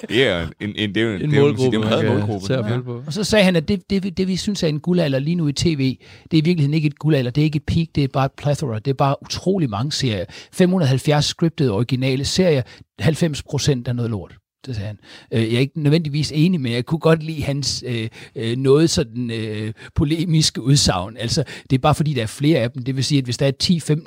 Det 0.08 0.28
er 0.28 0.46
en, 0.60 0.72
en, 0.76 0.94
det 0.94 1.02
er 1.02 1.14
en, 1.14 1.22
En 1.22 1.30
det 1.30 1.40
målgruppe, 1.40 1.78
det 1.78 1.92
er 1.92 2.00
en 2.00 2.06
målgruppe. 2.18 2.82
på. 2.84 3.02
Og 3.06 3.12
så 3.12 3.24
sagde 3.24 3.44
han, 3.44 3.56
at 3.56 3.68
det, 3.68 3.90
det, 3.90 4.16
det, 4.16 4.28
vi 4.28 4.36
synes 4.36 4.62
er 4.62 4.68
en 4.68 4.80
guldalder 4.80 5.18
lige 5.18 5.34
nu 5.34 5.48
i 5.48 5.52
tv, 5.52 5.98
det 6.30 6.36
er 6.36 6.42
i 6.42 6.44
virkeligheden 6.44 6.74
ikke 6.74 6.86
et 6.86 6.98
guldalder, 6.98 7.30
det 7.30 7.40
er 7.40 7.44
ikke 7.44 7.56
et 7.56 7.64
peak, 7.66 7.86
det 7.94 8.04
er 8.04 8.08
bare 8.08 8.24
et 8.26 8.32
plethora, 8.36 8.78
det 8.78 8.90
er 8.90 8.94
bare 8.94 9.16
utrolig 9.22 9.70
mange 9.70 9.92
serier. 9.92 10.24
570 10.52 11.24
scriptede 11.24 11.70
originale 11.72 12.24
serier, 12.24 12.62
90 12.98 13.42
procent 13.42 13.88
er 13.88 13.92
noget 13.92 14.10
lort. 14.10 14.36
Det 14.66 14.74
sagde 14.76 14.86
han. 14.86 14.98
Øh, 15.32 15.42
Jeg 15.42 15.54
er 15.54 15.58
ikke 15.60 15.80
nødvendigvis 15.82 16.32
enig, 16.34 16.60
men 16.60 16.72
jeg 16.72 16.86
kunne 16.86 16.98
godt 16.98 17.22
lide 17.22 17.42
hans 17.42 17.84
øh, 17.86 18.08
øh, 18.36 18.56
noget 18.56 18.90
sådan 18.90 19.30
øh, 19.30 19.72
polemiske 19.94 20.62
udsagn. 20.62 21.16
Altså, 21.16 21.44
det 21.70 21.76
er 21.76 21.80
bare 21.80 21.94
fordi, 21.94 22.14
der 22.14 22.22
er 22.22 22.26
flere 22.26 22.58
af 22.58 22.70
dem. 22.70 22.82
Det 22.82 22.96
vil 22.96 23.04
sige, 23.04 23.18
at 23.18 23.24
hvis 23.24 23.38
der 23.38 23.46
er 23.46 23.52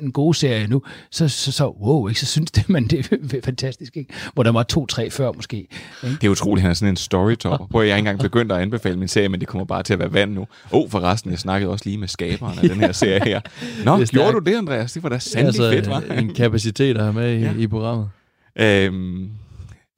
10-15 0.04 0.12
gode 0.12 0.34
serier 0.38 0.68
nu, 0.68 0.82
så, 1.12 1.28
så, 1.28 1.52
så 1.52 1.68
wow, 1.82 2.08
ikke? 2.08 2.20
så 2.20 2.26
synes 2.26 2.52
det, 2.52 2.70
man 2.70 2.88
det 2.88 3.12
er 3.34 3.42
fantastisk. 3.46 3.98
Ikke? 3.98 4.14
Hvor 4.34 4.44
der 4.44 4.52
var 4.52 4.64
to-tre 4.64 5.10
før 5.10 5.32
måske. 5.32 5.58
Ikke? 5.58 5.70
Det 6.04 6.24
er 6.24 6.30
utroligt, 6.30 6.62
han 6.62 6.70
er 6.72 6.76
sådan 6.76 6.90
en 6.94 6.96
storytopper. 6.98 7.68
Prøv, 7.68 7.82
jeg 7.82 7.88
ikke 7.88 7.98
engang 8.00 8.20
begyndt 8.20 8.52
at 8.52 8.58
anbefale 8.62 9.00
min 9.00 9.08
serie, 9.08 9.30
men 9.30 9.40
det 9.40 9.48
kommer 9.48 9.66
bare 9.66 9.84
til 9.84 9.94
at 9.94 10.00
være 10.00 10.14
vand 10.14 10.34
nu. 10.34 10.42
Åh, 10.42 10.48
oh, 10.72 10.90
forresten, 10.90 11.32
jeg 11.32 11.40
snakkede 11.40 11.72
også 11.72 11.86
lige 11.86 11.98
med 11.98 12.08
skaberen 12.08 12.60
af 12.64 12.70
den 12.70 12.80
her 12.80 12.92
serie 12.92 13.22
her. 13.26 13.42
Nå, 13.86 14.00
Det 14.00 14.10
gjorde 14.10 14.32
du 14.34 14.40
det, 14.40 14.56
Andreas? 14.58 14.94
Det 14.94 15.04
var 15.04 15.10
da 15.10 15.20
sandelig 15.20 15.46
altså, 15.48 15.72
fedt, 15.72 15.90
var. 16.10 16.16
en 16.18 16.34
kapacitet 16.34 16.98
at 16.98 17.04
have 17.04 17.14
med 17.14 17.34
i, 17.38 17.40
Ja. 17.42 17.54
i 17.58 17.68
programmet. 17.68 18.10
Øhm, 18.56 19.30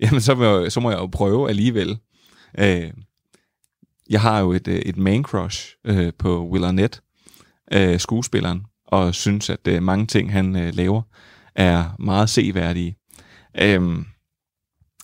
jamen, 0.02 0.22
så 0.22 0.36
må, 0.36 0.60
jeg, 0.60 0.72
så 0.72 0.80
må 0.80 0.92
jeg 0.92 1.00
jo 1.00 1.08
prøve 1.08 1.50
alligevel. 1.50 2.00
Øh, 2.60 2.92
jeg 4.10 4.22
har 4.22 4.40
jo 4.40 4.52
et, 4.52 4.68
øh, 4.68 4.76
et 4.76 4.98
man 4.98 5.24
crush 5.24 5.76
øh, 5.86 6.14
på 6.20 6.48
Will 6.48 6.64
Arnett, 6.64 7.02
øh, 7.74 8.00
skuespilleren, 8.00 8.66
og 8.88 9.16
synes, 9.16 9.50
at 9.50 9.68
øh, 9.68 9.84
mange 9.84 10.08
ting, 10.08 10.32
han 10.32 10.56
øh, 10.56 10.76
laver, 10.76 11.02
er 11.56 11.96
meget 12.00 12.30
seværdige. 12.30 12.96
Øhm, 13.62 14.06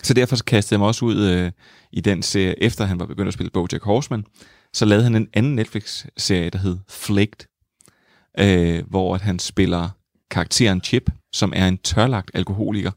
så 0.04 0.14
derfor 0.14 0.36
kastede 0.48 0.74
jeg 0.74 0.80
mig 0.80 0.88
også 0.88 1.06
ud 1.06 1.26
øh, 1.26 1.52
i 1.92 2.02
den 2.02 2.24
serie, 2.24 2.64
efter 2.64 2.86
han 2.86 3.00
var 3.00 3.06
begyndt 3.06 3.28
at 3.28 3.34
spille 3.34 3.50
BoJack 3.50 3.84
Horseman, 3.84 4.26
så 4.74 4.86
lavede 4.86 5.04
han 5.04 5.16
en 5.16 5.28
anden 5.34 5.56
Netflix-serie, 5.56 6.50
der 6.50 6.60
hed 6.60 6.78
Flaked, 6.90 7.48
øh, 8.40 8.84
hvor 8.90 9.16
at 9.16 9.22
han 9.22 9.40
spiller 9.40 9.90
karakteren 10.32 10.82
Chip, 10.82 11.10
som 11.34 11.54
er 11.56 11.68
en 11.68 11.78
tørlagt 11.78 12.32
alkoholiker, 12.34 12.92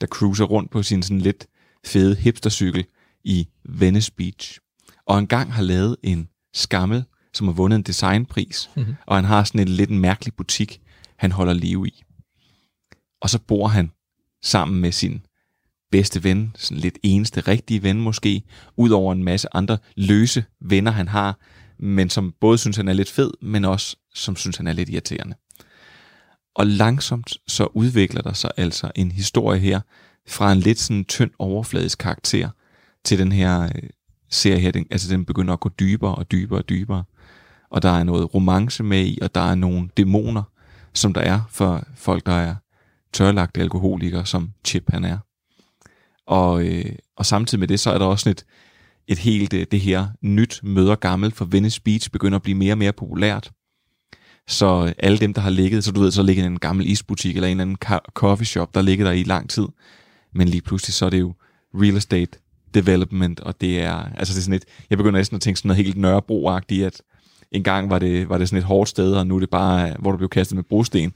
der 0.00 0.06
cruiser 0.06 0.44
rundt 0.44 0.70
på 0.70 0.82
sin 0.82 1.02
sådan 1.02 1.20
lidt 1.20 1.46
fede 1.84 2.14
hipstercykel 2.16 2.84
i 3.24 3.48
Venice 3.64 4.12
Beach. 4.12 4.58
Og 5.06 5.18
engang 5.18 5.52
har 5.52 5.62
lavet 5.62 5.96
en 6.02 6.28
skammel, 6.54 7.04
som 7.34 7.46
har 7.46 7.54
vundet 7.54 7.76
en 7.76 7.82
designpris, 7.82 8.70
Mhm. 8.76 8.82
mm-hmm. 8.82 8.96
og 9.06 9.16
han 9.16 9.24
har 9.24 9.44
sådan 9.44 9.60
en 9.60 9.68
lidt 9.68 9.90
mærkelig 9.90 10.34
butik, 10.34 10.80
han 11.18 11.32
holder 11.32 11.52
liv 11.52 11.86
i. 11.86 12.02
Og 13.20 13.30
så 13.30 13.38
bor 13.38 13.68
han 13.68 13.90
sammen 14.42 14.80
med 14.80 14.92
sin 14.92 15.26
bedste 15.90 16.24
ven, 16.24 16.52
sådan 16.58 16.80
lidt 16.80 16.98
eneste 17.02 17.40
rigtige 17.40 17.82
ven 17.82 18.00
måske, 18.00 18.42
ud 18.76 18.90
over 18.90 19.12
en 19.12 19.24
masse 19.24 19.48
andre 19.52 19.78
løse 19.96 20.44
venner, 20.60 20.90
han 20.90 21.08
har, 21.08 21.38
men 21.78 22.10
som 22.10 22.34
både 22.40 22.58
synes, 22.58 22.76
han 22.76 22.88
er 22.88 22.92
lidt 22.92 23.10
fed, 23.10 23.30
men 23.42 23.64
også 23.64 23.96
som 24.14 24.36
synes, 24.36 24.56
han 24.56 24.66
er 24.66 24.72
lidt 24.72 24.88
irriterende. 24.88 25.34
Og 26.56 26.66
langsomt 26.66 27.36
så 27.46 27.68
udvikler 27.74 28.22
der 28.22 28.32
sig 28.32 28.50
altså 28.56 28.90
en 28.94 29.12
historie 29.12 29.60
her, 29.60 29.80
fra 30.28 30.52
en 30.52 30.58
lidt 30.58 30.78
sådan 30.78 31.04
tynd 31.04 31.30
overfladisk 31.38 31.98
karakter, 31.98 32.48
til 33.04 33.18
den 33.18 33.32
her 33.32 33.62
øh, 33.62 33.82
serie 34.30 34.58
her, 34.58 34.70
den, 34.70 34.86
altså 34.90 35.12
den 35.12 35.24
begynder 35.24 35.52
at 35.52 35.60
gå 35.60 35.68
dybere 35.68 36.14
og 36.14 36.30
dybere 36.32 36.58
og 36.58 36.68
dybere. 36.68 37.04
Og 37.70 37.82
der 37.82 37.90
er 37.90 38.04
noget 38.04 38.34
romance 38.34 38.82
med 38.82 39.06
i, 39.06 39.18
og 39.22 39.34
der 39.34 39.40
er 39.40 39.54
nogle 39.54 39.88
dæmoner, 39.96 40.42
som 40.94 41.12
der 41.12 41.20
er 41.20 41.40
for 41.50 41.86
folk, 41.96 42.26
der 42.26 42.32
er 42.32 42.54
tørlagte 43.12 43.60
alkoholikere, 43.60 44.26
som 44.26 44.52
Chip 44.64 44.90
han 44.90 45.04
er. 45.04 45.18
Og, 46.26 46.64
øh, 46.64 46.92
og 47.16 47.26
samtidig 47.26 47.60
med 47.60 47.68
det, 47.68 47.80
så 47.80 47.90
er 47.90 47.98
der 47.98 48.06
også 48.06 48.22
sådan 48.22 48.32
et, 48.32 48.44
et 49.08 49.18
helt 49.18 49.52
øh, 49.52 49.66
det 49.70 49.80
her 49.80 50.06
nyt 50.20 50.60
møder 50.62 50.94
gammelt, 50.94 51.36
for 51.36 51.44
Venice 51.44 51.82
Beach 51.82 52.10
begynder 52.10 52.36
at 52.36 52.42
blive 52.42 52.58
mere 52.58 52.72
og 52.72 52.78
mere 52.78 52.92
populært. 52.92 53.52
Så 54.48 54.94
alle 54.98 55.18
dem, 55.18 55.34
der 55.34 55.40
har 55.40 55.50
ligget, 55.50 55.84
så 55.84 55.92
du 55.92 56.00
ved, 56.00 56.10
så 56.10 56.22
ligger 56.22 56.46
en 56.46 56.58
gammel 56.58 56.90
isbutik 56.90 57.36
eller 57.36 57.48
en 57.48 57.60
eller 57.60 57.62
anden 57.62 58.00
coffee 58.14 58.46
shop, 58.46 58.74
der 58.74 58.82
ligger 58.82 59.04
der 59.04 59.12
i 59.12 59.22
lang 59.22 59.50
tid. 59.50 59.66
Men 60.34 60.48
lige 60.48 60.60
pludselig, 60.60 60.94
så 60.94 61.06
er 61.06 61.10
det 61.10 61.20
jo 61.20 61.34
real 61.74 61.96
estate 61.96 62.38
development, 62.74 63.40
og 63.40 63.60
det 63.60 63.82
er, 63.82 63.94
altså 63.94 64.34
det 64.34 64.38
er 64.38 64.42
sådan 64.42 64.54
et, 64.54 64.64
jeg 64.90 64.98
begynder 64.98 65.18
næsten 65.18 65.34
at 65.34 65.40
tænke 65.40 65.58
sådan 65.58 65.68
noget 65.68 65.84
helt 65.84 65.96
nørrebro 65.96 66.48
at 66.48 67.02
en 67.52 67.62
gang 67.62 67.90
var 67.90 67.98
det, 67.98 68.28
var 68.28 68.38
det 68.38 68.48
sådan 68.48 68.58
et 68.58 68.64
hårdt 68.64 68.88
sted, 68.88 69.12
og 69.12 69.26
nu 69.26 69.36
er 69.36 69.40
det 69.40 69.50
bare, 69.50 69.96
hvor 69.98 70.10
du 70.10 70.16
blev 70.16 70.28
kastet 70.28 70.56
med 70.56 70.64
brosten. 70.64 71.12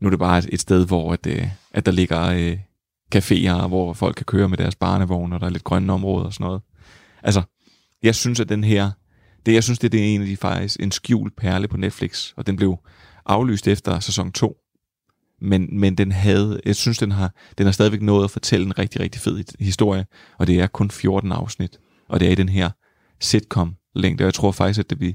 Nu 0.00 0.08
er 0.08 0.10
det 0.10 0.18
bare 0.18 0.38
et, 0.38 0.48
et 0.52 0.60
sted, 0.60 0.86
hvor 0.86 1.12
at, 1.12 1.26
øh, 1.26 1.48
at 1.70 1.86
der 1.86 1.92
ligger 1.92 2.22
øh, 2.22 2.58
caféer, 3.14 3.66
hvor 3.66 3.92
folk 3.92 4.16
kan 4.16 4.26
køre 4.26 4.48
med 4.48 4.58
deres 4.58 4.74
barnevogne, 4.74 5.36
og 5.36 5.40
der 5.40 5.46
er 5.46 5.50
lidt 5.50 5.64
grønne 5.64 5.92
områder 5.92 6.26
og 6.26 6.32
sådan 6.32 6.44
noget. 6.44 6.62
Altså, 7.22 7.42
jeg 8.02 8.14
synes, 8.14 8.40
at 8.40 8.48
den 8.48 8.64
her, 8.64 8.90
det, 9.46 9.54
jeg 9.54 9.64
synes, 9.64 9.78
det, 9.78 9.92
det 9.92 10.00
er 10.00 10.14
en 10.14 10.20
af 10.20 10.26
de 10.26 10.36
faktisk 10.36 10.80
en 10.80 10.92
skjult 10.92 11.36
perle 11.36 11.68
på 11.68 11.76
Netflix, 11.76 12.32
og 12.36 12.46
den 12.46 12.56
blev 12.56 12.76
aflyst 13.26 13.68
efter 13.68 14.00
sæson 14.00 14.32
2. 14.32 14.56
Men, 15.40 15.80
men 15.80 15.94
den 15.94 16.12
havde, 16.12 16.60
jeg 16.66 16.76
synes, 16.76 16.98
den 16.98 17.12
har, 17.12 17.34
den 17.58 17.66
har 17.66 17.72
stadigvæk 17.72 18.02
nået 18.02 18.24
at 18.24 18.30
fortælle 18.30 18.66
en 18.66 18.78
rigtig, 18.78 19.00
rigtig 19.00 19.20
fed 19.20 19.44
historie, 19.60 20.06
og 20.38 20.46
det 20.46 20.60
er 20.60 20.66
kun 20.66 20.90
14 20.90 21.32
afsnit, 21.32 21.78
og 22.08 22.20
det 22.20 22.28
er 22.28 22.32
i 22.32 22.34
den 22.34 22.48
her 22.48 22.70
sitcom-længde, 23.20 24.22
og 24.22 24.26
jeg 24.26 24.34
tror 24.34 24.52
faktisk, 24.52 24.80
at, 24.80 24.90
det, 24.90 25.00
vi, 25.00 25.14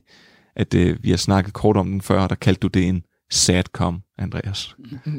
at 0.56 0.74
øh, 0.74 1.04
vi 1.04 1.10
har 1.10 1.18
snakket 1.18 1.54
kort 1.54 1.78
om 1.78 1.92
den 1.92 2.02
før, 2.02 2.22
og 2.22 2.30
der 2.30 2.36
kaldte 2.36 2.60
du 2.60 2.68
det 2.68 2.88
en 2.88 3.04
sadcom, 3.32 4.02
Andreas. 4.18 4.76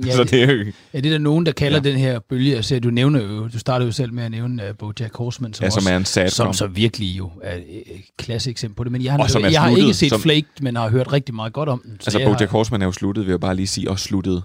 Ja, 0.07 0.13
så 0.17 0.25
det 0.25 0.43
er 0.43 0.53
jo, 0.53 0.73
Ja, 0.95 1.01
det 1.01 1.07
er 1.07 1.11
der 1.11 1.19
nogen, 1.19 1.47
der 1.47 1.53
kalder 1.53 1.81
ja. 1.85 1.91
den 1.91 1.99
her 1.99 2.19
bølge. 2.19 2.57
Altså, 2.57 2.81
du 2.81 2.91
nævner 2.91 3.23
jo, 3.23 3.49
du 3.49 3.59
startede 3.59 3.87
jo 3.87 3.93
selv 3.93 4.13
med 4.13 4.25
at 4.25 4.31
nævne 4.31 4.71
uh, 4.71 4.77
BoJack 4.77 5.17
Horseman, 5.17 5.55
som, 5.55 5.65
Ja, 5.65 5.71
som 5.71 5.79
også, 5.79 5.91
er 5.93 5.97
en 5.97 6.05
sitcom. 6.05 6.31
som 6.31 6.53
så 6.53 6.67
virkelig 6.67 7.07
jo 7.19 7.31
er 7.43 7.57
et 7.67 8.03
klasse 8.19 8.51
eksempel 8.51 8.77
på 8.77 8.85
det. 8.85 8.93
Men 8.93 9.05
jeg 9.05 9.13
har, 9.13 9.19
Og 9.19 9.31
som 9.31 9.45
er 9.45 9.49
jeg 9.49 9.63
har 9.63 9.77
ikke 9.77 9.95
set 9.95 10.11
som- 10.11 10.21
Flake, 10.21 10.47
men 10.61 10.77
har 10.77 10.89
hørt 10.91 11.13
rigtig 11.13 11.35
meget 11.35 11.53
godt 11.53 11.69
om 11.69 11.81
den. 11.85 11.91
Så 12.01 12.07
altså 12.07 12.19
jeg 12.19 12.27
BoJack 12.27 12.51
har, 12.51 12.59
Horseman 12.59 12.83
er 12.83 12.87
jo 12.87 12.93
sluttet, 12.93 13.27
vil 13.27 13.33
jeg 13.33 13.41
bare 13.41 13.55
lige 13.57 13.67
sige, 13.67 13.91
og 13.91 13.99
sluttet, 13.99 14.43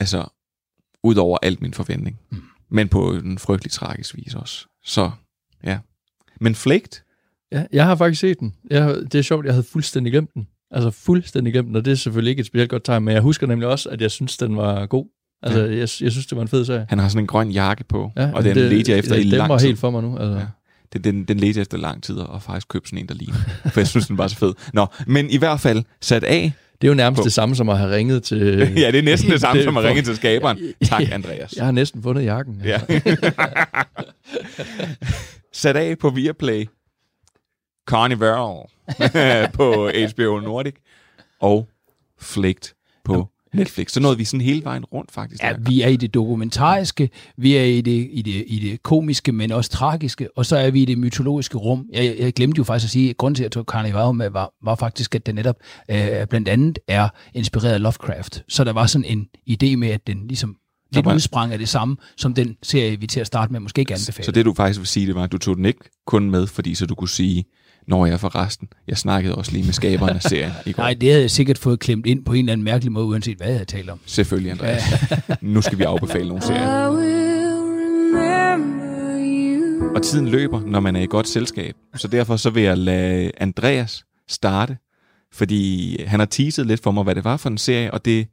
altså, 0.00 0.24
ud 1.02 1.14
over 1.16 1.38
alt 1.42 1.62
min 1.62 1.74
forventning. 1.74 2.18
Mm. 2.30 2.42
Men 2.70 2.88
på 2.88 3.12
en 3.14 3.38
frygtelig 3.38 3.72
tragisk 3.72 4.16
vis 4.16 4.34
også. 4.34 4.66
Så, 4.84 5.10
ja. 5.64 5.78
Men 6.40 6.54
Flaked, 6.54 7.00
Ja, 7.52 7.64
jeg 7.72 7.84
har 7.84 7.96
faktisk 7.96 8.20
set 8.20 8.40
den. 8.40 8.54
Jeg, 8.70 8.94
det 8.96 9.14
er 9.14 9.22
sjovt, 9.22 9.44
jeg 9.46 9.54
havde 9.54 9.66
fuldstændig 9.72 10.12
glemt 10.12 10.34
den. 10.34 10.46
Altså 10.74 10.90
fuldstændig 10.90 11.52
glemt 11.52 11.68
den, 11.68 11.76
og 11.76 11.84
det 11.84 11.90
er 11.90 11.94
selvfølgelig 11.94 12.30
ikke 12.30 12.40
et 12.40 12.46
specielt 12.46 12.70
godt 12.70 12.84
tegn, 12.84 13.02
men 13.04 13.14
jeg 13.14 13.22
husker 13.22 13.46
nemlig 13.46 13.68
også, 13.68 13.88
at 13.88 14.00
jeg 14.00 14.10
synes, 14.10 14.36
den 14.36 14.56
var 14.56 14.86
god. 14.86 15.06
Altså, 15.42 15.60
Ja. 15.60 15.66
jeg, 15.70 15.78
jeg 15.78 15.88
synes, 15.88 16.26
det 16.26 16.36
var 16.36 16.42
en 16.42 16.48
fed 16.48 16.64
serie. 16.64 16.86
han 16.88 16.98
har 16.98 17.08
sådan 17.08 17.22
en 17.22 17.26
grøn 17.26 17.50
jakke 17.50 17.84
på, 17.84 18.10
Ja, 18.16 18.30
og 18.34 18.44
den 18.44 18.56
det- 18.56 18.70
ledte 18.70 18.90
jeg 18.90 18.98
efter 18.98 19.14
det 19.14 19.24
i 19.24 19.28
lang 19.28 19.58
tid. 19.60 19.66
helt 19.66 19.78
for 19.78 19.90
mig 19.90 20.02
nu, 20.02 20.18
altså. 20.18 20.38
Ja. 20.38 20.44
Den, 20.92 21.04
den, 21.04 21.24
den 21.24 21.40
ledte 21.40 21.58
jeg 21.58 21.62
efter 21.62 21.78
lang 21.78 22.02
tid, 22.02 22.16
og 22.16 22.42
faktisk 22.42 22.68
købte 22.68 22.88
sådan 22.88 22.98
en, 22.98 23.08
der 23.08 23.14
ligner. 23.14 23.34
For 23.72 23.80
jeg 23.80 23.86
synes, 23.88 24.06
den 24.06 24.18
var 24.18 24.28
så 24.28 24.36
fed. 24.36 24.52
Nå, 24.72 24.86
men 25.06 25.30
i 25.30 25.36
hvert 25.36 25.60
fald 25.60 25.82
sat 26.00 26.24
af. 26.24 26.52
Det 26.80 26.86
er 26.88 26.90
jo 26.90 26.94
nærmest 26.94 27.20
på- 27.20 27.24
det 27.24 27.32
samme 27.32 27.54
som 27.56 27.68
at 27.68 27.78
have 27.78 27.94
ringet 27.96 28.22
til... 28.22 28.38
ja, 28.82 28.90
det 28.90 28.98
er 28.98 29.02
næsten 29.02 29.30
det 29.30 29.40
samme 29.40 29.62
som 29.64 29.76
at 29.76 29.84
ringe 29.84 30.02
til 30.02 30.16
skaberen. 30.16 30.58
Tak, 30.84 31.02
Andreas. 31.12 31.52
Jeg 31.56 31.64
har 31.64 31.72
næsten 31.72 32.02
fundet 32.02 32.24
jakken. 32.24 32.62
Ja. 32.64 32.80
Sat 35.52 35.76
af 35.76 35.98
på 35.98 36.10
Viaplay. 36.10 36.66
Carnival 37.86 38.66
på 39.58 39.90
HBO 40.12 40.40
Nordic. 40.40 40.74
Og 41.40 41.68
Flaked 42.18 42.74
på 43.04 43.28
Netflix. 43.54 43.92
Så 43.92 44.00
nåede 44.00 44.16
vi 44.16 44.24
sådan 44.24 44.40
hele 44.40 44.64
vejen 44.64 44.84
rundt, 44.84 45.12
faktisk. 45.12 45.42
Ja, 45.42 45.52
vi 45.58 45.82
er 45.82 45.88
i 45.88 45.96
det 45.96 46.14
dokumentariske, 46.14 47.10
vi 47.36 47.56
er 47.56 47.64
i 47.64 47.80
det, 47.80 48.08
i, 48.12 48.22
det, 48.22 48.44
i 48.46 48.58
det 48.58 48.82
komiske, 48.82 49.32
men 49.32 49.52
også 49.52 49.70
tragiske, 49.70 50.28
og 50.36 50.46
så 50.46 50.56
er 50.56 50.70
vi 50.70 50.82
i 50.82 50.84
det 50.84 50.98
mytologiske 50.98 51.58
rum. 51.58 51.86
Jeg, 51.92 52.16
jeg 52.18 52.32
glemte 52.32 52.58
jo 52.58 52.64
faktisk 52.64 52.86
at 52.86 52.90
sige, 52.90 53.10
at 53.10 53.16
grunden 53.16 53.34
til, 53.34 53.42
at 53.42 53.44
jeg 53.44 53.52
tog 53.52 53.64
Carnival 53.64 54.14
med, 54.14 54.30
var, 54.30 54.52
var 54.62 54.74
faktisk, 54.74 55.14
at 55.14 55.26
den 55.26 55.34
netop 55.34 55.56
øh, 55.90 56.26
blandt 56.26 56.48
andet 56.48 56.78
er 56.88 57.08
inspireret 57.34 57.72
af 57.72 57.82
Lovecraft. 57.82 58.42
Så 58.48 58.64
der 58.64 58.72
var 58.72 58.86
sådan 58.86 59.04
en 59.04 59.28
idé 59.50 59.76
med, 59.76 59.88
at 59.88 60.06
den 60.06 60.26
ligesom 60.28 60.56
lidt 60.92 61.06
udsprang 61.06 61.52
af 61.52 61.58
det 61.58 61.68
samme, 61.68 61.96
som 62.16 62.34
den 62.34 62.56
serie, 62.62 63.00
vi 63.00 63.06
til 63.06 63.20
at 63.20 63.26
starte 63.26 63.52
med 63.52 63.60
måske 63.60 63.80
ikke 63.80 63.94
anbefaler. 63.94 64.24
Så 64.24 64.32
det 64.32 64.44
du 64.44 64.54
faktisk 64.54 64.80
vil 64.80 64.86
sige, 64.86 65.06
det 65.06 65.14
var, 65.14 65.22
at 65.22 65.32
du 65.32 65.38
tog 65.38 65.56
den 65.56 65.64
ikke 65.64 65.80
kun 66.06 66.30
med, 66.30 66.46
fordi 66.46 66.74
så 66.74 66.86
du 66.86 66.94
kunne 66.94 67.08
sige, 67.08 67.44
når 67.86 68.06
jeg 68.06 68.20
for 68.20 68.34
resten, 68.36 68.68
jeg 68.88 68.98
snakkede 68.98 69.34
også 69.34 69.52
lige 69.52 69.64
med 69.64 69.72
skaberen 69.72 70.16
af 70.16 70.22
serien 70.30 70.52
i 70.66 70.72
går. 70.72 70.82
Nej, 70.82 70.94
det 70.94 71.08
havde 71.08 71.22
jeg 71.22 71.30
sikkert 71.30 71.58
fået 71.58 71.80
klemt 71.80 72.06
ind 72.06 72.24
på 72.24 72.32
en 72.32 72.38
eller 72.38 72.52
anden 72.52 72.64
mærkelig 72.64 72.92
måde, 72.92 73.06
uanset 73.06 73.36
hvad 73.36 73.46
jeg 73.46 73.54
havde 73.56 73.64
talt 73.64 73.90
om. 73.90 74.00
Selvfølgelig, 74.06 74.50
Andreas. 74.52 74.82
nu 75.40 75.60
skal 75.62 75.78
vi 75.78 75.82
afbefale 75.82 76.28
nogle 76.28 76.42
serier. 76.42 76.88
Og 79.94 80.02
tiden 80.02 80.28
løber, 80.28 80.60
når 80.66 80.80
man 80.80 80.96
er 80.96 81.00
i 81.00 81.06
godt 81.06 81.28
selskab. 81.28 81.74
Så 81.96 82.08
derfor 82.08 82.36
så 82.36 82.50
vil 82.50 82.62
jeg 82.62 82.78
lade 82.78 83.30
Andreas 83.38 84.04
starte, 84.28 84.76
Fordi 85.32 85.96
han 86.06 86.20
har 86.20 86.26
teaset 86.26 86.66
lidt 86.66 86.82
for 86.82 86.90
mig, 86.90 87.04
hvad 87.04 87.14
det 87.14 87.24
var 87.24 87.36
for 87.36 87.50
en 87.50 87.58
serie, 87.58 87.90
og 87.94 88.04
det 88.04 88.26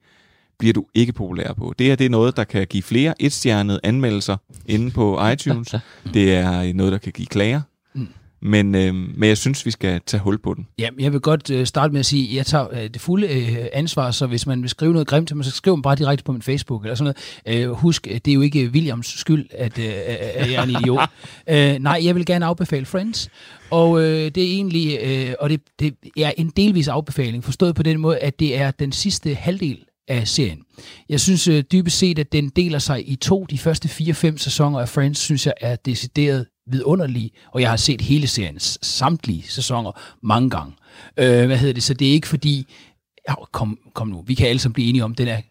bliver 0.59 0.73
du 0.73 0.85
ikke 0.93 1.13
populær 1.13 1.53
på. 1.53 1.73
Det 1.79 1.87
her 1.87 1.95
det 1.95 2.05
er 2.05 2.09
noget, 2.09 2.37
der 2.37 2.43
kan 2.43 2.67
give 2.67 2.83
flere 2.83 3.13
etstjernede 3.19 3.79
anmeldelser 3.83 4.37
inde 4.65 4.91
på 4.91 5.27
iTunes. 5.27 5.75
det 6.13 6.35
er 6.35 6.73
noget, 6.73 6.91
der 6.91 6.97
kan 6.97 7.11
give 7.11 7.25
klager. 7.25 7.61
Men, 8.41 8.75
øh, 8.75 8.93
men 8.93 9.23
jeg 9.29 9.37
synes, 9.37 9.65
vi 9.65 9.71
skal 9.71 10.01
tage 10.05 10.21
hul 10.21 10.37
på 10.37 10.53
den. 10.53 10.67
Ja, 10.79 10.89
jeg 10.99 11.13
vil 11.13 11.19
godt 11.19 11.49
øh, 11.49 11.65
starte 11.65 11.91
med 11.93 11.99
at 11.99 12.05
sige, 12.05 12.29
at 12.29 12.35
jeg 12.35 12.45
tager 12.45 12.67
øh, 12.71 12.89
det 12.89 13.01
fulde 13.01 13.27
øh, 13.27 13.65
ansvar, 13.73 14.11
så 14.11 14.27
hvis 14.27 14.47
man 14.47 14.61
vil 14.61 14.69
skrive 14.69 14.93
noget 14.93 15.07
grimt 15.07 15.27
til 15.27 15.37
mig, 15.37 15.45
så 15.45 15.51
skriv 15.51 15.77
mig 15.77 15.83
bare 15.83 15.95
direkte 15.95 16.23
på 16.23 16.31
min 16.31 16.41
Facebook 16.41 16.83
eller 16.83 16.95
sådan 16.95 17.13
noget. 17.47 17.65
Øh, 17.65 17.71
husk, 17.71 18.07
det 18.07 18.27
er 18.27 18.33
jo 18.33 18.41
ikke 18.41 18.69
Williams 18.73 19.07
skyld, 19.19 19.45
at, 19.51 19.79
øh, 19.79 19.85
at 20.35 20.51
jeg 20.51 20.59
er 20.59 20.63
en 20.63 20.69
idiot. 20.69 21.09
øh, 21.49 21.79
nej, 21.79 22.01
jeg 22.03 22.15
vil 22.15 22.25
gerne 22.25 22.45
afbefale 22.45 22.85
Friends, 22.85 23.29
og 23.69 24.01
øh, 24.01 24.31
det 24.35 24.37
er 24.37 24.53
egentlig, 24.53 24.99
øh, 25.03 25.33
og 25.39 25.49
det, 25.49 25.61
det 25.79 25.95
er 26.17 26.31
en 26.37 26.51
delvis 26.57 26.87
afbefaling, 26.87 27.43
forstået 27.43 27.75
på 27.75 27.83
den 27.83 27.99
måde, 27.99 28.17
at 28.17 28.39
det 28.39 28.57
er 28.57 28.71
den 28.71 28.91
sidste 28.91 29.35
halvdel 29.35 29.77
af 30.07 30.27
serien. 30.27 30.61
Jeg 31.09 31.19
synes 31.19 31.47
øh, 31.47 31.63
dybest 31.71 31.97
set, 31.97 32.19
at 32.19 32.31
den 32.31 32.49
deler 32.49 32.79
sig 32.79 33.09
i 33.09 33.15
to. 33.15 33.45
De 33.49 33.57
første 33.57 33.87
4-5 33.87 34.37
sæsoner 34.37 34.79
af 34.79 34.89
Friends, 34.89 35.19
synes 35.19 35.45
jeg, 35.45 35.53
er 35.61 35.75
decideret 35.75 36.45
vidunderlige, 36.71 37.31
og 37.51 37.61
jeg 37.61 37.69
har 37.69 37.77
set 37.77 38.01
hele 38.01 38.27
seriens 38.27 38.79
samtlige 38.81 39.43
sæsoner 39.47 39.91
mange 40.21 40.49
gange. 40.49 40.73
Øh, 41.17 41.45
hvad 41.45 41.57
hedder 41.57 41.73
det? 41.73 41.83
Så 41.83 41.93
det 41.93 42.07
er 42.07 42.11
ikke 42.11 42.27
fordi, 42.27 42.67
ja, 43.29 43.33
kom, 43.51 43.79
kom 43.93 44.07
nu, 44.07 44.21
vi 44.21 44.33
kan 44.33 44.47
alle 44.47 44.59
sammen 44.59 44.73
blive 44.73 44.89
enige 44.89 45.03
om, 45.03 45.15
den 45.15 45.27
er 45.27 45.41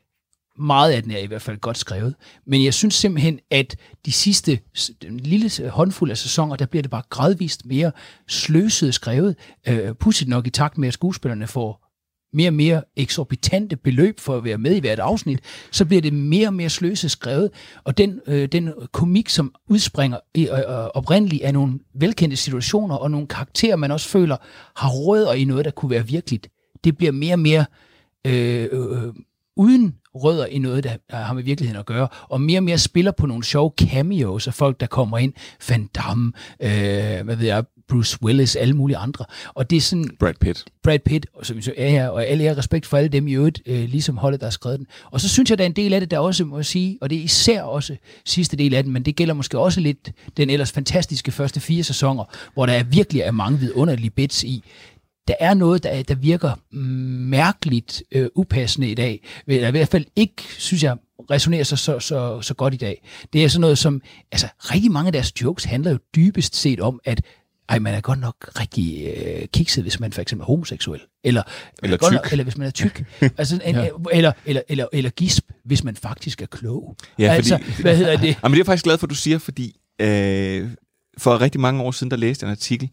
meget 0.59 0.93
af 0.93 1.03
den 1.03 1.13
er 1.13 1.19
i 1.19 1.27
hvert 1.27 1.43
fald 1.43 1.59
godt 1.59 1.79
skrevet. 1.79 2.15
Men 2.47 2.65
jeg 2.65 2.75
synes 2.75 2.95
simpelthen, 2.95 3.41
at 3.51 3.77
de 4.07 4.13
sidste 4.13 4.59
den 5.03 5.21
lille 5.21 5.69
håndfuld 5.69 6.11
af 6.11 6.19
sæsoner, 6.19 6.57
der 6.57 6.67
bliver 6.67 6.83
det 6.83 6.91
bare 6.91 7.03
gradvist 7.11 7.67
mere 7.67 7.93
sløset 8.29 8.95
skrevet. 8.95 9.37
Øh, 9.69 9.95
pudsigt 9.95 10.31
nok 10.31 10.47
i 10.47 10.51
takt 10.51 10.79
med, 10.79 10.89
at 10.89 10.95
skuespillerne 10.95 11.47
får 11.47 11.90
mere 12.33 12.49
og 12.49 12.55
mere 12.55 12.83
eksorbitante 12.97 13.77
beløb 13.77 14.21
for 14.21 14.37
at 14.37 14.45
være 14.45 14.59
med 14.59 14.77
i 14.77 14.81
hvert 14.81 14.99
afsnit, 14.99 15.41
så 15.71 15.85
bliver 15.85 16.03
det 16.03 16.13
mere 16.13 16.49
og 16.49 16.55
mere 16.55 16.69
sløse 16.69 17.09
skrevet. 17.09 17.51
Og 17.85 17.99
den, 17.99 18.21
øh, 18.27 18.49
den 18.49 18.73
komik, 18.93 19.29
som 19.29 19.55
udspringer 19.69 20.19
i, 20.35 20.49
øh, 20.49 20.59
øh, 20.59 20.65
oprindeligt 20.95 21.43
af 21.43 21.53
nogle 21.53 21.79
velkendte 21.95 22.37
situationer 22.37 22.95
og 22.95 23.11
nogle 23.11 23.27
karakterer, 23.27 23.77
man 23.77 23.91
også 23.91 24.09
føler 24.09 24.37
har 24.77 24.91
rødder 24.91 25.33
i 25.33 25.45
noget, 25.45 25.65
der 25.65 25.71
kunne 25.71 25.91
være 25.91 26.07
virkeligt, 26.07 26.49
det 26.85 26.97
bliver 26.97 27.13
mere 27.13 27.35
og 27.35 27.39
mere 27.39 27.65
øh, 28.27 28.69
øh, 28.73 29.07
øh 29.07 29.15
uden 29.57 29.95
rødder 30.15 30.47
i 30.47 30.59
noget, 30.59 30.85
der 30.85 30.97
har 31.11 31.35
med 31.35 31.43
virkeligheden 31.43 31.81
at 31.81 31.87
gøre, 31.87 32.09
og 32.29 32.41
mere 32.41 32.59
og 32.59 32.63
mere 32.63 32.79
spiller 32.79 33.13
på 33.13 33.27
nogle 33.27 33.45
sjove 33.45 33.73
cameos 33.81 34.47
af 34.47 34.55
folk, 34.55 34.81
der 34.81 34.87
kommer 34.87 35.19
ind. 35.19 35.33
Van 35.69 35.87
Damme, 35.95 36.33
øh, 36.63 37.25
hvad 37.25 37.37
ved 37.37 37.47
jeg, 37.47 37.65
Bruce 37.91 38.19
Willis, 38.23 38.57
alle 38.57 38.75
mulige 38.75 38.97
andre. 38.97 39.25
Og 39.55 39.71
det 39.71 39.77
er 39.77 39.81
sådan... 39.81 40.11
Brad 40.19 40.35
Pitt. 40.41 40.65
Brad 40.83 40.99
Pitt, 40.99 41.27
og, 41.35 41.47
som 41.47 41.63
så 41.63 41.73
er 41.77 41.89
her, 41.89 42.09
og 42.09 42.27
alle 42.27 42.45
har 42.45 42.59
respekt 42.59 42.87
for 42.87 42.97
alle 42.97 43.09
dem 43.09 43.29
i 43.29 43.33
øvrigt, 43.33 43.63
øh, 43.67 43.89
ligesom 43.89 44.17
holdet, 44.17 44.41
der 44.41 44.47
har 44.47 44.51
skrevet 44.51 44.79
den. 44.79 44.87
Og 45.11 45.21
så 45.21 45.29
synes 45.29 45.51
jeg, 45.51 45.59
der 45.59 45.65
er 45.65 45.67
en 45.67 45.77
del 45.77 45.93
af 45.93 46.01
det, 46.01 46.11
der 46.11 46.19
også 46.19 46.45
må 46.45 46.59
jeg 46.59 46.67
sige, 46.67 46.99
og 47.01 47.11
det 47.11 47.19
er 47.19 47.23
især 47.23 47.63
også 47.63 47.97
sidste 48.25 48.57
del 48.57 48.75
af 48.75 48.85
den, 48.85 48.93
men 48.93 49.03
det 49.03 49.17
gælder 49.17 49.35
måske 49.35 49.59
også 49.59 49.81
lidt 49.81 50.13
den 50.37 50.51
ellers 50.51 50.73
fantastiske 50.73 51.33
første 51.33 51.61
fire 51.61 51.83
sæsoner, 51.83 52.25
hvor 52.55 52.67
der 52.67 52.73
er 52.73 52.83
virkelig 52.83 53.23
er 53.23 53.31
mange 53.31 53.59
vidunderlige 53.59 54.11
bits 54.11 54.45
i 54.45 54.65
der 55.29 55.37
er 55.41 55.55
noget, 55.55 55.83
der, 55.83 56.03
der 56.03 56.15
virker 56.15 56.77
mærkeligt 57.29 58.03
øh, 58.13 58.29
upassende 58.35 58.91
i 58.91 58.95
dag. 58.95 59.27
Eller 59.47 59.69
i 59.69 59.71
hvert 59.71 59.89
fald 59.89 60.05
ikke, 60.17 60.43
synes 60.59 60.83
jeg, 60.83 60.97
resonerer 61.31 61.65
så, 61.65 61.77
så, 61.77 61.99
så, 61.99 62.41
så 62.43 62.55
godt 62.55 62.75
i 62.75 62.77
dag. 62.77 63.03
Det 63.33 63.45
er 63.45 63.49
sådan 63.49 63.61
noget 63.61 63.79
som, 63.79 64.03
altså 64.33 64.49
rigtig 64.59 64.93
mange 64.93 65.07
af 65.07 65.13
deres 65.13 65.43
jokes 65.43 65.65
handler 65.65 65.91
jo 65.91 65.99
dybest 66.17 66.57
set 66.57 66.81
om, 66.81 67.01
at 67.05 67.23
ej, 67.71 67.79
man 67.79 67.95
er 67.95 68.01
godt 68.01 68.21
nok 68.21 68.35
rigtig 68.61 69.07
øh, 69.17 69.49
kikset, 69.55 69.85
hvis 69.85 70.01
man 70.01 70.13
for 70.13 70.23
eksempel 70.23 70.43
er 70.43 70.47
homoseksuel. 70.47 71.01
Eller, 71.25 71.43
eller 71.83 71.97
tyk. 71.97 72.13
Nok, 72.13 72.33
eller 72.33 72.45
hvis 72.45 72.57
man 72.57 72.67
er 72.67 72.71
tyk. 72.71 73.05
altså, 73.39 73.61
en, 73.65 73.75
ja. 73.75 73.89
eller, 74.13 74.33
eller, 74.47 74.63
eller, 74.69 74.87
eller 74.93 75.11
gisp, 75.11 75.45
hvis 75.65 75.85
man 75.85 75.97
faktisk 75.97 76.43
er 76.43 76.47
klog. 76.47 76.97
Ja, 77.19 77.33
altså, 77.33 77.59
fordi, 77.59 77.83
hvad 77.83 77.97
hedder 77.97 78.17
det? 78.17 78.37
Jamen, 78.43 78.53
det 78.53 78.57
er 78.57 78.57
jeg 78.57 78.67
faktisk 78.67 78.85
glad 78.85 78.99
for, 78.99 79.07
at 79.07 79.11
du 79.11 79.15
siger, 79.15 79.39
fordi 79.39 79.77
øh, 80.01 80.71
for 81.19 81.41
rigtig 81.41 81.61
mange 81.61 81.83
år 81.83 81.91
siden, 81.91 82.11
der 82.11 82.17
læste 82.17 82.45
jeg 82.45 82.49
en 82.49 82.53
artikel, 82.53 82.91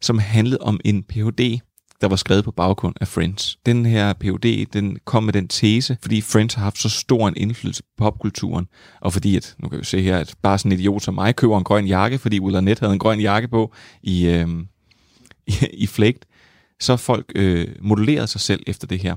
som 0.00 0.18
handlede 0.18 0.58
om 0.60 0.80
en 0.84 1.02
Ph.D., 1.02 1.60
der 2.00 2.08
var 2.08 2.16
skrevet 2.16 2.44
på 2.44 2.50
baggrund 2.50 2.94
af 3.00 3.08
Friends. 3.08 3.58
Den 3.66 3.86
her 3.86 4.12
PhD, 4.12 4.66
den 4.72 4.98
kom 5.04 5.24
med 5.24 5.32
den 5.32 5.48
tese, 5.48 5.96
fordi 6.02 6.20
Friends 6.20 6.54
har 6.54 6.62
haft 6.62 6.78
så 6.78 6.88
stor 6.88 7.28
en 7.28 7.34
indflydelse 7.36 7.82
på 7.82 7.88
popkulturen, 7.98 8.68
og 9.00 9.12
fordi 9.12 9.36
at, 9.36 9.54
nu 9.58 9.68
kan 9.68 9.78
vi 9.78 9.84
se 9.84 10.02
her, 10.02 10.18
at 10.18 10.34
bare 10.42 10.58
sådan 10.58 10.72
en 10.72 10.78
idiot 10.78 11.02
som 11.02 11.14
mig 11.14 11.36
køber 11.36 11.58
en 11.58 11.64
grøn 11.64 11.86
jakke, 11.86 12.18
fordi 12.18 12.40
Will 12.40 12.56
Arnett 12.56 12.80
havde 12.80 12.92
en 12.92 12.98
grøn 12.98 13.20
jakke 13.20 13.48
på 13.48 13.72
i, 14.02 14.26
øh, 14.26 14.48
i, 15.46 15.54
i 15.72 15.86
Flaked, 15.86 16.20
så 16.80 16.96
folk 16.96 17.32
øh, 17.34 17.68
modelleret 17.80 18.28
sig 18.28 18.40
selv 18.40 18.62
efter 18.66 18.86
det 18.86 18.98
her. 18.98 19.16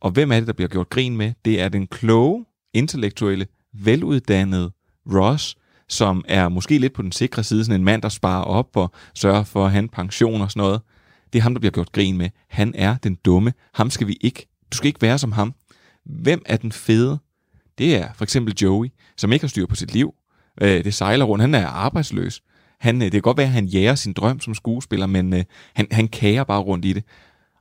Og 0.00 0.10
hvem 0.10 0.32
er 0.32 0.36
det, 0.36 0.46
der 0.46 0.52
bliver 0.52 0.68
gjort 0.68 0.90
grin 0.90 1.16
med? 1.16 1.32
Det 1.44 1.60
er 1.60 1.68
den 1.68 1.86
kloge, 1.86 2.44
intellektuelle, 2.74 3.46
veluddannede 3.74 4.70
Ross, 5.14 5.56
som 5.88 6.24
er 6.28 6.48
måske 6.48 6.78
lidt 6.78 6.92
på 6.92 7.02
den 7.02 7.12
sikre 7.12 7.44
side, 7.44 7.64
sådan 7.64 7.80
en 7.80 7.84
mand, 7.84 8.02
der 8.02 8.08
sparer 8.08 8.42
op 8.44 8.76
og 8.76 8.92
sørger 9.14 9.44
for 9.44 9.64
at 9.64 9.70
have 9.70 9.82
en 9.82 9.88
pension 9.88 10.40
og 10.40 10.50
sådan 10.50 10.60
noget. 10.60 10.80
Det 11.32 11.38
er 11.38 11.42
ham, 11.42 11.54
der 11.54 11.58
bliver 11.60 11.72
gjort 11.72 11.92
grin 11.92 12.16
med. 12.16 12.30
Han 12.48 12.74
er 12.74 12.96
den 12.96 13.14
dumme. 13.14 13.52
Ham 13.74 13.90
skal 13.90 14.06
vi 14.06 14.18
ikke. 14.20 14.46
Du 14.72 14.76
skal 14.76 14.86
ikke 14.88 15.02
være 15.02 15.18
som 15.18 15.32
ham. 15.32 15.54
Hvem 16.04 16.42
er 16.46 16.56
den 16.56 16.72
fede? 16.72 17.18
Det 17.78 17.96
er 17.96 18.08
for 18.14 18.24
eksempel 18.24 18.54
Joey, 18.62 18.88
som 19.16 19.32
ikke 19.32 19.42
har 19.42 19.48
styr 19.48 19.66
på 19.66 19.74
sit 19.74 19.92
liv. 19.92 20.14
Øh, 20.60 20.84
det 20.84 20.94
sejler 20.94 21.24
rundt. 21.24 21.42
Han 21.42 21.54
er 21.54 21.66
arbejdsløs. 21.66 22.42
Han, 22.80 22.96
øh, 22.96 23.04
det 23.04 23.12
kan 23.12 23.22
godt 23.22 23.36
være, 23.36 23.46
at 23.46 23.52
han 23.52 23.66
jager 23.66 23.94
sin 23.94 24.12
drøm 24.12 24.40
som 24.40 24.54
skuespiller, 24.54 25.06
men 25.06 25.34
øh, 25.34 25.44
han, 25.74 25.86
han 25.90 26.08
kager 26.08 26.44
bare 26.44 26.60
rundt 26.60 26.84
i 26.84 26.92
det. 26.92 27.04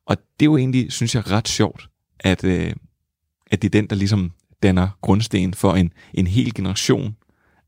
Og 0.05 0.17
det 0.17 0.45
er 0.45 0.45
jo 0.45 0.57
egentlig, 0.57 0.91
synes 0.91 1.15
jeg, 1.15 1.31
ret 1.31 1.47
sjovt, 1.47 1.89
at, 2.19 2.43
øh, 2.43 2.73
at 3.51 3.61
det 3.61 3.67
er 3.67 3.79
den, 3.79 3.87
der 3.87 3.95
ligesom 3.95 4.31
danner 4.63 4.87
grundsten 5.01 5.53
for 5.53 5.73
en, 5.73 5.93
en 6.13 6.27
hel 6.27 6.53
generation 6.53 7.15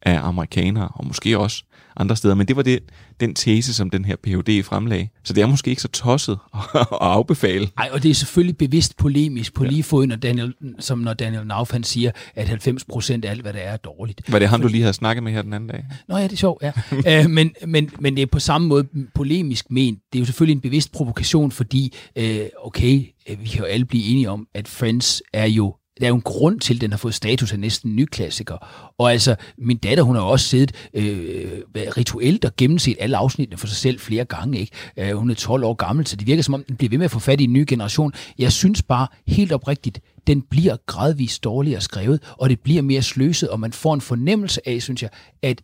af 0.01 0.19
amerikanere, 0.27 0.87
og 0.87 1.07
måske 1.07 1.37
også 1.37 1.63
andre 1.97 2.15
steder. 2.15 2.35
Men 2.35 2.47
det 2.47 2.55
var 2.55 2.61
det, 2.61 2.79
den 3.19 3.35
tese, 3.35 3.73
som 3.73 3.89
den 3.89 4.05
her 4.05 4.15
Ph.D. 4.23 4.63
fremlagde. 4.63 5.07
Så 5.23 5.33
det 5.33 5.41
er 5.41 5.47
måske 5.47 5.69
ikke 5.69 5.81
så 5.81 5.87
tosset 5.87 6.37
at 6.75 6.87
afbefale. 6.91 7.69
Nej, 7.77 7.89
og 7.91 8.03
det 8.03 8.11
er 8.11 8.15
selvfølgelig 8.15 8.57
bevidst 8.57 8.97
polemisk 8.97 9.53
på 9.53 9.63
ja. 9.63 9.69
lige 9.69 9.83
fod, 9.83 10.07
når 10.07 10.15
Daniel, 10.15 10.53
som 10.79 10.99
når 10.99 11.13
Daniel 11.13 11.47
Nauf 11.47 11.71
han 11.71 11.83
siger, 11.83 12.11
at 12.35 12.47
90 12.47 12.83
procent 12.83 13.25
af 13.25 13.29
alt, 13.29 13.41
hvad 13.41 13.53
der 13.53 13.59
er, 13.59 13.73
er 13.73 13.77
dårligt. 13.77 14.31
Var 14.31 14.39
det 14.39 14.47
ham, 14.47 14.61
du 14.61 14.67
lige 14.67 14.81
havde 14.81 14.93
snakket 14.93 15.23
med 15.23 15.31
her 15.31 15.41
den 15.41 15.53
anden 15.53 15.69
dag? 15.69 15.85
Nå 16.07 16.17
ja, 16.17 16.23
det 16.23 16.31
er 16.33 16.37
sjovt, 16.37 16.63
ja. 16.63 16.71
Æ, 17.23 17.27
men, 17.27 17.51
men, 17.67 17.89
men 17.99 18.15
det 18.15 18.21
er 18.21 18.25
på 18.25 18.39
samme 18.39 18.67
måde 18.67 18.87
polemisk 19.15 19.71
ment. 19.71 19.99
Det 20.13 20.19
er 20.19 20.21
jo 20.21 20.25
selvfølgelig 20.25 20.55
en 20.55 20.61
bevidst 20.61 20.91
provokation, 20.91 21.51
fordi, 21.51 21.95
øh, 22.15 22.45
okay, 22.63 23.05
vi 23.27 23.47
kan 23.47 23.59
jo 23.59 23.65
alle 23.65 23.85
blive 23.85 24.03
enige 24.03 24.29
om, 24.29 24.47
at 24.55 24.67
Friends 24.67 25.21
er 25.33 25.45
jo 25.45 25.75
der 26.01 26.07
er 26.07 26.09
jo 26.09 26.15
en 26.15 26.21
grund 26.21 26.59
til, 26.59 26.75
at 26.75 26.81
den 26.81 26.91
har 26.91 26.97
fået 26.97 27.13
status 27.13 27.53
af 27.53 27.59
næsten 27.59 27.95
ny 27.95 28.05
klassiker. 28.05 28.57
Og 28.97 29.11
altså, 29.11 29.35
min 29.57 29.77
datter, 29.77 30.03
hun 30.03 30.15
har 30.15 30.21
også 30.21 30.45
siddet 30.47 30.89
øh, 30.93 31.61
rituelt 31.75 32.45
og 32.45 32.51
gennemset 32.57 32.95
alle 32.99 33.17
afsnittene 33.17 33.57
for 33.57 33.67
sig 33.67 33.77
selv 33.77 33.99
flere 33.99 34.25
gange. 34.25 34.59
Ikke? 34.59 34.71
Øh, 34.97 35.17
hun 35.17 35.29
er 35.29 35.35
12 35.35 35.63
år 35.63 35.73
gammel, 35.73 36.07
så 36.07 36.15
det 36.15 36.27
virker 36.27 36.43
som 36.43 36.53
om, 36.53 36.63
den 36.63 36.75
bliver 36.75 36.89
ved 36.89 36.97
med 36.97 37.05
at 37.05 37.11
få 37.11 37.19
fat 37.19 37.41
i 37.41 37.43
en 37.43 37.53
ny 37.53 37.65
generation. 37.67 38.13
Jeg 38.39 38.51
synes 38.51 38.83
bare 38.83 39.07
helt 39.27 39.51
oprigtigt, 39.51 39.99
den 40.27 40.41
bliver 40.41 40.77
gradvist 40.85 41.43
dårligere 41.43 41.81
skrevet, 41.81 42.23
og 42.37 42.49
det 42.49 42.59
bliver 42.59 42.81
mere 42.81 43.01
sløset, 43.01 43.49
og 43.49 43.59
man 43.59 43.73
får 43.73 43.93
en 43.93 44.01
fornemmelse 44.01 44.67
af, 44.69 44.81
synes 44.81 45.01
jeg, 45.01 45.09
at 45.41 45.61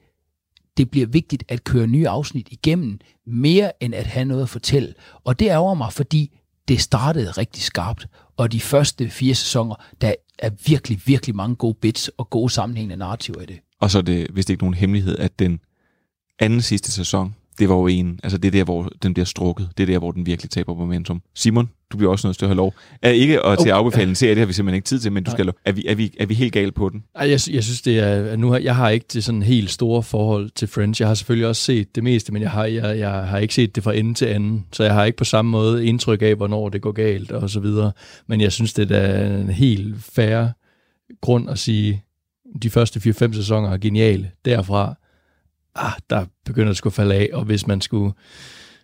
det 0.78 0.92
bliver 0.92 1.08
vigtigt 1.08 1.44
at 1.48 1.64
køre 1.64 1.88
nye 1.88 2.08
afsnit 2.08 2.48
igennem, 2.52 3.00
mere 3.28 3.84
end 3.84 3.96
at 3.96 4.06
have 4.06 4.26
noget 4.26 4.44
at 4.44 4.50
fortælle. 4.50 4.94
Og 5.24 5.40
det 5.40 5.46
ærger 5.46 5.74
mig, 5.74 5.94
fordi 5.94 6.38
det 6.68 6.82
startede 6.82 7.32
rigtig 7.32 7.64
skarpt, 7.64 8.08
og 8.38 8.52
de 8.52 8.60
første 8.60 9.10
fire 9.10 9.36
sæsoner, 9.36 9.76
der 10.02 10.14
er 10.40 10.50
virkelig, 10.66 11.02
virkelig 11.06 11.36
mange 11.36 11.56
gode 11.56 11.74
bits 11.74 12.12
og 12.18 12.30
gode 12.30 12.50
sammenhængende 12.50 12.96
narrativer 12.98 13.42
i 13.42 13.46
det. 13.46 13.60
Og 13.80 13.92
så 13.92 13.98
er 13.98 14.02
det 14.02 14.28
vist 14.34 14.50
ikke 14.50 14.64
nogen 14.64 14.74
hemmelighed, 14.74 15.18
at 15.18 15.40
den 15.40 15.60
anden 16.40 16.62
sidste 16.62 16.92
sæson, 16.92 17.36
det 17.60 17.70
var 17.70 17.76
jo 17.76 17.88
en, 17.88 18.20
altså 18.24 18.38
det 18.38 18.48
er 18.48 18.52
der, 18.52 18.64
hvor 18.64 18.90
den 19.04 19.14
bliver 19.14 19.26
strukket. 19.26 19.70
Det 19.78 19.84
er 19.84 19.88
der, 19.88 20.00
hvor 20.00 20.12
den 20.12 20.26
virkelig 20.26 20.50
taber 20.50 20.76
momentum. 20.76 21.22
Simon, 21.36 21.70
du 21.92 21.98
bliver 21.98 22.12
også 22.12 22.28
nødt 22.28 22.38
til 22.38 22.46
at 22.46 22.50
have 22.50 22.56
lov. 22.56 22.74
Er 23.02 23.10
ikke 23.10 23.46
at 23.46 23.60
til 23.60 23.70
at 23.70 23.76
afbefale 23.76 24.10
en 24.10 24.16
serie, 24.16 24.36
det 24.36 24.40
har 24.40 24.46
vi 24.46 24.54
simpelthen 24.54 24.76
ikke 24.76 24.86
tid 24.86 25.00
til, 25.00 25.12
men 25.12 25.24
du 25.24 25.32
skal 25.32 25.46
lov. 25.46 25.54
Er 25.66 25.72
vi, 25.72 25.84
er 25.88 25.96
vi, 25.96 26.14
er 26.20 26.26
vi 26.26 26.34
helt 26.34 26.54
gale 26.54 26.72
på 26.72 26.90
den? 26.90 27.04
Jeg, 27.16 27.30
jeg 27.30 27.40
synes, 27.40 27.82
det 27.82 28.00
er... 28.00 28.36
Nu 28.36 28.52
har, 28.52 28.58
jeg 28.58 28.76
har 28.76 28.90
ikke 28.90 29.06
det 29.14 29.24
sådan 29.24 29.42
helt 29.42 29.70
store 29.70 30.04
forhold 30.04 30.50
til 30.50 30.68
Friends. 30.68 31.00
Jeg 31.00 31.08
har 31.08 31.16
selvfølgelig 31.16 31.48
også 31.48 31.62
set 31.62 31.96
det 31.96 32.04
meste, 32.04 32.34
men 32.34 32.42
jeg 32.42 32.52
har, 32.52 32.66
jeg, 32.66 33.00
jeg 33.00 33.12
har 33.12 33.38
ikke 33.38 33.54
set 33.54 33.76
det 33.76 33.84
fra 33.84 33.94
ende 33.94 34.14
til 34.14 34.26
anden. 34.26 34.66
Så 34.72 34.84
jeg 34.84 34.94
har 34.94 35.06
ikke 35.06 35.18
på 35.18 35.24
samme 35.24 35.52
måde 35.52 35.86
indtryk 35.86 36.22
af, 36.22 36.36
hvornår 36.36 36.70
det 36.70 36.82
går 36.82 36.92
galt 36.92 37.32
og 37.32 37.50
så 37.50 37.60
videre. 37.60 37.92
Men 38.28 38.42
jeg 38.42 38.52
synes, 38.52 38.74
det 38.74 38.92
er 38.92 39.38
en 39.38 39.50
helt 39.50 39.96
færre 40.04 40.52
grund 41.22 41.50
at 41.50 41.60
sige, 41.60 42.04
de 42.62 42.70
første 42.70 43.00
4-5 43.00 43.34
sæsoner 43.34 43.70
er 43.70 43.78
geniale. 43.78 44.32
Derfra, 44.46 44.96
ah, 45.78 45.94
der 46.10 46.26
begynder 46.46 46.68
det 46.68 46.78
skulle 46.78 46.94
falde 46.94 47.16
af, 47.16 47.30
og 47.34 47.44
hvis 47.44 47.68
man 47.68 47.82
skulle, 47.82 48.14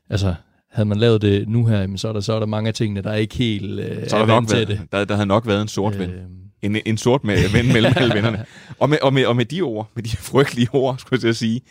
altså, 0.10 0.36
havde 0.72 0.90
man 0.90 0.98
lavet 0.98 1.22
det 1.22 1.48
nu 1.50 1.66
her, 1.66 1.96
så 1.96 2.08
er 2.08 2.14
der, 2.14 2.20
så 2.20 2.34
er 2.34 2.40
der 2.40 2.46
mange 2.46 2.68
af 2.68 2.74
tingene, 2.74 3.02
der 3.02 3.10
er 3.10 3.16
ikke 3.16 3.36
helt 3.36 3.80
øh, 3.80 4.10
så 4.10 4.16
er 4.16 4.20
der, 4.20 4.28
nok 4.28 4.52
været, 4.52 4.68
det. 4.68 4.82
Der, 4.92 5.06
der 5.06 5.16
havde 5.16 5.28
nok 5.28 5.48
været 5.48 5.62
en 5.62 5.68
sort 5.68 6.00
ven. 6.00 6.10
Øh, 6.10 6.22
en, 6.62 6.78
en 6.86 6.98
sort 6.98 7.24
med, 7.24 7.50
ven 7.52 7.74
mellem 7.74 7.94
alle 7.96 8.16
vennerne. 8.22 8.46
Og 8.80 8.90
med, 8.90 8.98
og, 9.02 9.14
med, 9.14 9.26
og 9.26 9.36
med 9.36 9.46
de 9.46 9.62
ord, 9.62 9.90
med 9.96 10.04
de 10.04 10.18
frygtelige 10.18 10.70
ord, 10.74 10.98
skulle 10.98 11.18
jeg 11.18 11.22
til 11.22 11.36
sige, 11.36 11.62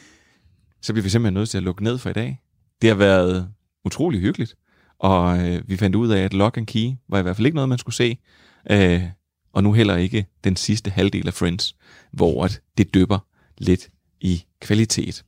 så 0.83 0.93
bliver 0.93 1.03
vi 1.03 1.09
simpelthen 1.09 1.35
nødt 1.35 1.49
til 1.49 1.59
at 1.59 1.65
lukke 1.65 1.85
ned 1.85 1.99
for 1.99 2.11
i 2.11 2.13
dag. 2.13 2.41
Det 2.83 2.91
har 2.91 2.97
været 2.97 3.49
utrolig 3.85 4.21
hyggeligt 4.21 4.55
Og 4.99 5.49
øh, 5.49 5.63
vi 5.69 5.77
fandt 5.77 5.97
ud 5.97 6.09
af, 6.09 6.21
at 6.21 6.35
Lock 6.35 6.57
and 6.57 6.67
Key 6.67 6.91
var 7.09 7.19
i 7.19 7.23
hvert 7.23 7.37
fald 7.37 7.47
ikke 7.47 7.55
noget, 7.55 7.69
man 7.69 7.79
skulle 7.79 7.95
se. 7.95 8.19
Øh, 8.71 9.03
og 9.53 9.63
nu 9.63 9.73
heller 9.73 9.97
ikke 9.97 10.27
den 10.45 10.57
sidste 10.57 10.91
halvdel 10.91 11.27
af 11.27 11.35
Friends, 11.35 11.77
hvor 12.13 12.49
det 12.79 12.95
dypper 12.95 13.19
lidt 13.59 13.89
i 14.23 14.45
kvalitet. 14.61 15.25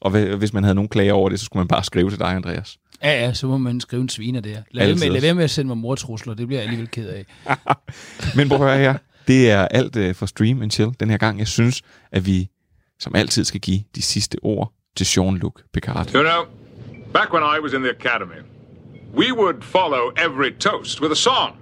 Og 0.00 0.10
hvis 0.36 0.52
man 0.52 0.64
havde 0.64 0.74
nogen 0.74 0.88
klager 0.88 1.12
over 1.12 1.28
det, 1.28 1.40
så 1.40 1.44
skulle 1.44 1.60
man 1.60 1.68
bare 1.68 1.84
skrive 1.84 2.10
til 2.10 2.18
dig, 2.18 2.28
Andreas. 2.28 2.78
Ja, 3.02 3.24
ja, 3.24 3.34
så 3.34 3.46
må 3.46 3.58
man 3.58 3.80
skrive 3.80 4.02
en 4.02 4.08
sviner 4.08 4.40
der. 4.40 4.62
Lad 4.70 4.86
være, 4.86 4.96
med, 4.96 5.10
lad 5.10 5.20
være 5.20 5.34
med 5.34 5.44
at 5.44 5.50
sende 5.50 5.68
mig 5.68 5.76
mortrusler, 5.76 6.34
det 6.34 6.46
bliver 6.46 6.60
jeg 6.60 6.68
alligevel 6.68 6.90
ked 6.90 7.08
af. 7.08 7.24
Men 8.36 8.48
prøv 8.48 8.58
at 8.60 8.64
høre 8.64 8.78
her. 8.78 8.98
Det 9.28 9.50
er 9.50 9.68
alt 9.68 9.96
øh, 9.96 10.14
for 10.14 10.26
Stream 10.26 10.62
and 10.62 10.70
Chill 10.70 10.90
den 11.00 11.10
her 11.10 11.16
gang. 11.16 11.38
Jeg 11.38 11.48
synes, 11.48 11.82
at 12.12 12.26
vi 12.26 12.48
som 13.00 13.14
altid 13.14 13.44
skal 13.44 13.60
give 13.60 13.80
de 13.94 14.02
sidste 14.02 14.38
ord 14.42 14.72
til 14.96 15.04
Jean-Luc 15.04 15.52
Picard. 15.72 16.14
You 16.14 16.22
know, 16.22 16.44
back 17.12 17.32
when 17.32 17.42
I 17.42 17.60
was 17.62 17.72
in 17.72 17.80
the 17.80 17.90
academy, 17.90 18.40
we 19.14 19.32
would 19.32 19.62
follow 19.62 20.10
every 20.26 20.58
toast 20.60 21.00
with 21.00 21.12
a 21.12 21.14
song. 21.14 21.56